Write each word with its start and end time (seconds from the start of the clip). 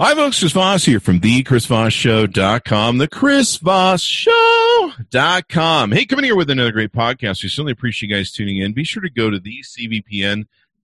Hi, 0.00 0.14
folks. 0.14 0.38
Chris 0.38 0.52
Voss 0.52 0.84
here 0.84 1.00
from 1.00 1.18
the 1.18 1.42
ChrisVossShow.com, 1.42 2.98
the 2.98 3.08
ChrisVossShow.com. 3.08 5.90
Hey, 5.90 6.06
coming 6.06 6.24
here 6.24 6.36
with 6.36 6.50
another 6.50 6.70
great 6.70 6.92
podcast. 6.92 7.42
We 7.42 7.48
certainly 7.48 7.72
appreciate 7.72 8.08
you 8.08 8.14
guys 8.14 8.30
tuning 8.30 8.58
in. 8.58 8.74
Be 8.74 8.84
sure 8.84 9.02
to 9.02 9.10
go 9.10 9.28
to 9.28 9.40
the 9.40 9.60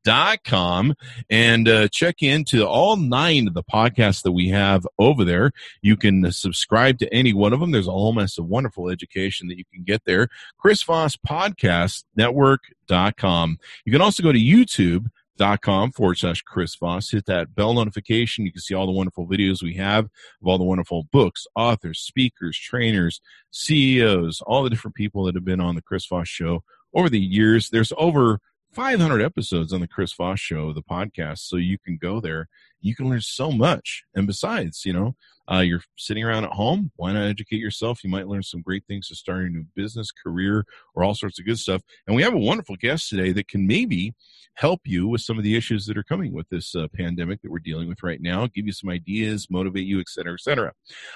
CVPN.com 0.05 0.95
and 1.31 1.69
uh, 1.69 1.87
check 1.93 2.25
into 2.25 2.67
all 2.67 2.97
nine 2.97 3.47
of 3.47 3.55
the 3.55 3.63
podcasts 3.63 4.25
that 4.25 4.33
we 4.33 4.49
have 4.49 4.85
over 4.99 5.25
there. 5.25 5.53
You 5.81 5.97
can 5.97 6.33
subscribe 6.33 6.99
to 6.99 7.15
any 7.15 7.33
one 7.33 7.53
of 7.53 7.61
them. 7.61 7.71
There's 7.71 7.87
a 7.87 7.93
whole 7.93 8.15
mess 8.15 8.37
of 8.37 8.47
wonderful 8.47 8.91
education 8.91 9.47
that 9.47 9.59
you 9.59 9.65
can 9.73 9.85
get 9.85 10.05
there. 10.07 10.29
Chris 10.59 10.83
Voss 10.83 11.15
Podcast 11.15 12.03
Network.com. 12.17 13.59
You 13.85 13.93
can 13.93 14.03
also 14.03 14.25
go 14.25 14.33
to 14.33 14.41
YouTube 14.41 15.07
dot 15.37 15.61
com 15.61 15.91
forward 15.93 16.19
slash 16.19 16.43
Chris 16.43 16.75
Voss. 16.77 17.11
Hit 17.11 17.27
that 17.27 17.55
bell 17.55 17.75
notification. 17.75 18.45
You 18.45 18.53
can 18.53 18.61
see 18.61 18.75
all 18.75 18.87
the 18.87 18.93
wonderful 18.93 19.27
videos 19.27 19.63
we 19.63 19.75
have 19.75 20.05
of 20.05 20.47
all 20.47 20.59
the 20.59 20.65
wonderful 20.65 21.09
books, 21.13 21.47
authors, 21.57 22.01
speakers, 22.01 22.59
trainers, 22.59 23.21
CEOs, 23.51 24.41
all 24.47 24.63
the 24.63 24.71
different 24.71 24.95
people 24.95 25.25
that 25.25 25.35
have 25.35 25.45
been 25.45 25.61
on 25.61 25.75
the 25.75 25.83
Chris 25.83 26.07
Voss 26.07 26.29
show 26.29 26.63
over 26.95 27.09
the 27.09 27.21
years. 27.21 27.71
There's 27.71 27.93
over 27.99 28.39
500 28.75 29.23
episodes 29.23 29.73
on 29.73 29.81
the 29.81 29.87
Chris 29.87 30.13
Voss 30.13 30.41
show, 30.41 30.73
the 30.73 30.83
podcast. 30.83 31.39
So 31.39 31.57
you 31.57 31.79
can 31.79 31.97
go 31.97 32.21
there. 32.21 32.49
You 32.81 32.95
can 32.97 33.09
learn 33.09 33.21
so 33.21 33.53
much. 33.53 34.05
And 34.17 34.27
besides, 34.27 34.85
you 34.85 34.93
know, 34.93 35.15
uh, 35.51 35.61
you're 35.61 35.83
sitting 35.97 36.25
around 36.25 36.45
at 36.45 36.51
home. 36.51 36.91
Why 36.97 37.13
not 37.13 37.27
educate 37.27 37.61
yourself? 37.61 38.03
You 38.03 38.11
might 38.11 38.27
learn 38.27 38.43
some 38.43 38.63
great 38.63 38.85
things 38.87 39.09
to 39.09 39.15
start 39.15 39.45
a 39.45 39.49
new 39.49 39.65
business, 39.77 40.11
career, 40.11 40.65
or 40.95 41.05
all 41.05 41.15
sorts 41.15 41.39
of 41.39 41.47
good 41.47 41.59
stuff. 41.59 41.83
And 42.07 42.17
we 42.17 42.23
have 42.23 42.35
a 42.35 42.39
wonderful 42.39 42.77
guest 42.77 43.09
today 43.09 43.31
that 43.33 43.47
can 43.47 43.67
maybe 43.67 44.15
help 44.55 44.81
you 44.85 45.07
with 45.07 45.21
some 45.21 45.39
of 45.39 45.45
the 45.45 45.57
issues 45.57 45.87
that 45.87 45.97
are 45.97 46.03
coming 46.03 46.33
with 46.33 46.49
this 46.49 46.75
uh, 46.75 46.89
pandemic 46.95 47.43
that 47.43 47.53
we're 47.53 47.59
dealing 47.61 47.89
with 47.89 48.03
right 48.03 48.21
now, 48.21 48.49
give 48.49 48.67
you 48.67 48.73
some 48.73 48.91
ideas, 48.91 49.49
motivate 49.51 49.87
you, 49.87 50.01
et 50.01 50.09
cetera, 50.09 50.33
et 50.33 50.41
cetera. 50.41 50.73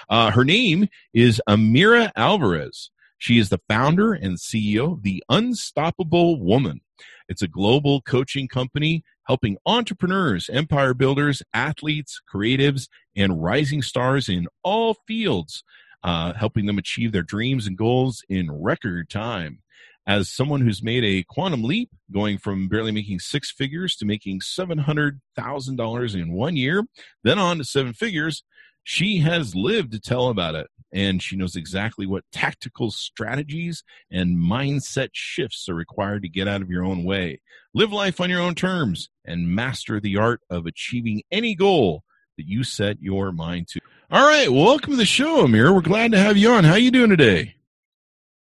Uh, 0.09 0.31
her 0.31 0.45
name 0.45 0.89
is 1.13 1.43
Amira 1.49 2.13
Alvarez. 2.15 2.91
She 3.19 3.39
is 3.39 3.49
the 3.49 3.61
founder 3.69 4.13
and 4.13 4.37
CEO 4.39 4.93
of 4.93 5.03
The 5.03 5.25
Unstoppable 5.29 6.41
Woman. 6.41 6.81
It's 7.29 7.43
a 7.43 7.49
global 7.49 8.01
coaching 8.01 8.49
company 8.49 9.05
helping 9.27 9.59
entrepreneurs, 9.67 10.49
empire 10.51 10.95
builders, 10.95 11.43
athletes, 11.53 12.21
creatives, 12.33 12.89
and 13.15 13.43
rising 13.43 13.83
stars 13.83 14.29
in 14.29 14.49
all 14.63 14.97
fields, 15.07 15.63
uh, 16.03 16.33
helping 16.33 16.67
them 16.67 16.79
achieve 16.79 17.13
their 17.13 17.23
dreams 17.23 17.67
and 17.67 17.77
goals 17.77 18.25
in 18.29 18.51
record 18.51 19.11
time. 19.11 19.63
As 20.07 20.31
someone 20.31 20.63
who's 20.63 20.83
made 20.83 21.05
a 21.05 21.23
quantum 21.25 21.63
leap, 21.63 21.91
going 22.11 22.39
from 22.39 22.67
barely 22.69 22.93
making 22.93 23.19
six 23.19 23.51
figures 23.51 23.95
to 23.97 24.07
making 24.07 24.41
$700,000 24.41 26.15
in 26.15 26.33
one 26.33 26.57
year, 26.57 26.85
then 27.23 27.39
on 27.39 27.59
to 27.59 27.65
seven 27.65 27.93
figures, 27.93 28.43
she 28.89 29.19
has 29.19 29.55
lived 29.55 29.93
to 29.93 30.01
tell 30.01 30.29
about 30.29 30.55
it 30.55 30.67
and 30.95 31.23
she 31.23 31.37
knows 31.37 31.57
exactly 31.57 32.07
what 32.07 32.25
tactical 32.33 32.91
strategies 32.91 33.85
and 34.11 34.39
mindset 34.39 35.11
shifts 35.13 35.69
are 35.69 35.75
required 35.75 36.23
to 36.23 36.29
get 36.31 36.49
out 36.49 36.63
of 36.63 36.71
your 36.71 36.87
own 36.87 37.05
way. 37.05 37.39
Live 37.75 37.93
life 37.93 38.19
on 38.19 38.31
your 38.31 38.41
own 38.41 38.55
terms 38.55 39.11
and 39.27 39.55
master 39.55 40.01
the 40.01 40.17
art 40.17 40.41
of 40.49 40.65
achieving 40.65 41.21
any 41.31 41.55
goal 41.55 42.03
that 42.39 42.49
you 42.49 42.65
set 42.65 42.97
your 42.99 43.31
mind 43.31 43.69
to. 43.69 43.81
All 44.11 44.27
right, 44.27 44.51
welcome 44.51 44.95
to 44.95 44.97
the 44.97 45.05
show, 45.05 45.45
Amir. 45.45 45.71
We're 45.75 45.83
glad 45.83 46.13
to 46.13 46.19
have 46.19 46.39
you 46.39 46.53
on. 46.53 46.65
How 46.65 46.73
are 46.73 46.79
you 46.79 46.91
doing 46.91 47.11
today? 47.11 47.57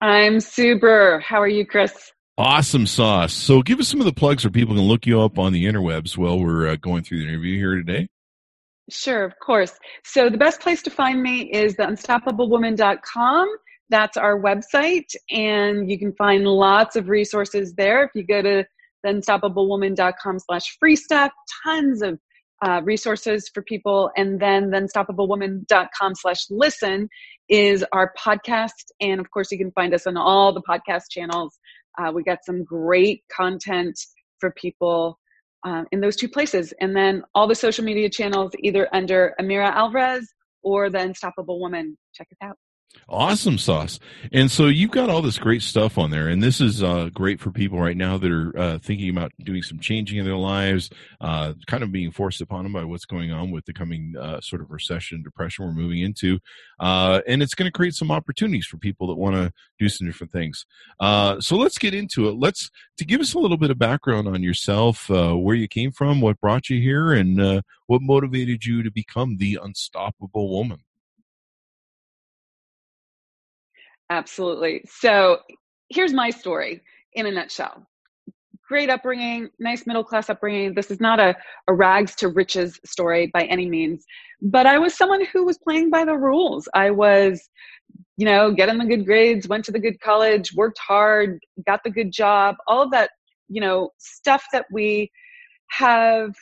I'm 0.02 0.40
super. 0.40 1.20
How 1.20 1.40
are 1.40 1.48
you, 1.48 1.64
Chris? 1.64 2.12
Awesome 2.36 2.86
sauce. 2.86 3.32
So, 3.32 3.62
give 3.62 3.80
us 3.80 3.88
some 3.88 4.00
of 4.00 4.06
the 4.06 4.12
plugs 4.12 4.42
so 4.42 4.50
people 4.50 4.74
can 4.74 4.84
look 4.84 5.06
you 5.06 5.22
up 5.22 5.38
on 5.38 5.54
the 5.54 5.64
interwebs 5.64 6.18
while 6.18 6.38
we're 6.38 6.68
uh, 6.68 6.76
going 6.76 7.02
through 7.02 7.20
the 7.20 7.28
interview 7.28 7.56
here 7.56 7.76
today. 7.76 8.08
Sure, 8.90 9.24
of 9.24 9.38
course. 9.38 9.72
So 10.04 10.28
the 10.28 10.36
best 10.36 10.60
place 10.60 10.82
to 10.82 10.90
find 10.90 11.22
me 11.22 11.50
is 11.50 11.76
the 11.76 11.84
unstoppablewoman.com. 11.84 13.48
That's 13.90 14.16
our 14.16 14.40
website, 14.40 15.14
and 15.30 15.90
you 15.90 15.98
can 15.98 16.14
find 16.14 16.44
lots 16.44 16.96
of 16.96 17.08
resources 17.08 17.74
there. 17.74 18.04
If 18.04 18.10
you 18.14 18.26
go 18.26 18.42
to 18.42 18.64
the 19.02 19.08
unstoppablewoman.com 19.08 20.38
slash 20.38 20.76
free 20.78 20.96
stuff, 20.96 21.32
tons 21.64 22.02
of 22.02 22.18
uh, 22.64 22.80
resources 22.82 23.50
for 23.52 23.62
people. 23.62 24.10
And 24.16 24.40
then 24.40 24.70
the 24.70 24.78
unstoppablewoman.com 24.78 26.14
slash 26.14 26.46
listen 26.50 27.08
is 27.48 27.84
our 27.92 28.12
podcast. 28.18 28.70
And 29.00 29.20
of 29.20 29.30
course, 29.30 29.52
you 29.52 29.58
can 29.58 29.72
find 29.72 29.94
us 29.94 30.06
on 30.06 30.16
all 30.16 30.52
the 30.52 30.62
podcast 30.62 31.04
channels. 31.10 31.58
Uh, 31.98 32.10
we 32.12 32.22
got 32.22 32.38
some 32.44 32.64
great 32.64 33.22
content 33.30 33.98
for 34.40 34.50
people 34.52 35.18
um, 35.64 35.86
in 35.92 36.00
those 36.00 36.16
two 36.16 36.28
places. 36.28 36.72
And 36.80 36.96
then 36.96 37.22
all 37.34 37.46
the 37.46 37.54
social 37.54 37.84
media 37.84 38.08
channels, 38.08 38.52
either 38.60 38.88
under 38.92 39.34
Amira 39.40 39.70
Alvarez 39.72 40.32
or 40.62 40.90
the 40.90 40.98
Unstoppable 41.00 41.60
Woman. 41.60 41.96
Check 42.14 42.28
it 42.30 42.38
out. 42.44 42.56
Awesome 43.08 43.58
sauce. 43.58 44.00
And 44.32 44.50
so 44.50 44.66
you've 44.66 44.90
got 44.90 45.10
all 45.10 45.20
this 45.20 45.38
great 45.38 45.60
stuff 45.60 45.98
on 45.98 46.10
there, 46.10 46.28
and 46.28 46.42
this 46.42 46.60
is 46.60 46.82
uh, 46.82 47.10
great 47.12 47.38
for 47.38 47.50
people 47.50 47.78
right 47.78 47.96
now 47.96 48.16
that 48.16 48.30
are 48.30 48.58
uh, 48.58 48.78
thinking 48.78 49.10
about 49.10 49.30
doing 49.42 49.62
some 49.62 49.78
changing 49.78 50.18
in 50.18 50.24
their 50.24 50.36
lives, 50.36 50.88
uh, 51.20 51.52
kind 51.66 51.82
of 51.82 51.92
being 51.92 52.10
forced 52.10 52.40
upon 52.40 52.64
them 52.64 52.72
by 52.72 52.82
what's 52.82 53.04
going 53.04 53.30
on 53.30 53.50
with 53.50 53.66
the 53.66 53.74
coming 53.74 54.14
uh, 54.18 54.40
sort 54.40 54.62
of 54.62 54.70
recession, 54.70 55.22
depression 55.22 55.66
we're 55.66 55.72
moving 55.72 56.00
into. 56.00 56.38
Uh, 56.80 57.20
and 57.26 57.42
it's 57.42 57.54
going 57.54 57.66
to 57.66 57.72
create 57.72 57.94
some 57.94 58.10
opportunities 58.10 58.66
for 58.66 58.78
people 58.78 59.06
that 59.08 59.16
want 59.16 59.36
to 59.36 59.52
do 59.78 59.88
some 59.90 60.06
different 60.06 60.32
things. 60.32 60.64
Uh, 60.98 61.38
so 61.40 61.56
let's 61.56 61.76
get 61.76 61.92
into 61.92 62.28
it. 62.28 62.36
Let's 62.38 62.70
to 62.96 63.04
give 63.04 63.20
us 63.20 63.34
a 63.34 63.38
little 63.38 63.58
bit 63.58 63.70
of 63.70 63.78
background 63.78 64.28
on 64.28 64.42
yourself, 64.42 65.10
where 65.10 65.54
you 65.54 65.68
came 65.68 65.92
from, 65.92 66.22
what 66.22 66.40
brought 66.40 66.70
you 66.70 66.80
here, 66.80 67.12
and 67.12 67.62
what 67.86 68.00
motivated 68.00 68.64
you 68.64 68.82
to 68.82 68.90
become 68.90 69.36
the 69.36 69.58
unstoppable 69.62 70.48
woman. 70.48 70.78
Absolutely. 74.14 74.80
So 74.88 75.38
here's 75.88 76.12
my 76.12 76.30
story 76.30 76.80
in 77.14 77.26
a 77.26 77.32
nutshell. 77.32 77.84
Great 78.68 78.88
upbringing, 78.88 79.50
nice 79.58 79.88
middle 79.88 80.04
class 80.04 80.30
upbringing. 80.30 80.72
This 80.72 80.92
is 80.92 81.00
not 81.00 81.18
a, 81.18 81.34
a 81.66 81.74
rags 81.74 82.14
to 82.16 82.28
riches 82.28 82.78
story 82.86 83.28
by 83.34 83.42
any 83.46 83.68
means, 83.68 84.04
but 84.40 84.66
I 84.66 84.78
was 84.78 84.94
someone 84.96 85.24
who 85.32 85.44
was 85.44 85.58
playing 85.58 85.90
by 85.90 86.04
the 86.04 86.16
rules. 86.16 86.68
I 86.74 86.92
was, 86.92 87.50
you 88.16 88.24
know, 88.24 88.52
getting 88.52 88.78
the 88.78 88.84
good 88.84 89.04
grades, 89.04 89.48
went 89.48 89.64
to 89.64 89.72
the 89.72 89.80
good 89.80 90.00
college, 90.00 90.54
worked 90.54 90.78
hard, 90.78 91.40
got 91.66 91.82
the 91.82 91.90
good 91.90 92.12
job, 92.12 92.54
all 92.68 92.82
of 92.84 92.92
that, 92.92 93.10
you 93.48 93.60
know, 93.60 93.90
stuff 93.98 94.44
that 94.52 94.66
we 94.70 95.10
have 95.70 96.32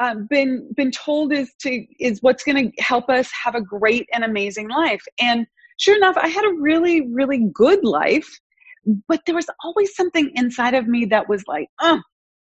um, 0.00 0.26
been 0.28 0.72
been 0.76 0.90
told 0.90 1.32
is 1.32 1.52
to 1.60 1.86
is 2.00 2.20
what's 2.20 2.42
going 2.42 2.72
to 2.72 2.82
help 2.82 3.08
us 3.08 3.30
have 3.44 3.54
a 3.54 3.62
great 3.62 4.08
and 4.12 4.24
amazing 4.24 4.68
life 4.68 5.04
and 5.20 5.46
sure 5.78 5.96
enough, 5.96 6.16
I 6.16 6.28
had 6.28 6.44
a 6.44 6.54
really, 6.60 7.08
really 7.12 7.48
good 7.52 7.84
life, 7.84 8.28
but 9.08 9.20
there 9.26 9.34
was 9.34 9.46
always 9.62 9.94
something 9.94 10.30
inside 10.34 10.74
of 10.74 10.86
me 10.86 11.04
that 11.06 11.28
was 11.28 11.44
like, 11.46 11.68
oh, 11.80 12.00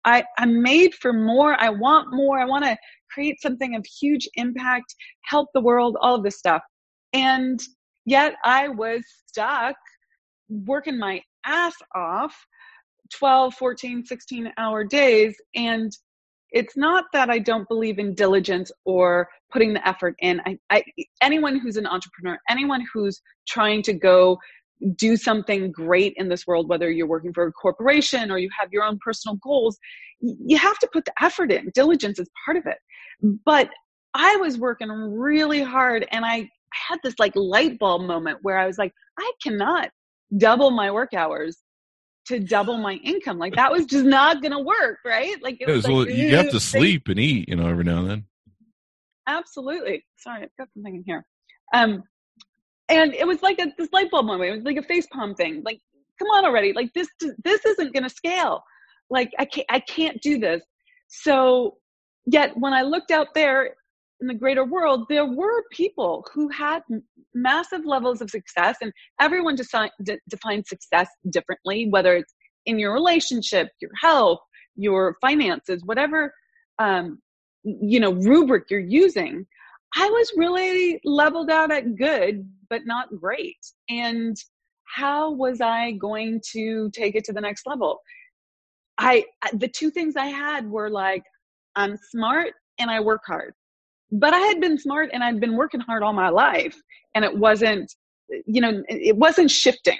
I, 0.05 0.23
I'm 0.37 0.61
made 0.61 0.93
for 0.95 1.13
more. 1.13 1.59
I 1.59 1.69
want 1.69 2.13
more. 2.13 2.39
I 2.39 2.45
want 2.45 2.65
to 2.65 2.77
create 3.11 3.41
something 3.41 3.75
of 3.75 3.85
huge 3.99 4.27
impact, 4.35 4.95
help 5.25 5.49
the 5.53 5.61
world, 5.61 5.97
all 6.01 6.15
of 6.15 6.23
this 6.23 6.37
stuff. 6.37 6.61
And 7.13 7.59
yet 8.05 8.35
I 8.43 8.69
was 8.69 9.03
stuck 9.27 9.75
working 10.49 10.97
my 10.97 11.21
ass 11.45 11.75
off 11.95 12.35
12, 13.13 13.53
14, 13.55 14.05
16 14.05 14.51
hour 14.57 14.83
days. 14.83 15.35
And 15.55 15.91
it's 16.51 16.75
not 16.75 17.05
that 17.13 17.29
I 17.29 17.39
don't 17.39 17.67
believe 17.67 17.99
in 17.99 18.15
diligence 18.15 18.71
or 18.85 19.27
putting 19.51 19.73
the 19.73 19.87
effort 19.87 20.15
in. 20.19 20.41
I, 20.45 20.57
I, 20.69 20.83
anyone 21.21 21.59
who's 21.59 21.77
an 21.77 21.85
entrepreneur, 21.85 22.37
anyone 22.49 22.83
who's 22.93 23.21
trying 23.47 23.83
to 23.83 23.93
go 23.93 24.37
do 24.95 25.17
something 25.17 25.71
great 25.71 26.13
in 26.17 26.29
this 26.29 26.47
world, 26.47 26.69
whether 26.69 26.89
you're 26.89 27.07
working 27.07 27.33
for 27.33 27.45
a 27.47 27.51
corporation 27.51 28.31
or 28.31 28.39
you 28.39 28.49
have 28.57 28.69
your 28.71 28.83
own 28.83 28.97
personal 29.03 29.37
goals, 29.43 29.77
you 30.21 30.57
have 30.57 30.79
to 30.79 30.89
put 30.91 31.05
the 31.05 31.13
effort 31.21 31.51
in. 31.51 31.69
Diligence 31.73 32.19
is 32.19 32.29
part 32.45 32.57
of 32.57 32.65
it. 32.65 32.77
But 33.45 33.69
I 34.13 34.35
was 34.37 34.57
working 34.57 34.89
really 34.89 35.61
hard 35.61 36.07
and 36.11 36.25
I 36.25 36.49
had 36.73 36.99
this 37.03 37.15
like 37.19 37.35
light 37.35 37.77
bulb 37.79 38.03
moment 38.03 38.39
where 38.41 38.57
I 38.57 38.65
was 38.65 38.77
like, 38.77 38.93
I 39.17 39.31
cannot 39.43 39.89
double 40.37 40.71
my 40.71 40.91
work 40.91 41.13
hours 41.13 41.57
to 42.29 42.39
double 42.39 42.77
my 42.77 42.93
income. 43.03 43.37
Like 43.37 43.55
that 43.55 43.71
was 43.71 43.85
just 43.85 44.05
not 44.05 44.41
going 44.41 44.53
to 44.53 44.59
work, 44.59 44.99
right? 45.05 45.35
Like, 45.43 45.57
it 45.59 45.67
was, 45.67 45.87
like, 45.87 46.09
you 46.09 46.35
have 46.35 46.49
to 46.51 46.59
sleep 46.59 47.07
and 47.09 47.19
eat, 47.19 47.49
you 47.49 47.55
know, 47.55 47.67
every 47.67 47.83
now 47.83 47.99
and 47.99 48.09
then. 48.09 48.25
Absolutely. 49.27 50.05
Sorry, 50.17 50.43
I've 50.43 50.55
got 50.57 50.69
something 50.73 50.95
in 50.95 51.03
here. 51.05 51.25
Um, 51.73 52.03
and 52.87 53.13
it 53.13 53.27
was 53.27 53.41
like 53.41 53.59
a, 53.59 53.67
this 53.77 53.89
light 53.91 54.09
bulb 54.09 54.25
moment. 54.25 54.49
It 54.49 54.55
was 54.55 54.63
like 54.63 54.77
a 54.77 54.83
face 54.83 55.05
palm 55.07 55.35
thing. 55.35 55.61
Like, 55.63 55.79
come 56.17 56.27
on 56.29 56.45
already. 56.45 56.73
Like 56.73 56.93
this, 56.93 57.07
this 57.43 57.65
isn't 57.65 57.93
going 57.93 58.03
to 58.03 58.09
scale. 58.09 58.63
Like 59.09 59.31
I 59.37 59.45
can't, 59.45 59.67
I 59.69 59.79
can't 59.79 60.21
do 60.21 60.39
this. 60.39 60.61
So 61.07 61.77
yet 62.25 62.51
when 62.55 62.73
I 62.73 62.83
looked 62.83 63.11
out 63.11 63.27
there 63.35 63.75
in 64.21 64.27
the 64.27 64.33
greater 64.33 64.65
world, 64.65 65.05
there 65.09 65.25
were 65.25 65.63
people 65.71 66.25
who 66.33 66.49
had 66.49 66.81
massive 67.33 67.85
levels 67.85 68.21
of 68.21 68.29
success, 68.29 68.77
and 68.81 68.91
everyone 69.19 69.55
desi- 69.55 69.89
de- 70.03 70.19
defines 70.29 70.69
success 70.69 71.07
differently, 71.29 71.87
whether 71.89 72.15
it's 72.15 72.33
in 72.65 72.79
your 72.79 72.93
relationship, 72.93 73.69
your 73.81 73.91
health, 73.99 74.39
your 74.75 75.17
finances, 75.21 75.81
whatever 75.85 76.33
um, 76.79 77.19
you 77.63 77.99
know 77.99 78.11
rubric 78.13 78.65
you're 78.69 78.79
using. 78.79 79.45
I 79.95 80.07
was 80.07 80.31
really 80.35 80.99
leveled 81.03 81.49
out 81.49 81.71
at 81.71 81.95
good, 81.95 82.47
but 82.69 82.81
not 82.85 83.09
great. 83.19 83.57
And 83.89 84.37
how 84.85 85.31
was 85.31 85.61
I 85.61 85.91
going 85.93 86.41
to 86.51 86.89
take 86.91 87.15
it 87.15 87.23
to 87.25 87.33
the 87.33 87.41
next 87.41 87.65
level? 87.65 87.99
I 88.97 89.25
the 89.53 89.67
two 89.67 89.89
things 89.91 90.15
I 90.15 90.27
had 90.27 90.69
were 90.69 90.89
like 90.89 91.23
I'm 91.75 91.97
smart 92.11 92.53
and 92.79 92.89
I 92.89 92.99
work 92.99 93.21
hard. 93.25 93.53
But 94.11 94.33
I 94.33 94.39
had 94.39 94.59
been 94.59 94.77
smart 94.77 95.09
and 95.13 95.23
I'd 95.23 95.39
been 95.39 95.55
working 95.55 95.79
hard 95.81 96.03
all 96.03 96.13
my 96.13 96.29
life 96.29 96.75
and 97.15 97.23
it 97.23 97.37
wasn't 97.37 97.93
you 98.45 98.61
know 98.61 98.83
it 98.87 99.15
wasn't 99.15 99.51
shifting. 99.51 99.97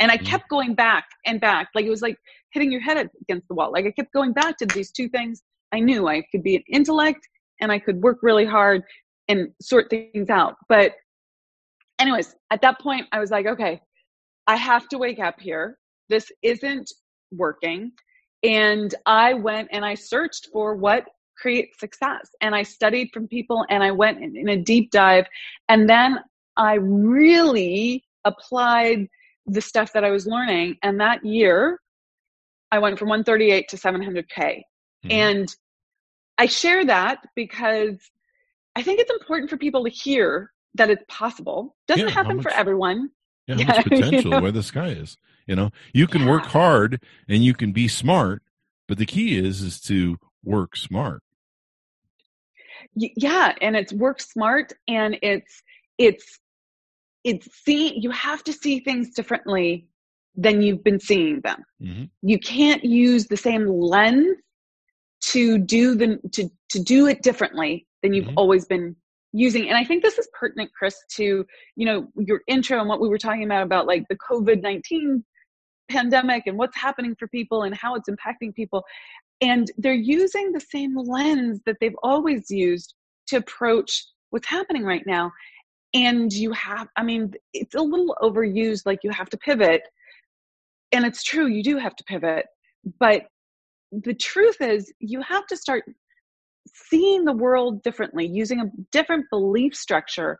And 0.00 0.10
I 0.10 0.16
mm-hmm. 0.16 0.26
kept 0.26 0.48
going 0.48 0.74
back 0.74 1.06
and 1.24 1.40
back 1.40 1.68
like 1.74 1.84
it 1.84 1.90
was 1.90 2.02
like 2.02 2.16
hitting 2.52 2.70
your 2.70 2.80
head 2.80 3.08
against 3.22 3.48
the 3.48 3.54
wall. 3.54 3.72
Like 3.72 3.86
I 3.86 3.90
kept 3.90 4.12
going 4.12 4.32
back 4.32 4.58
to 4.58 4.66
these 4.66 4.90
two 4.90 5.08
things. 5.08 5.42
I 5.72 5.80
knew 5.80 6.08
I 6.08 6.22
could 6.30 6.42
be 6.42 6.56
an 6.56 6.64
intellect 6.68 7.26
and 7.60 7.70
I 7.70 7.78
could 7.78 8.02
work 8.02 8.18
really 8.22 8.44
hard 8.44 8.82
and 9.28 9.48
sort 9.60 9.90
things 9.90 10.30
out. 10.30 10.56
But 10.68 10.92
anyways, 11.98 12.34
at 12.50 12.62
that 12.62 12.80
point 12.80 13.06
I 13.12 13.20
was 13.20 13.30
like, 13.30 13.46
okay, 13.46 13.80
I 14.46 14.56
have 14.56 14.88
to 14.88 14.98
wake 14.98 15.18
up 15.18 15.40
here. 15.40 15.78
This 16.08 16.30
isn't 16.42 16.92
working. 17.32 17.92
And 18.42 18.94
I 19.06 19.34
went 19.34 19.68
and 19.72 19.84
I 19.84 19.94
searched 19.94 20.48
for 20.52 20.74
what 20.74 21.06
creates 21.36 21.78
success. 21.78 22.28
And 22.40 22.54
I 22.54 22.62
studied 22.62 23.10
from 23.12 23.28
people 23.28 23.64
and 23.68 23.82
I 23.82 23.90
went 23.90 24.22
in, 24.22 24.36
in 24.36 24.48
a 24.48 24.56
deep 24.56 24.90
dive. 24.90 25.26
And 25.68 25.88
then 25.88 26.18
I 26.56 26.74
really 26.74 28.04
applied 28.24 29.08
the 29.46 29.60
stuff 29.60 29.92
that 29.92 30.04
I 30.04 30.10
was 30.10 30.26
learning. 30.26 30.76
And 30.82 31.00
that 31.00 31.24
year, 31.24 31.80
I 32.70 32.78
went 32.78 32.98
from 32.98 33.08
138 33.08 33.68
to 33.68 33.76
700K. 33.76 34.24
Mm-hmm. 34.26 35.10
And 35.10 35.56
I 36.38 36.46
share 36.46 36.84
that 36.86 37.18
because 37.36 37.98
I 38.74 38.82
think 38.82 39.00
it's 39.00 39.10
important 39.10 39.50
for 39.50 39.56
people 39.56 39.84
to 39.84 39.90
hear 39.90 40.50
that 40.74 40.90
it's 40.90 41.04
possible. 41.08 41.76
Doesn't 41.86 42.08
yeah, 42.08 42.12
happen 42.12 42.36
much, 42.36 42.42
for 42.42 42.50
everyone. 42.50 43.10
Yeah, 43.46 43.56
yeah, 43.58 43.82
potential 43.82 44.22
you 44.22 44.30
know? 44.30 44.40
where 44.40 44.52
the 44.52 44.62
sky 44.62 44.88
is. 44.88 45.16
You 45.46 45.56
know, 45.56 45.70
you 45.92 46.06
can 46.06 46.22
yeah. 46.22 46.30
work 46.30 46.44
hard 46.44 47.02
and 47.28 47.44
you 47.44 47.54
can 47.54 47.72
be 47.72 47.86
smart, 47.86 48.42
but 48.88 48.98
the 48.98 49.06
key 49.06 49.36
is 49.36 49.60
is 49.60 49.80
to 49.82 50.18
work 50.44 50.76
smart. 50.76 51.22
Yeah, 52.94 53.54
and 53.60 53.76
it's 53.76 53.92
work 53.92 54.20
smart 54.20 54.72
and 54.88 55.16
it's 55.22 55.62
it's 55.98 56.38
it's 57.24 57.48
see 57.64 57.98
you 57.98 58.10
have 58.10 58.44
to 58.44 58.52
see 58.52 58.80
things 58.80 59.10
differently 59.10 59.86
than 60.36 60.62
you've 60.62 60.84
been 60.84 61.00
seeing 61.00 61.40
them. 61.40 61.64
Mm-hmm. 61.82 62.04
You 62.22 62.38
can't 62.38 62.84
use 62.84 63.26
the 63.26 63.36
same 63.36 63.68
lens 63.68 64.36
to 65.22 65.58
do 65.58 65.94
the 65.94 66.18
to 66.32 66.50
to 66.70 66.78
do 66.78 67.06
it 67.06 67.22
differently 67.22 67.86
than 68.02 68.12
you've 68.12 68.26
mm-hmm. 68.26 68.38
always 68.38 68.66
been 68.66 68.94
using 69.32 69.68
and 69.68 69.76
i 69.76 69.84
think 69.84 70.02
this 70.02 70.18
is 70.18 70.28
pertinent 70.38 70.70
chris 70.78 70.96
to 71.10 71.44
you 71.76 71.86
know 71.86 72.06
your 72.16 72.42
intro 72.46 72.78
and 72.78 72.88
what 72.88 73.00
we 73.00 73.08
were 73.08 73.18
talking 73.18 73.44
about 73.44 73.62
about 73.62 73.86
like 73.86 74.04
the 74.08 74.16
covid-19 74.16 75.22
pandemic 75.88 76.44
and 76.46 76.56
what's 76.56 76.76
happening 76.76 77.14
for 77.18 77.26
people 77.28 77.62
and 77.62 77.74
how 77.74 77.94
it's 77.94 78.08
impacting 78.08 78.54
people 78.54 78.84
and 79.40 79.70
they're 79.78 79.92
using 79.94 80.52
the 80.52 80.60
same 80.60 80.96
lens 80.96 81.60
that 81.66 81.76
they've 81.80 81.96
always 82.02 82.50
used 82.50 82.94
to 83.28 83.36
approach 83.36 84.04
what's 84.30 84.48
happening 84.48 84.84
right 84.84 85.06
now. 85.06 85.32
And 85.92 86.32
you 86.32 86.52
have 86.52 86.88
i 86.96 87.04
mean 87.04 87.32
it's 87.52 87.74
a 87.74 87.80
little 87.80 88.16
overused 88.20 88.82
like 88.84 89.00
you 89.02 89.10
have 89.10 89.30
to 89.30 89.36
pivot. 89.36 89.82
And 90.92 91.04
it's 91.04 91.22
true 91.22 91.46
you 91.46 91.62
do 91.62 91.78
have 91.78 91.96
to 91.96 92.04
pivot. 92.04 92.46
But 92.98 93.26
the 93.92 94.14
truth 94.14 94.60
is 94.60 94.92
you 94.98 95.22
have 95.22 95.46
to 95.46 95.56
start 95.56 95.84
seeing 96.72 97.24
the 97.24 97.32
world 97.32 97.82
differently, 97.82 98.26
using 98.26 98.60
a 98.60 98.70
different 98.90 99.26
belief 99.30 99.74
structure 99.74 100.38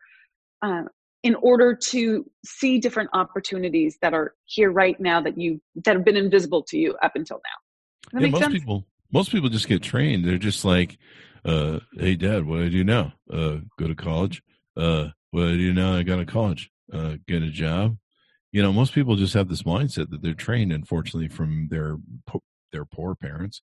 uh, 0.63 0.83
in 1.23 1.35
order 1.37 1.75
to 1.75 2.25
see 2.45 2.79
different 2.79 3.11
opportunities 3.13 3.99
that 4.03 4.13
are 4.13 4.35
here 4.45 4.71
right 4.71 4.99
now 5.01 5.21
that 5.21 5.39
you 5.39 5.61
that 5.85 5.97
have 5.97 6.05
been 6.05 6.17
invisible 6.17 6.63
to 6.63 6.79
you 6.79 6.95
up 7.03 7.13
until 7.15 7.37
now. 7.37 7.64
Yeah, 8.19 8.29
most 8.29 8.43
sense? 8.43 8.55
people 8.55 8.87
most 9.13 9.31
people 9.31 9.49
just 9.49 9.69
get 9.69 9.83
trained. 9.83 10.25
They're 10.25 10.39
just 10.39 10.65
like, 10.65 10.99
uh, 11.45 11.81
"Hey, 11.97 12.17
Dad, 12.17 12.47
what 12.47 12.59
do 12.59 12.65
I 12.65 12.69
do 12.69 12.85
now? 12.85 13.15
Uh, 13.33 13.59
go 13.79 13.87
to 13.87 13.95
college. 13.95 14.43
Uh, 14.77 15.09
what 15.31 15.43
do 15.43 15.55
I 15.55 15.57
do 15.57 15.73
now? 15.73 15.95
I 15.95 16.03
got 16.03 16.17
to 16.17 16.27
college. 16.27 16.71
Uh, 16.93 17.17
get 17.27 17.43
a 17.43 17.51
job." 17.51 17.97
You 18.53 18.63
know, 18.63 18.73
most 18.73 18.93
people 18.93 19.17
just 19.17 19.35
have 19.35 19.49
this 19.49 19.63
mindset 19.63 20.11
that 20.11 20.23
they're 20.23 20.35
trained, 20.35 20.73
unfortunately, 20.73 21.29
from 21.29 21.69
their 21.71 21.97
their 22.73 22.85
poor 22.85 23.15
parents. 23.15 23.63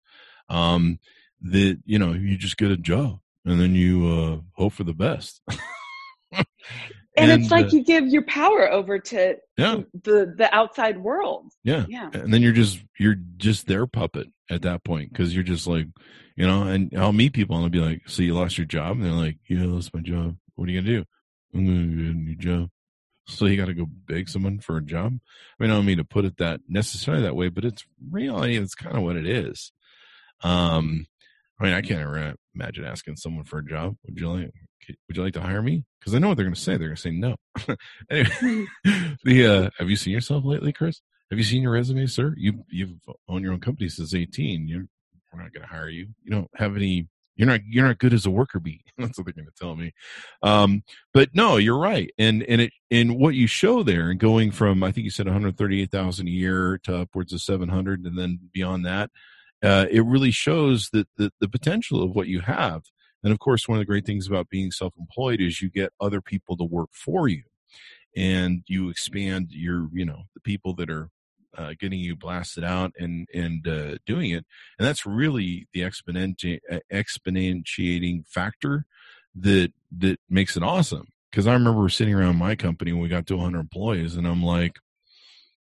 Um, 0.49 0.99
that 1.41 1.79
you 1.85 1.97
know 1.97 2.13
you 2.13 2.37
just 2.37 2.57
get 2.57 2.71
a 2.71 2.77
job 2.77 3.19
and 3.45 3.59
then 3.59 3.75
you 3.75 4.07
uh, 4.07 4.37
hope 4.53 4.73
for 4.73 4.83
the 4.83 4.93
best. 4.93 5.41
and, 7.17 7.29
and, 7.29 7.41
it's 7.41 7.51
like 7.51 7.67
uh, 7.67 7.69
you 7.71 7.83
give 7.83 8.07
your 8.07 8.21
power 8.23 8.71
over 8.71 8.97
to 8.97 9.35
yeah. 9.57 9.81
the 10.03 10.33
the 10.37 10.53
outside 10.53 10.97
world. 10.97 11.51
Yeah, 11.63 11.85
yeah. 11.89 12.09
And 12.13 12.33
then 12.33 12.41
you're 12.41 12.53
just 12.53 12.81
you're 12.97 13.17
just 13.37 13.67
their 13.67 13.85
puppet 13.85 14.27
at 14.49 14.61
that 14.61 14.83
point 14.83 15.11
because 15.11 15.33
you're 15.33 15.43
just 15.43 15.67
like, 15.67 15.87
you 16.37 16.47
know. 16.47 16.63
And 16.63 16.93
I'll 16.97 17.11
meet 17.11 17.33
people 17.33 17.57
and 17.57 17.65
I'll 17.65 17.69
be 17.69 17.79
like, 17.79 18.03
"So 18.07 18.23
you 18.23 18.33
lost 18.33 18.57
your 18.57 18.65
job?" 18.65 18.97
And 18.97 19.05
they're 19.05 19.11
like, 19.11 19.37
"Yeah, 19.47 19.63
I 19.63 19.65
lost 19.65 19.93
my 19.93 19.99
job. 19.99 20.37
What 20.55 20.69
are 20.69 20.71
you 20.71 20.81
gonna 20.81 20.99
do?" 20.99 21.05
I'm 21.53 21.65
gonna 21.65 22.03
get 22.03 22.15
a 22.15 22.17
new 22.17 22.35
job. 22.35 22.69
So 23.27 23.45
you 23.45 23.57
got 23.57 23.67
to 23.67 23.73
go 23.73 23.85
beg 23.87 24.29
someone 24.29 24.59
for 24.59 24.77
a 24.77 24.81
job. 24.81 25.13
I 25.59 25.63
mean, 25.63 25.71
I 25.71 25.75
don't 25.75 25.85
mean 25.85 25.97
to 25.97 26.03
put 26.03 26.25
it 26.25 26.37
that 26.37 26.61
necessarily 26.67 27.23
that 27.23 27.35
way, 27.35 27.49
but 27.49 27.65
it's 27.65 27.85
reality. 28.09 28.57
It's 28.57 28.75
kind 28.75 28.97
of 28.97 29.03
what 29.03 29.15
it 29.15 29.27
is. 29.27 29.71
Um, 30.43 31.05
I 31.59 31.65
mean, 31.65 31.73
I 31.73 31.81
can't 31.81 32.09
imagine 32.55 32.85
asking 32.85 33.15
someone 33.17 33.43
for 33.43 33.59
a 33.59 33.65
job. 33.65 33.95
Would 34.05 34.19
you 34.19 34.31
like? 34.31 34.51
Would 35.07 35.17
you 35.17 35.23
like 35.23 35.33
to 35.33 35.41
hire 35.41 35.61
me? 35.61 35.83
Because 35.99 36.15
I 36.15 36.19
know 36.19 36.29
what 36.29 36.37
they're 36.37 36.45
going 36.45 36.55
to 36.55 36.59
say. 36.59 36.77
They're 36.77 36.87
going 36.87 36.95
to 36.95 37.01
say 37.01 37.11
no. 37.11 37.35
anyway, 38.09 38.65
the 39.23 39.45
uh, 39.45 39.69
have 39.77 39.89
you 39.89 39.95
seen 39.95 40.13
yourself 40.13 40.43
lately, 40.43 40.73
Chris? 40.73 41.01
Have 41.29 41.37
you 41.37 41.45
seen 41.45 41.61
your 41.61 41.71
resume, 41.71 42.07
sir? 42.07 42.33
You 42.37 42.65
you've 42.69 42.95
owned 43.29 43.43
your 43.43 43.53
own 43.53 43.59
company 43.59 43.89
since 43.89 44.13
eighteen. 44.13 44.67
You're 44.67 44.87
we're 45.31 45.41
not 45.41 45.53
going 45.53 45.63
to 45.63 45.73
hire 45.73 45.89
you. 45.89 46.07
You 46.23 46.31
don't 46.31 46.49
have 46.55 46.75
any. 46.75 47.07
You're 47.35 47.47
not 47.47 47.61
you're 47.65 47.87
not 47.87 47.99
good 47.99 48.13
as 48.13 48.25
a 48.25 48.31
worker 48.31 48.59
bee. 48.59 48.83
That's 48.97 49.17
what 49.17 49.25
they're 49.25 49.33
going 49.33 49.45
to 49.45 49.51
tell 49.57 49.75
me. 49.75 49.93
Um, 50.43 50.83
but 51.13 51.29
no, 51.33 51.57
you're 51.57 51.77
right. 51.77 52.11
And 52.17 52.43
and 52.43 52.61
it 52.61 52.73
in 52.89 53.17
what 53.17 53.35
you 53.35 53.47
show 53.47 53.83
there, 53.83 54.09
and 54.09 54.19
going 54.19 54.51
from 54.51 54.83
I 54.83 54.91
think 54.91 55.05
you 55.05 55.11
said 55.11 55.27
138,000 55.27 56.27
a 56.27 56.29
year 56.29 56.79
to 56.83 56.97
upwards 56.97 57.31
of 57.33 57.41
700, 57.41 58.05
and 58.05 58.17
then 58.17 58.39
beyond 58.51 58.85
that 58.85 59.09
uh, 59.63 59.85
it 59.89 60.05
really 60.05 60.31
shows 60.31 60.89
that 60.91 61.07
the, 61.17 61.31
the 61.39 61.49
potential 61.49 62.01
of 62.03 62.11
what 62.11 62.27
you 62.27 62.41
have. 62.41 62.83
And 63.23 63.31
of 63.31 63.39
course, 63.39 63.67
one 63.67 63.77
of 63.77 63.81
the 63.81 63.85
great 63.85 64.05
things 64.05 64.27
about 64.27 64.49
being 64.49 64.71
self 64.71 64.93
employed 64.99 65.41
is 65.41 65.61
you 65.61 65.69
get 65.69 65.93
other 65.99 66.21
people 66.21 66.57
to 66.57 66.63
work 66.63 66.89
for 66.93 67.27
you 67.27 67.43
and 68.15 68.63
you 68.67 68.89
expand 68.89 69.51
your, 69.51 69.89
you 69.93 70.05
know, 70.05 70.23
the 70.33 70.41
people 70.41 70.73
that 70.75 70.89
are 70.89 71.09
uh, 71.57 71.73
getting 71.79 71.99
you 71.99 72.15
blasted 72.15 72.63
out 72.63 72.91
and 72.97 73.27
and 73.33 73.67
uh, 73.67 73.97
doing 74.05 74.31
it, 74.31 74.45
and 74.79 74.87
that's 74.87 75.05
really 75.05 75.67
the 75.73 75.81
exponenti- 75.81 76.59
exponentiating 76.91 78.25
factor 78.27 78.85
that 79.35 79.71
that 79.97 80.19
makes 80.29 80.55
it 80.55 80.63
awesome. 80.63 81.07
Because 81.29 81.47
I 81.47 81.53
remember 81.53 81.87
sitting 81.89 82.13
around 82.13 82.37
my 82.37 82.55
company 82.55 82.91
when 82.91 83.01
we 83.01 83.09
got 83.09 83.27
to 83.27 83.35
100 83.35 83.59
employees, 83.59 84.15
and 84.15 84.27
I'm 84.27 84.43
like, 84.43 84.79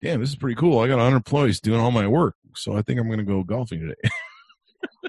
damn, 0.02 0.22
this 0.22 0.30
is 0.30 0.36
pretty 0.36 0.56
cool. 0.56 0.80
I 0.80 0.88
got 0.88 0.96
100 0.98 1.18
employees 1.18 1.60
doing 1.60 1.80
all 1.80 1.92
my 1.92 2.08
work. 2.08 2.36
So 2.56 2.76
I 2.76 2.82
think 2.82 3.00
I'm 3.00 3.08
going 3.08 3.20
to 3.20 3.26
go 3.26 3.44
golfing 3.44 3.82
today. 3.82 4.10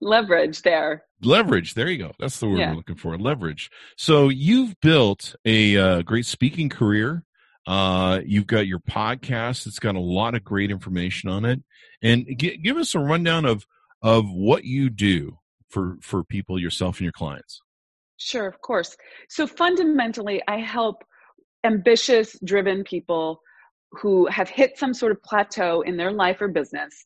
leverage 0.00 0.62
there. 0.62 1.04
Leverage. 1.22 1.74
There 1.74 1.88
you 1.88 1.98
go. 1.98 2.12
That's 2.18 2.38
the 2.38 2.48
word 2.48 2.58
yeah. 2.58 2.70
we're 2.70 2.76
looking 2.76 2.96
for. 2.96 3.16
Leverage. 3.18 3.70
So 3.96 4.28
you've 4.28 4.78
built 4.80 5.34
a 5.44 5.76
uh, 5.76 6.02
great 6.02 6.26
speaking 6.26 6.68
career. 6.68 7.24
Uh, 7.66 8.20
you've 8.24 8.46
got 8.46 8.66
your 8.66 8.80
podcast. 8.80 9.66
It's 9.66 9.78
got 9.78 9.94
a 9.94 10.00
lot 10.00 10.34
of 10.34 10.44
great 10.44 10.70
information 10.70 11.30
on 11.30 11.44
it. 11.44 11.62
And 12.02 12.26
g- 12.36 12.58
give 12.58 12.76
us 12.76 12.94
a 12.94 12.98
rundown 12.98 13.44
of 13.44 13.66
of 14.02 14.30
what 14.30 14.64
you 14.64 14.90
do 14.90 15.38
for 15.70 15.96
for 16.02 16.22
people, 16.22 16.58
yourself, 16.58 16.98
and 16.98 17.04
your 17.04 17.12
clients. 17.12 17.62
Sure, 18.18 18.46
of 18.46 18.60
course. 18.60 18.96
So 19.28 19.46
fundamentally, 19.46 20.42
I 20.46 20.58
help 20.58 21.04
ambitious, 21.64 22.38
driven 22.44 22.84
people 22.84 23.40
who 24.00 24.26
have 24.26 24.48
hit 24.48 24.78
some 24.78 24.94
sort 24.94 25.12
of 25.12 25.22
plateau 25.22 25.82
in 25.82 25.96
their 25.96 26.12
life 26.12 26.40
or 26.40 26.48
business 26.48 27.04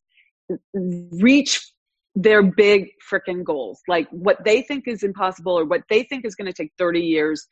reach 0.75 1.73
their 2.14 2.42
big 2.42 2.88
freaking 3.11 3.45
goals, 3.45 3.80
like 3.87 4.09
what 4.11 4.38
they 4.45 4.62
think 4.62 4.88
is 4.88 5.02
impossible 5.02 5.59
or 5.59 5.64
what 5.64 5.83
they 5.88 6.02
think 6.02 6.25
is 6.25 6.35
going 6.35 6.47
to 6.47 6.52
take 6.52 6.73
30 6.78 7.00
years 7.00 7.47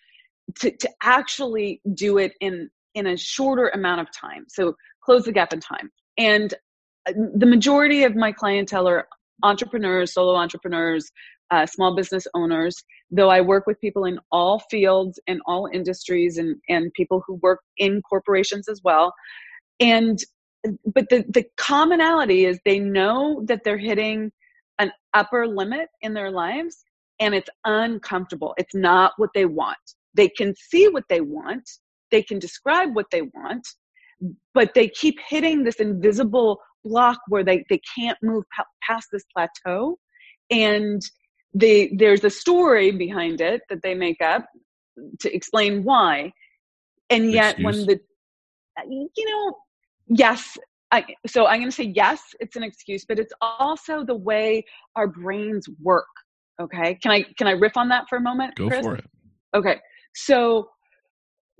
to, 0.60 0.70
to 0.70 0.88
actually 1.02 1.80
do 1.94 2.18
it 2.18 2.32
in 2.40 2.70
in 2.94 3.06
a 3.06 3.16
shorter 3.16 3.68
amount 3.68 4.00
of 4.00 4.08
time. 4.10 4.46
So 4.48 4.74
close 5.04 5.24
the 5.24 5.32
gap 5.32 5.52
in 5.52 5.60
time. 5.60 5.90
And 6.16 6.54
uh, 7.06 7.12
the 7.34 7.44
majority 7.44 8.04
of 8.04 8.16
my 8.16 8.32
clientele 8.32 8.88
are 8.88 9.06
entrepreneurs, 9.42 10.14
solo 10.14 10.34
entrepreneurs, 10.34 11.10
uh, 11.50 11.66
small 11.66 11.94
business 11.94 12.26
owners, 12.34 12.74
though 13.10 13.30
I 13.30 13.40
work 13.40 13.66
with 13.66 13.80
people 13.80 14.04
in 14.04 14.18
all 14.32 14.60
fields 14.70 15.20
and 15.26 15.40
all 15.46 15.68
industries 15.72 16.38
and, 16.38 16.56
and 16.68 16.92
people 16.94 17.22
who 17.26 17.34
work 17.42 17.60
in 17.78 18.02
corporations 18.02 18.68
as 18.68 18.80
well. 18.82 19.12
And 19.80 20.18
but 20.84 21.08
the, 21.10 21.24
the 21.28 21.44
commonality 21.56 22.44
is 22.44 22.58
they 22.64 22.80
know 22.80 23.42
that 23.46 23.62
they're 23.64 23.78
hitting 23.78 24.32
an 24.78 24.90
upper 25.14 25.46
limit 25.46 25.88
in 26.02 26.14
their 26.14 26.30
lives 26.30 26.84
and 27.20 27.34
it's 27.34 27.48
uncomfortable. 27.64 28.54
It's 28.58 28.74
not 28.74 29.12
what 29.16 29.30
they 29.34 29.46
want. 29.46 29.76
They 30.14 30.28
can 30.28 30.54
see 30.56 30.88
what 30.88 31.04
they 31.08 31.20
want, 31.20 31.68
they 32.10 32.22
can 32.22 32.38
describe 32.38 32.94
what 32.94 33.06
they 33.10 33.22
want, 33.22 33.66
but 34.54 34.72
they 34.74 34.88
keep 34.88 35.16
hitting 35.28 35.64
this 35.64 35.76
invisible 35.76 36.60
block 36.84 37.18
where 37.28 37.44
they, 37.44 37.64
they 37.68 37.80
can't 37.98 38.18
move 38.22 38.44
past 38.86 39.08
this 39.12 39.24
plateau. 39.34 39.98
And 40.50 41.02
they, 41.54 41.92
there's 41.96 42.24
a 42.24 42.30
story 42.30 42.90
behind 42.90 43.40
it 43.40 43.62
that 43.70 43.82
they 43.82 43.94
make 43.94 44.20
up 44.22 44.46
to 45.20 45.34
explain 45.34 45.84
why. 45.84 46.32
And 47.10 47.30
yet, 47.30 47.58
Excuse. 47.58 47.64
when 47.64 47.86
the, 47.86 48.00
you 48.88 49.26
know, 49.30 49.54
yes, 50.08 50.58
I, 50.90 51.04
so 51.26 51.46
I'm 51.46 51.58
going 51.60 51.70
to 51.70 51.76
say 51.76 51.92
yes, 51.94 52.20
it's 52.40 52.56
an 52.56 52.62
excuse, 52.62 53.04
but 53.04 53.18
it's 53.18 53.32
also 53.40 54.04
the 54.04 54.14
way 54.14 54.64
our 54.94 55.06
brains 55.06 55.66
work. 55.82 56.06
Okay, 56.60 56.94
can 57.02 57.10
I 57.12 57.24
can 57.36 57.48
I 57.48 57.50
riff 57.50 57.76
on 57.76 57.90
that 57.90 58.04
for 58.08 58.16
a 58.16 58.20
moment? 58.20 58.54
Go 58.56 58.68
Chris? 58.68 58.82
for 58.82 58.96
it. 58.96 59.04
Okay, 59.54 59.76
so 60.14 60.68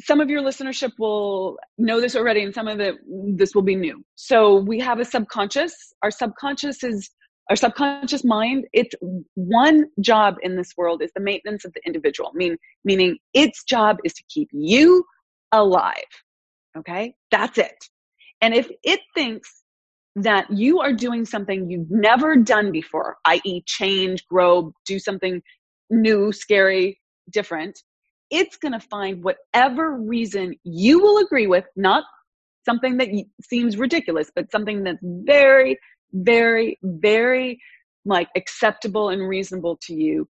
some 0.00 0.20
of 0.20 0.30
your 0.30 0.42
listenership 0.42 0.92
will 0.98 1.58
know 1.76 2.00
this 2.00 2.16
already, 2.16 2.42
and 2.42 2.54
some 2.54 2.66
of 2.66 2.80
it 2.80 2.96
this 3.36 3.54
will 3.54 3.62
be 3.62 3.76
new. 3.76 4.02
So 4.14 4.56
we 4.56 4.78
have 4.80 4.98
a 4.98 5.04
subconscious. 5.04 5.74
Our 6.02 6.10
subconscious 6.10 6.82
is 6.82 7.10
our 7.48 7.56
subconscious 7.56 8.24
mind. 8.24 8.66
Its 8.72 8.94
one 9.34 9.86
job 10.00 10.36
in 10.42 10.56
this 10.56 10.72
world 10.76 11.02
is 11.02 11.10
the 11.14 11.20
maintenance 11.20 11.64
of 11.64 11.72
the 11.74 11.80
individual. 11.86 12.32
Mean 12.34 12.56
meaning 12.84 13.18
its 13.34 13.64
job 13.64 13.98
is 14.04 14.12
to 14.14 14.22
keep 14.28 14.48
you 14.52 15.04
alive. 15.52 15.94
Okay, 16.76 17.14
that's 17.30 17.58
it. 17.58 17.76
And 18.40 18.54
if 18.54 18.68
it 18.82 19.00
thinks 19.14 19.62
that 20.16 20.46
you 20.50 20.80
are 20.80 20.92
doing 20.92 21.24
something 21.24 21.70
you've 21.70 21.90
never 21.90 22.36
done 22.36 22.72
before, 22.72 23.16
i.e., 23.26 23.62
change, 23.66 24.26
grow, 24.26 24.72
do 24.86 24.98
something 24.98 25.42
new, 25.90 26.32
scary, 26.32 26.98
different, 27.30 27.78
it's 28.30 28.56
going 28.56 28.72
to 28.72 28.80
find 28.80 29.22
whatever 29.22 29.96
reason 29.98 30.54
you 30.64 31.00
will 31.00 31.18
agree 31.18 31.46
with, 31.46 31.64
not 31.76 32.04
something 32.64 32.96
that 32.96 33.08
seems 33.42 33.76
ridiculous, 33.76 34.30
but 34.34 34.50
something 34.50 34.82
that's 34.84 34.98
very, 35.02 35.78
very, 36.12 36.78
very 36.82 37.60
like 38.04 38.28
acceptable 38.36 39.08
and 39.08 39.28
reasonable 39.28 39.76
to 39.82 39.94
you 39.94 40.28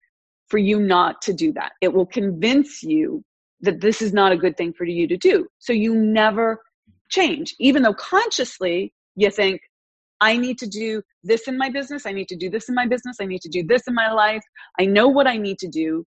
for 0.48 0.58
you 0.58 0.80
not 0.80 1.22
to 1.22 1.34
do 1.34 1.54
that. 1.54 1.74
It 1.82 1.94
will 1.94 2.06
convince 2.06 2.82
you 2.82 3.24
that 3.62 3.82
this 3.82 4.02
is 4.02 4.14
not 4.14 4.32
a 4.32 4.38
good 4.38 4.58
thing 4.58 4.74
for 4.74 4.86
you 4.86 5.08
to 5.08 5.18
do. 5.18 5.48
So 5.60 5.74
you 5.74 5.94
never 5.94 6.62
change, 7.10 7.56
even 7.60 7.84
though 7.84 7.94
consciously 7.94 8.94
you 9.16 9.30
think, 9.30 9.62
I 10.22 10.36
need 10.36 10.58
to 10.60 10.68
do 10.68 11.02
this 11.24 11.48
in 11.48 11.58
my 11.58 11.70
business. 11.70 12.06
I 12.06 12.12
need 12.12 12.28
to 12.30 12.36
do 12.36 12.50
this 12.50 12.68
in 12.68 12.76
my 12.76 12.86
business. 12.86 13.18
I 13.22 13.26
need 13.26 13.42
to 13.42 13.50
do 13.50 13.64
this 13.64 13.84
in 13.88 13.94
my 13.94 14.12
life. 14.12 14.44
I 14.80 14.86
know 14.86 15.08
what 15.08 15.28
I 15.28 15.38
need 15.38 15.60
to 15.60 15.68
do, 15.68 16.06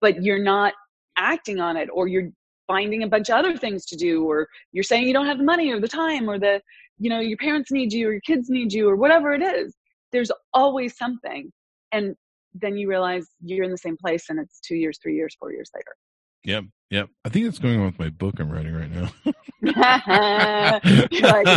but 0.00 0.22
you're 0.22 0.42
not 0.42 0.74
acting 1.16 1.60
on 1.60 1.76
it 1.76 1.88
or 1.92 2.08
you're 2.08 2.30
finding 2.66 3.02
a 3.02 3.08
bunch 3.08 3.28
of 3.28 3.36
other 3.36 3.56
things 3.56 3.84
to 3.86 3.96
do 3.96 4.24
or 4.24 4.48
you're 4.72 4.82
saying 4.82 5.06
you 5.06 5.12
don't 5.12 5.26
have 5.26 5.38
the 5.38 5.44
money 5.44 5.70
or 5.70 5.80
the 5.80 5.88
time 5.88 6.28
or 6.28 6.38
the 6.38 6.60
you 6.98 7.10
know 7.10 7.20
your 7.20 7.38
parents 7.38 7.70
need 7.70 7.92
you 7.92 8.08
or 8.08 8.12
your 8.12 8.20
kids 8.20 8.48
need 8.48 8.72
you 8.72 8.88
or 8.88 8.96
whatever 8.96 9.32
it 9.32 9.42
is 9.42 9.74
there's 10.12 10.30
always 10.52 10.96
something 10.96 11.52
and 11.92 12.14
then 12.54 12.76
you 12.76 12.88
realize 12.88 13.26
you're 13.42 13.64
in 13.64 13.70
the 13.70 13.78
same 13.78 13.96
place 13.96 14.26
and 14.28 14.38
it's 14.38 14.60
two 14.60 14.76
years 14.76 14.98
three 15.02 15.16
years 15.16 15.36
four 15.38 15.52
years 15.52 15.70
later 15.74 15.94
Yep, 16.44 16.64
yep. 16.90 17.08
I 17.24 17.30
think 17.30 17.46
that's 17.46 17.58
going 17.58 17.80
on 17.80 17.86
with 17.86 17.98
my 17.98 18.10
book 18.10 18.38
I'm 18.38 18.50
writing 18.50 18.74
right 18.74 18.90
now. 18.90 19.10
like, 19.62 19.74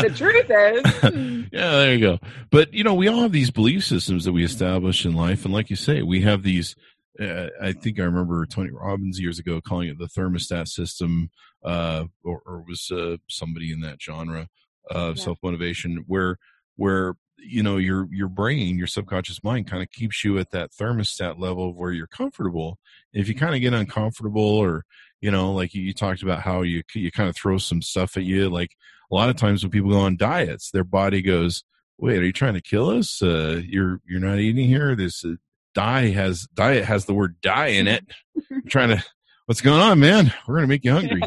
the 0.01 0.13
truth 0.15 0.50
is. 0.50 1.48
yeah, 1.51 1.72
there 1.72 1.94
you 1.94 2.00
go. 2.00 2.20
But 2.50 2.74
you 2.74 2.86
know, 2.86 2.94
we 2.94 3.10
all 3.10 3.22
have 3.22 3.34
these 3.34 3.51
belief 3.51 3.84
systems 3.84 4.24
that 4.24 4.32
we 4.32 4.46
establish 4.46 5.06
in 5.06 5.13
life, 5.13 5.44
and 5.44 5.53
like 5.53 5.70
you 5.70 5.75
say, 5.75 6.01
we 6.01 6.22
have 6.22 6.44
these. 6.44 6.75
Uh, 7.20 7.48
I 7.62 7.74
think 7.74 8.00
I 8.00 8.03
remember 8.03 8.46
Tony 8.46 8.70
Robbins 8.72 9.20
years 9.20 9.39
ago 9.39 9.60
calling 9.60 9.89
it 9.89 9.98
the 9.98 10.08
thermostat 10.08 10.67
system, 10.67 11.32
uh, 11.65 12.06
or, 12.24 12.41
or, 12.46 12.62
was 12.62 12.91
uh, 12.91 13.17
somebody 13.27 13.74
in 13.74 13.82
that 13.82 14.01
genre 14.01 14.48
of 14.91 15.17
yeah. 15.17 15.24
self 15.24 15.38
motivation, 15.44 16.03
where 16.08 16.38
where 16.75 17.15
you 17.38 17.62
know 17.62 17.77
your 17.77 18.08
your 18.12 18.27
brain 18.27 18.77
your 18.77 18.88
subconscious 18.88 19.44
mind 19.44 19.67
kind 19.67 19.84
of 19.84 19.91
keeps 19.91 20.24
you 20.24 20.39
at 20.39 20.50
that 20.51 20.72
thermostat 20.72 21.39
level 21.39 21.74
where 21.74 21.91
you're 21.91 22.08
comfortable. 22.08 22.77
If 23.13 23.27
you 23.27 23.36
kind 23.36 23.56
of 23.56 23.62
get 23.62 23.74
uncomfortable 23.74 24.41
or 24.41 24.86
you 25.22 25.32
know 25.32 25.53
like 25.53 25.74
you, 25.74 25.82
you, 25.82 25.94
talked 25.94 26.24
about 26.24 26.41
how 26.41 26.62
you 26.62 26.84
you 26.94 27.12
kind 27.12 27.29
of 27.29 27.36
throw 27.36 27.58
some 27.58 27.82
stuff 27.82 28.17
at 28.17 28.24
you 28.24 28.50
like 28.50 28.75
a 29.12 29.15
lot 29.15 29.29
of 29.29 29.36
times 29.36 29.63
when 29.63 29.72
people 29.72 29.89
go 29.89 30.00
on 30.00 30.17
diets 30.17 30.70
their 30.72 30.84
body 30.84 31.22
goes 31.22 31.63
wait 31.98 32.20
are 32.20 32.25
you 32.25 32.34
trying 32.34 32.53
to 32.53 32.62
kill 32.62 32.89
us? 32.89 33.22
Uh, 33.22 33.62
you're 33.65 34.00
you're 34.08 34.20
not 34.20 34.39
eating 34.39 34.67
here? 34.67 34.96
This 34.96 35.25
uh, 35.25 35.34
die 35.74 36.10
has 36.10 36.48
diet 36.53 36.86
has 36.86 37.06
the 37.06 37.13
word 37.13 37.39
die 37.41 37.67
in 37.67 37.88
it. 37.88 38.06
Trying 38.70 38.89
to 38.89 39.03
what's 39.46 39.62
going 39.62 39.82
on 39.82 40.00
man? 40.00 40.34
We're 40.48 40.56
gonna 40.56 40.67
make 40.67 40.84
you 40.84 40.91
hungry. 40.91 41.22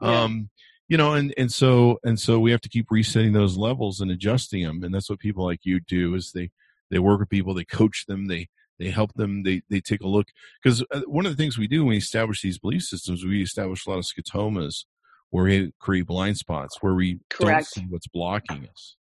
Yeah. 0.00 0.22
um 0.22 0.50
you 0.94 0.98
know 0.98 1.14
and 1.14 1.34
and 1.36 1.50
so 1.50 1.98
and 2.04 2.20
so 2.20 2.38
we 2.38 2.52
have 2.52 2.60
to 2.60 2.68
keep 2.68 2.86
resetting 2.88 3.32
those 3.32 3.56
levels 3.56 4.00
and 4.00 4.12
adjusting 4.12 4.62
them 4.62 4.84
and 4.84 4.94
that's 4.94 5.10
what 5.10 5.18
people 5.18 5.44
like 5.44 5.58
you 5.64 5.80
do 5.80 6.14
is 6.14 6.30
they 6.30 6.50
they 6.88 7.00
work 7.00 7.18
with 7.18 7.28
people 7.28 7.52
they 7.52 7.64
coach 7.64 8.04
them 8.06 8.26
they 8.26 8.46
they 8.78 8.90
help 8.90 9.12
them 9.14 9.42
they 9.42 9.62
they 9.70 9.80
take 9.80 10.02
a 10.02 10.06
look. 10.06 10.28
Because 10.62 10.84
uh, 10.92 11.00
one 11.06 11.26
of 11.26 11.32
the 11.32 11.42
things 11.42 11.58
we 11.58 11.66
do 11.66 11.80
when 11.80 11.90
we 11.90 11.96
establish 11.96 12.42
these 12.42 12.58
belief 12.58 12.82
systems 12.82 13.24
we 13.24 13.42
establish 13.42 13.86
a 13.86 13.90
lot 13.90 13.98
of 13.98 14.04
scotomas 14.04 14.84
where 15.30 15.44
we 15.44 15.72
create 15.80 16.06
blind 16.06 16.36
spots 16.36 16.78
where 16.80 16.94
we 16.94 17.18
Correct. 17.28 17.74
don't 17.74 17.82
see 17.82 17.86
what's 17.88 18.06
blocking 18.08 18.68
us. 18.68 18.96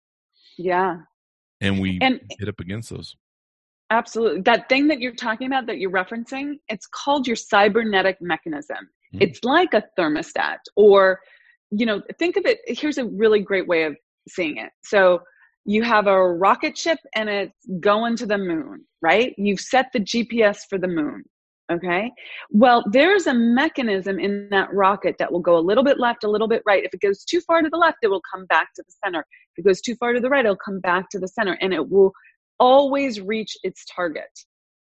Yeah. 0.58 0.96
And 1.60 1.80
we 1.80 1.98
and, 2.02 2.20
hit 2.38 2.48
up 2.48 2.60
against 2.60 2.90
those. 2.90 3.16
Absolutely. 3.90 4.42
That 4.42 4.68
thing 4.68 4.88
that 4.88 5.00
you're 5.00 5.14
talking 5.14 5.46
about 5.46 5.66
that 5.66 5.78
you're 5.78 5.90
referencing 5.90 6.58
it's 6.68 6.86
called 6.86 7.26
your 7.26 7.36
cybernetic 7.36 8.18
mechanism. 8.20 8.88
Mm-hmm. 9.14 9.22
it's 9.22 9.42
like 9.42 9.72
a 9.72 9.84
thermostat 9.98 10.58
or 10.76 11.20
you 11.70 11.86
know, 11.86 12.02
think 12.18 12.36
of 12.36 12.46
it. 12.46 12.58
Here's 12.66 12.98
a 12.98 13.04
really 13.04 13.40
great 13.40 13.66
way 13.66 13.84
of 13.84 13.96
seeing 14.28 14.56
it. 14.58 14.70
So 14.82 15.20
you 15.64 15.82
have 15.82 16.06
a 16.06 16.32
rocket 16.32 16.78
ship 16.78 16.98
and 17.14 17.28
it's 17.28 17.52
going 17.80 18.16
to 18.16 18.26
the 18.26 18.38
moon, 18.38 18.84
right? 19.02 19.34
You've 19.36 19.60
set 19.60 19.86
the 19.92 20.00
GPS 20.00 20.60
for 20.68 20.78
the 20.78 20.88
moon. 20.88 21.24
Okay. 21.70 22.10
Well, 22.50 22.82
there's 22.90 23.26
a 23.26 23.34
mechanism 23.34 24.18
in 24.18 24.48
that 24.50 24.72
rocket 24.72 25.16
that 25.18 25.30
will 25.30 25.40
go 25.40 25.58
a 25.58 25.60
little 25.60 25.84
bit 25.84 25.98
left, 25.98 26.24
a 26.24 26.30
little 26.30 26.48
bit 26.48 26.62
right. 26.64 26.82
If 26.82 26.94
it 26.94 27.00
goes 27.00 27.24
too 27.24 27.42
far 27.42 27.60
to 27.60 27.68
the 27.68 27.76
left, 27.76 27.98
it 28.02 28.08
will 28.08 28.22
come 28.34 28.46
back 28.46 28.68
to 28.76 28.82
the 28.86 28.94
center. 29.04 29.20
If 29.54 29.64
it 29.64 29.68
goes 29.68 29.82
too 29.82 29.94
far 29.96 30.14
to 30.14 30.20
the 30.20 30.30
right, 30.30 30.46
it'll 30.46 30.56
come 30.56 30.80
back 30.80 31.10
to 31.10 31.18
the 31.18 31.28
center 31.28 31.58
and 31.60 31.74
it 31.74 31.90
will 31.90 32.12
always 32.58 33.20
reach 33.20 33.54
its 33.62 33.84
target. 33.94 34.30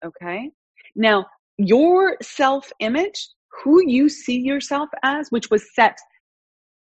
Okay. 0.05 0.51
Now, 0.95 1.25
your 1.57 2.19
self 2.21 2.71
image, 2.81 3.29
who 3.63 3.83
you 3.87 4.11
see 4.11 4.39
yourself 4.39 4.91
as, 5.03 5.29
which 5.31 5.49
was 5.51 5.75
set 5.75 5.97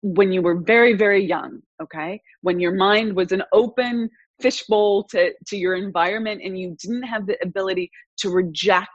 when 0.02 0.32
you 0.32 0.42
were 0.42 0.56
very 0.56 0.94
very 0.94 1.24
young 1.24 1.62
okay? 1.82 2.22
When 2.42 2.60
your 2.60 2.74
mind 2.74 3.16
was 3.16 3.32
an 3.32 3.44
open 3.54 4.10
fishbowl 4.42 5.04
to 5.04 5.34
to 5.48 5.58
your 5.58 5.76
environment 5.76 6.42
and 6.44 6.58
you 6.58 6.76
didn't 6.82 7.04
have 7.04 7.28
the 7.28 7.38
ability 7.42 7.92
to 8.20 8.30
reject 8.30 8.90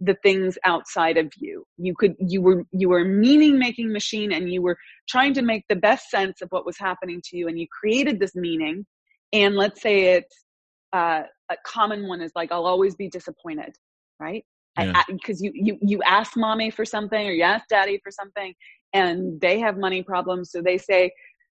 the 0.00 0.16
things 0.22 0.56
outside 0.64 1.16
of 1.16 1.32
you. 1.36 1.64
You 1.76 1.94
could 1.94 2.14
you 2.20 2.40
were 2.40 2.64
you 2.72 2.88
were 2.88 3.00
a 3.00 3.04
meaning 3.04 3.58
making 3.58 3.92
machine 3.92 4.32
and 4.32 4.52
you 4.52 4.62
were 4.62 4.76
trying 5.08 5.34
to 5.34 5.42
make 5.42 5.64
the 5.68 5.76
best 5.76 6.10
sense 6.10 6.40
of 6.40 6.48
what 6.50 6.66
was 6.66 6.78
happening 6.78 7.20
to 7.24 7.36
you 7.36 7.48
and 7.48 7.58
you 7.58 7.66
created 7.68 8.20
this 8.20 8.34
meaning. 8.34 8.86
And 9.32 9.56
let's 9.56 9.82
say 9.82 10.14
it's 10.14 10.44
uh, 10.92 11.22
a 11.50 11.56
common 11.66 12.08
one 12.08 12.22
is 12.22 12.32
like 12.34 12.50
i'll 12.50 12.66
always 12.66 12.94
be 12.94 13.08
disappointed 13.08 13.74
right? 14.20 14.44
Because 14.76 15.42
yeah. 15.42 15.50
you 15.52 15.52
you 15.54 15.78
you 15.82 16.02
ask 16.02 16.36
mommy 16.36 16.70
for 16.70 16.84
something 16.84 17.26
or 17.26 17.32
you 17.32 17.42
ask 17.42 17.66
daddy 17.68 18.00
for 18.02 18.12
something 18.12 18.54
and 18.92 19.40
they 19.40 19.58
have 19.58 19.76
money 19.76 20.02
problems 20.02 20.50
so 20.50 20.62
they 20.62 20.78
say 20.78 21.10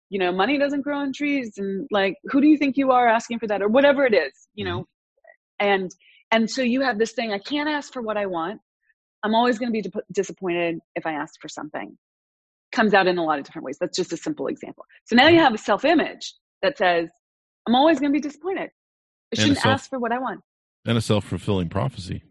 you 0.09 0.19
know 0.19 0.31
money 0.31 0.57
doesn't 0.57 0.81
grow 0.81 0.97
on 0.97 1.13
trees 1.13 1.53
and 1.57 1.87
like 1.91 2.15
who 2.25 2.41
do 2.41 2.47
you 2.47 2.57
think 2.57 2.77
you 2.77 2.91
are 2.91 3.07
asking 3.07 3.39
for 3.39 3.47
that? 3.47 3.61
or 3.61 3.67
whatever 3.67 4.05
it 4.05 4.13
is 4.13 4.47
you 4.55 4.65
know? 4.65 4.81
Mm-hmm. 4.81 5.67
and 5.67 5.91
and 6.31 6.49
so 6.49 6.61
you 6.61 6.81
have 6.81 6.97
this 6.99 7.13
thing 7.13 7.31
i 7.31 7.39
can't 7.39 7.69
ask 7.69 7.93
for 7.93 8.01
what 8.01 8.17
i 8.17 8.25
want. 8.25 8.59
I'm 9.23 9.33
always 9.33 9.57
going 9.57 9.73
to 9.73 9.81
be 9.81 9.89
disappointed 10.11 10.79
if 10.95 11.05
i 11.05 11.11
ask 11.11 11.39
for 11.41 11.49
something. 11.49 11.97
Comes 12.71 12.93
out 12.93 13.07
in 13.07 13.17
a 13.17 13.23
lot 13.23 13.39
of 13.39 13.45
different 13.45 13.65
ways. 13.65 13.77
That's 13.79 13.97
just 13.97 14.13
a 14.13 14.17
simple 14.17 14.47
example. 14.47 14.85
So 15.05 15.15
now 15.15 15.27
you 15.27 15.35
mm-hmm. 15.35 15.43
have 15.43 15.53
a 15.53 15.57
self 15.57 15.83
image 15.85 16.33
that 16.61 16.77
says 16.77 17.09
i'm 17.67 17.75
always 17.75 17.99
going 17.99 18.11
to 18.11 18.17
be 18.17 18.21
disappointed. 18.21 18.69
I 19.33 19.39
shouldn't 19.39 19.57
self, 19.57 19.73
ask 19.73 19.89
for 19.89 19.99
what 19.99 20.11
i 20.11 20.19
want. 20.19 20.41
and 20.85 20.97
a 20.97 21.01
self-fulfilling 21.01 21.69
prophecy. 21.69 22.23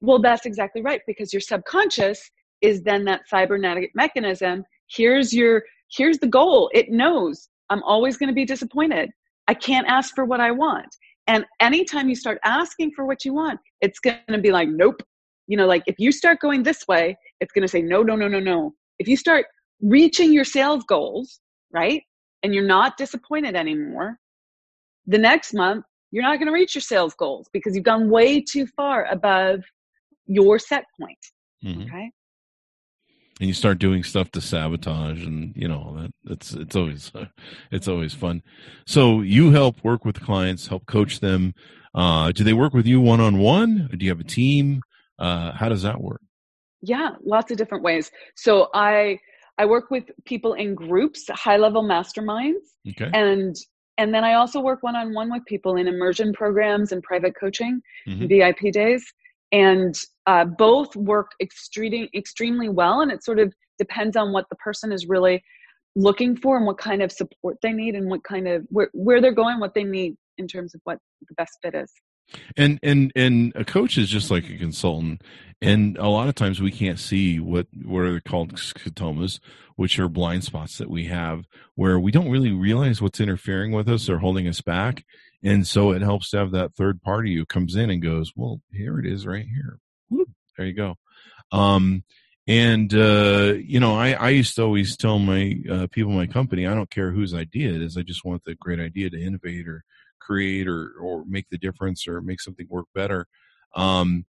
Well 0.00 0.20
that's 0.20 0.46
exactly 0.46 0.82
right 0.82 1.00
because 1.06 1.32
your 1.32 1.40
subconscious 1.40 2.30
is 2.62 2.82
then 2.82 3.04
that 3.04 3.28
cybernetic 3.28 3.90
mechanism. 3.94 4.64
Here's 4.88 5.32
your, 5.32 5.62
here's 5.96 6.18
the 6.18 6.26
goal. 6.26 6.70
It 6.74 6.90
knows 6.90 7.48
I'm 7.70 7.82
always 7.82 8.16
going 8.16 8.28
to 8.28 8.34
be 8.34 8.44
disappointed. 8.44 9.10
I 9.48 9.54
can't 9.54 9.86
ask 9.88 10.14
for 10.14 10.24
what 10.24 10.40
I 10.40 10.50
want. 10.50 10.88
And 11.26 11.44
anytime 11.60 12.08
you 12.08 12.14
start 12.16 12.38
asking 12.44 12.92
for 12.94 13.04
what 13.04 13.24
you 13.24 13.32
want, 13.34 13.60
it's 13.80 13.98
going 13.98 14.18
to 14.28 14.38
be 14.38 14.50
like, 14.50 14.68
nope. 14.68 15.02
You 15.46 15.56
know, 15.56 15.66
like 15.66 15.82
if 15.86 15.96
you 15.98 16.12
start 16.12 16.40
going 16.40 16.62
this 16.62 16.86
way, 16.88 17.16
it's 17.40 17.52
going 17.52 17.62
to 17.62 17.68
say, 17.68 17.82
no, 17.82 18.02
no, 18.02 18.16
no, 18.16 18.28
no, 18.28 18.40
no. 18.40 18.74
If 18.98 19.08
you 19.08 19.16
start 19.16 19.46
reaching 19.80 20.32
your 20.32 20.44
sales 20.44 20.84
goals, 20.84 21.40
right? 21.72 22.02
And 22.42 22.54
you're 22.54 22.66
not 22.66 22.96
disappointed 22.96 23.54
anymore, 23.54 24.18
the 25.06 25.18
next 25.18 25.54
month, 25.54 25.84
you're 26.10 26.22
not 26.22 26.36
going 26.38 26.46
to 26.46 26.52
reach 26.52 26.74
your 26.74 26.82
sales 26.82 27.14
goals 27.14 27.48
because 27.52 27.74
you've 27.74 27.84
gone 27.84 28.10
way 28.10 28.40
too 28.40 28.66
far 28.76 29.06
above 29.06 29.60
your 30.26 30.58
set 30.58 30.84
point. 31.00 31.18
Mhm. 31.64 31.86
Okay. 31.86 32.10
And 33.40 33.48
you 33.48 33.54
start 33.54 33.78
doing 33.78 34.02
stuff 34.04 34.30
to 34.32 34.40
sabotage 34.40 35.24
and 35.24 35.52
you 35.56 35.66
know 35.66 35.96
that 35.98 36.32
it's 36.32 36.52
it's 36.52 36.76
always 36.76 37.10
it's 37.72 37.88
always 37.88 38.14
fun. 38.14 38.42
So 38.86 39.22
you 39.22 39.50
help 39.50 39.82
work 39.82 40.04
with 40.04 40.20
clients 40.20 40.66
help 40.68 40.86
coach 40.86 41.20
them. 41.20 41.54
Uh 41.94 42.30
do 42.32 42.44
they 42.44 42.52
work 42.52 42.74
with 42.74 42.86
you 42.86 43.00
one-on-one? 43.00 43.88
Do 43.96 44.04
you 44.04 44.10
have 44.10 44.20
a 44.20 44.24
team? 44.24 44.82
Uh 45.18 45.52
how 45.52 45.68
does 45.68 45.82
that 45.82 46.00
work? 46.00 46.20
Yeah, 46.82 47.10
lots 47.24 47.50
of 47.50 47.56
different 47.58 47.82
ways. 47.84 48.10
So 48.36 48.68
I 48.74 49.18
I 49.58 49.66
work 49.66 49.90
with 49.90 50.04
people 50.24 50.54
in 50.54 50.74
groups, 50.74 51.28
high 51.30 51.58
level 51.58 51.82
masterminds, 51.82 52.66
okay. 52.90 53.10
and 53.12 53.54
and 53.98 54.14
then 54.14 54.24
I 54.24 54.34
also 54.34 54.60
work 54.60 54.82
one 54.82 54.96
on 54.96 55.12
one 55.12 55.30
with 55.30 55.44
people 55.44 55.76
in 55.76 55.86
immersion 55.86 56.32
programs 56.32 56.92
and 56.92 57.02
private 57.02 57.34
coaching, 57.38 57.82
Mhm. 58.08 58.28
VIP 58.28 58.72
days, 58.72 59.04
and 59.52 59.94
uh, 60.30 60.44
both 60.44 60.94
work 60.94 61.32
extremely 61.40 62.08
extremely 62.14 62.68
well. 62.68 63.00
And 63.00 63.10
it 63.10 63.24
sort 63.24 63.40
of 63.40 63.52
depends 63.78 64.16
on 64.16 64.32
what 64.32 64.48
the 64.48 64.56
person 64.56 64.92
is 64.92 65.06
really 65.06 65.42
looking 65.96 66.36
for 66.36 66.56
and 66.56 66.66
what 66.66 66.78
kind 66.78 67.02
of 67.02 67.10
support 67.10 67.56
they 67.62 67.72
need 67.72 67.96
and 67.96 68.08
what 68.08 68.22
kind 68.22 68.46
of 68.46 68.64
where 68.68 68.90
where 68.92 69.20
they're 69.20 69.32
going, 69.32 69.58
what 69.58 69.74
they 69.74 69.82
need 69.82 70.16
in 70.38 70.46
terms 70.46 70.72
of 70.72 70.80
what 70.84 70.98
the 71.28 71.34
best 71.34 71.58
fit 71.62 71.74
is. 71.74 71.92
and 72.56 72.78
and 72.84 73.10
and 73.16 73.52
a 73.56 73.64
coach 73.64 73.98
is 73.98 74.08
just 74.08 74.30
like 74.30 74.48
a 74.48 74.56
consultant 74.56 75.20
and 75.60 75.98
a 75.98 76.08
lot 76.08 76.28
of 76.28 76.36
times 76.36 76.60
we 76.60 76.70
can't 76.70 77.00
see 77.00 77.40
what 77.40 77.66
what 77.84 78.02
are 78.02 78.20
called 78.20 78.54
scotomas 78.54 79.40
which 79.74 79.98
are 79.98 80.08
blind 80.08 80.44
spots 80.44 80.78
that 80.78 80.88
we 80.88 81.06
have 81.06 81.44
where 81.74 81.98
we 81.98 82.12
don't 82.12 82.30
really 82.30 82.52
realize 82.52 83.02
what's 83.02 83.18
interfering 83.18 83.72
with 83.72 83.88
us 83.88 84.08
or 84.08 84.18
holding 84.18 84.46
us 84.46 84.60
back 84.60 85.04
and 85.42 85.66
so 85.66 85.90
it 85.90 86.02
helps 86.02 86.30
to 86.30 86.38
have 86.38 86.52
that 86.52 86.72
third 86.76 87.02
party 87.02 87.34
who 87.34 87.44
comes 87.44 87.74
in 87.74 87.90
and 87.90 88.00
goes 88.00 88.32
well 88.36 88.60
here 88.72 89.00
it 89.00 89.06
is 89.06 89.26
right 89.26 89.48
here 89.56 89.80
there 90.60 90.68
you 90.68 90.74
go. 90.74 90.94
Um 91.52 92.04
and 92.46 92.94
uh 92.94 93.52
you 93.62 93.78
know 93.78 93.94
i 93.94 94.12
i 94.12 94.30
used 94.30 94.56
to 94.56 94.62
always 94.62 94.96
tell 94.96 95.18
my 95.18 95.54
uh, 95.70 95.86
people 95.90 96.10
in 96.10 96.16
my 96.16 96.26
company 96.26 96.66
i 96.66 96.74
don't 96.74 96.90
care 96.90 97.12
whose 97.12 97.34
idea 97.34 97.68
it 97.68 97.82
is 97.82 97.98
i 97.98 98.02
just 98.02 98.24
want 98.24 98.42
the 98.44 98.54
great 98.54 98.80
idea 98.80 99.10
to 99.10 99.22
innovate 99.22 99.68
or 99.68 99.84
create 100.20 100.68
or 100.68 100.92
or 101.00 101.24
make 101.26 101.46
the 101.50 101.58
difference 101.58 102.06
or 102.06 102.20
make 102.20 102.40
something 102.40 102.66
work 102.70 102.86
better. 102.94 103.26
Um 103.74 104.26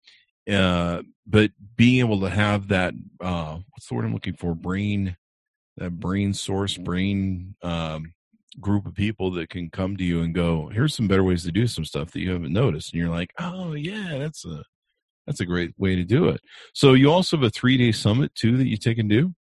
uh 0.51 1.03
but 1.27 1.51
being 1.75 1.99
able 1.99 2.21
to 2.21 2.29
have 2.29 2.69
that 2.69 2.95
uh 3.19 3.59
what's 3.69 3.87
the 3.87 3.93
word 3.93 4.05
i'm 4.05 4.13
looking 4.13 4.33
for? 4.35 4.55
Brain 4.55 5.15
that 5.77 5.99
brain 5.99 6.33
source 6.33 6.75
brain 6.75 7.55
um 7.61 8.13
group 8.59 8.85
of 8.85 8.95
people 8.95 9.31
that 9.31 9.49
can 9.49 9.69
come 9.69 9.95
to 9.95 10.03
you 10.03 10.21
and 10.21 10.33
go 10.33 10.69
here's 10.73 10.95
some 10.95 11.07
better 11.07 11.23
ways 11.23 11.43
to 11.43 11.51
do 11.51 11.67
some 11.67 11.85
stuff 11.85 12.11
that 12.11 12.19
you 12.19 12.31
haven't 12.31 12.51
noticed. 12.53 12.93
And 12.93 12.99
you're 12.99 13.11
like 13.11 13.31
oh 13.37 13.73
yeah 13.73 14.17
that's 14.17 14.43
a 14.45 14.63
that's 15.31 15.41
a 15.41 15.45
great 15.45 15.73
way 15.77 15.95
to 15.95 16.03
do 16.03 16.27
it 16.27 16.41
so 16.73 16.93
you 16.93 17.11
also 17.11 17.37
have 17.37 17.43
a 17.43 17.49
three 17.49 17.77
day 17.77 17.91
summit 17.91 18.33
too 18.35 18.57
that 18.57 18.67
you 18.67 18.77
take 18.77 18.97
and 18.97 19.09
do 19.09 19.33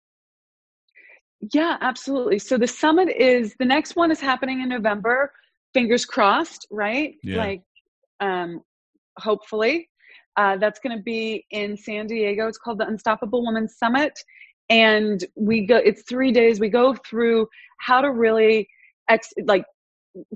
Yeah, 1.54 1.78
absolutely. 1.82 2.40
So 2.40 2.58
the 2.58 2.68
summit 2.68 3.10
is 3.10 3.56
the 3.60 3.66
next 3.66 3.96
one 3.96 4.12
is 4.12 4.20
happening 4.20 4.62
in 4.62 4.70
November. 4.70 5.32
Fingers 5.74 6.06
crossed, 6.06 6.68
right? 6.70 7.16
Yeah. 7.24 7.38
Like, 7.38 7.62
um, 8.20 8.62
hopefully, 9.18 9.90
uh, 10.36 10.58
that's 10.58 10.80
going 10.80 10.98
to 10.98 11.04
be 11.04 11.46
in 11.52 11.78
San 11.78 12.08
Diego. 12.08 12.48
It's 12.48 12.58
called 12.58 12.80
the 12.80 12.88
Unstoppable 12.88 13.44
Woman 13.44 13.68
Summit, 13.70 14.14
and 14.70 15.24
we 15.36 15.66
go. 15.66 15.78
It's 15.78 16.04
three 16.10 16.32
days. 16.32 16.60
We 16.60 16.70
go 16.70 16.96
through 17.10 17.48
how 17.80 18.02
to 18.02 18.12
really 18.12 18.68
ex 19.10 19.30
like 19.46 19.64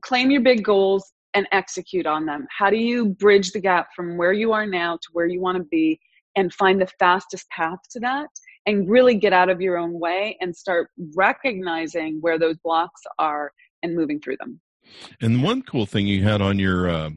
claim 0.03 0.31
your 0.31 0.41
big 0.41 0.63
goals 0.63 1.12
and 1.33 1.47
execute 1.51 2.05
on 2.05 2.25
them. 2.25 2.47
How 2.55 2.69
do 2.69 2.77
you 2.77 3.05
bridge 3.07 3.51
the 3.51 3.59
gap 3.59 3.89
from 3.95 4.17
where 4.17 4.33
you 4.33 4.51
are 4.53 4.65
now 4.65 4.97
to 4.97 5.07
where 5.13 5.25
you 5.25 5.41
want 5.41 5.57
to 5.57 5.63
be, 5.63 5.99
and 6.35 6.53
find 6.53 6.81
the 6.81 6.87
fastest 6.99 7.47
path 7.49 7.79
to 7.91 7.99
that? 8.01 8.29
and 8.65 8.89
really 8.89 9.15
get 9.15 9.33
out 9.33 9.49
of 9.49 9.61
your 9.61 9.77
own 9.77 9.99
way 9.99 10.37
and 10.39 10.55
start 10.55 10.89
recognizing 11.15 12.19
where 12.22 12.39
those 12.39 12.57
blocks 12.63 13.01
are 13.19 13.51
and 13.81 13.96
moving 13.96 14.19
through 14.19 14.37
them. 14.37 14.59
And 15.22 15.43
one 15.43 15.61
cool 15.63 15.85
thing 15.85 16.07
you 16.07 16.24
had 16.24 16.41
on 16.41 16.59
your 16.59 16.89
uh, 16.89 17.09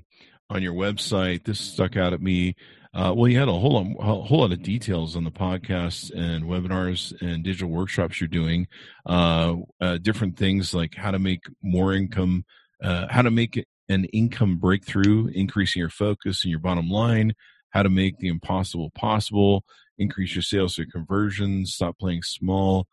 on 0.48 0.62
your 0.62 0.74
website, 0.74 1.44
this 1.44 1.60
stuck 1.60 1.96
out 1.96 2.12
at 2.12 2.20
me. 2.20 2.54
Uh, 2.94 3.12
well, 3.14 3.28
you 3.28 3.38
had 3.38 3.48
a 3.48 3.52
whole 3.52 3.72
lot, 3.72 3.86
a 3.98 4.22
whole 4.22 4.40
lot 4.40 4.52
of 4.52 4.62
details 4.62 5.16
on 5.16 5.24
the 5.24 5.30
podcasts 5.30 6.10
and 6.16 6.44
webinars 6.44 7.12
and 7.20 7.44
digital 7.44 7.68
workshops 7.68 8.20
you're 8.20 8.28
doing. 8.28 8.66
Uh, 9.04 9.56
uh, 9.80 9.98
different 9.98 10.36
things 10.38 10.72
like 10.72 10.94
how 10.94 11.10
to 11.10 11.18
make 11.18 11.42
more 11.62 11.92
income, 11.92 12.44
uh, 12.82 13.06
how 13.10 13.22
to 13.22 13.30
make 13.30 13.62
an 13.88 14.04
income 14.06 14.56
breakthrough, 14.56 15.28
increasing 15.28 15.80
your 15.80 15.90
focus 15.90 16.44
and 16.44 16.50
your 16.50 16.60
bottom 16.60 16.88
line, 16.88 17.34
how 17.70 17.82
to 17.82 17.88
make 17.88 18.18
the 18.18 18.28
impossible 18.28 18.90
possible, 18.90 19.64
increase 19.98 20.34
your 20.34 20.42
sales 20.42 20.74
through 20.74 20.86
conversions, 20.86 21.74
stop 21.74 21.98
playing 21.98 22.22
small. 22.22 22.86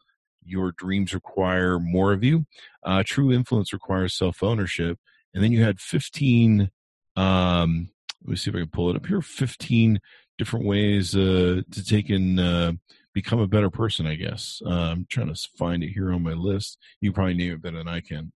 Your 0.46 0.74
dreams 0.74 1.14
require 1.14 1.80
more 1.80 2.12
of 2.14 2.24
you. 2.24 2.46
Uh, 2.84 3.04
true 3.06 3.32
influence 3.32 3.72
requires 3.72 4.14
self 4.14 4.44
ownership. 4.44 5.00
And 5.34 5.44
then 5.44 5.52
you 5.52 5.64
had 5.64 5.80
15, 5.80 6.70
um, 7.16 7.90
let 8.24 8.30
me 8.30 8.36
see 8.36 8.50
if 8.50 8.56
I 8.56 8.60
can 8.60 8.70
pull 8.70 8.90
it 8.90 8.96
up 8.96 9.06
here 9.06 9.22
15 9.22 10.00
different 10.38 10.66
ways 10.66 11.16
uh, 11.16 11.62
to 11.72 11.86
take 11.86 12.10
and 12.10 12.40
uh, 12.40 12.74
become 13.14 13.40
a 13.40 13.48
better 13.48 13.70
person, 13.70 14.06
I 14.06 14.16
guess. 14.16 14.62
Uh, 14.66 14.70
I'm 14.70 15.06
trying 15.10 15.34
to 15.34 15.50
find 15.58 15.84
it 15.84 15.92
here 15.92 16.12
on 16.12 16.24
my 16.24 16.34
list. 16.34 16.78
You 17.02 17.14
probably 17.14 17.36
name 17.36 17.54
it 17.54 17.62
better 17.62 17.78
than 17.78 17.88
I 17.88 18.02
can. 18.02 18.32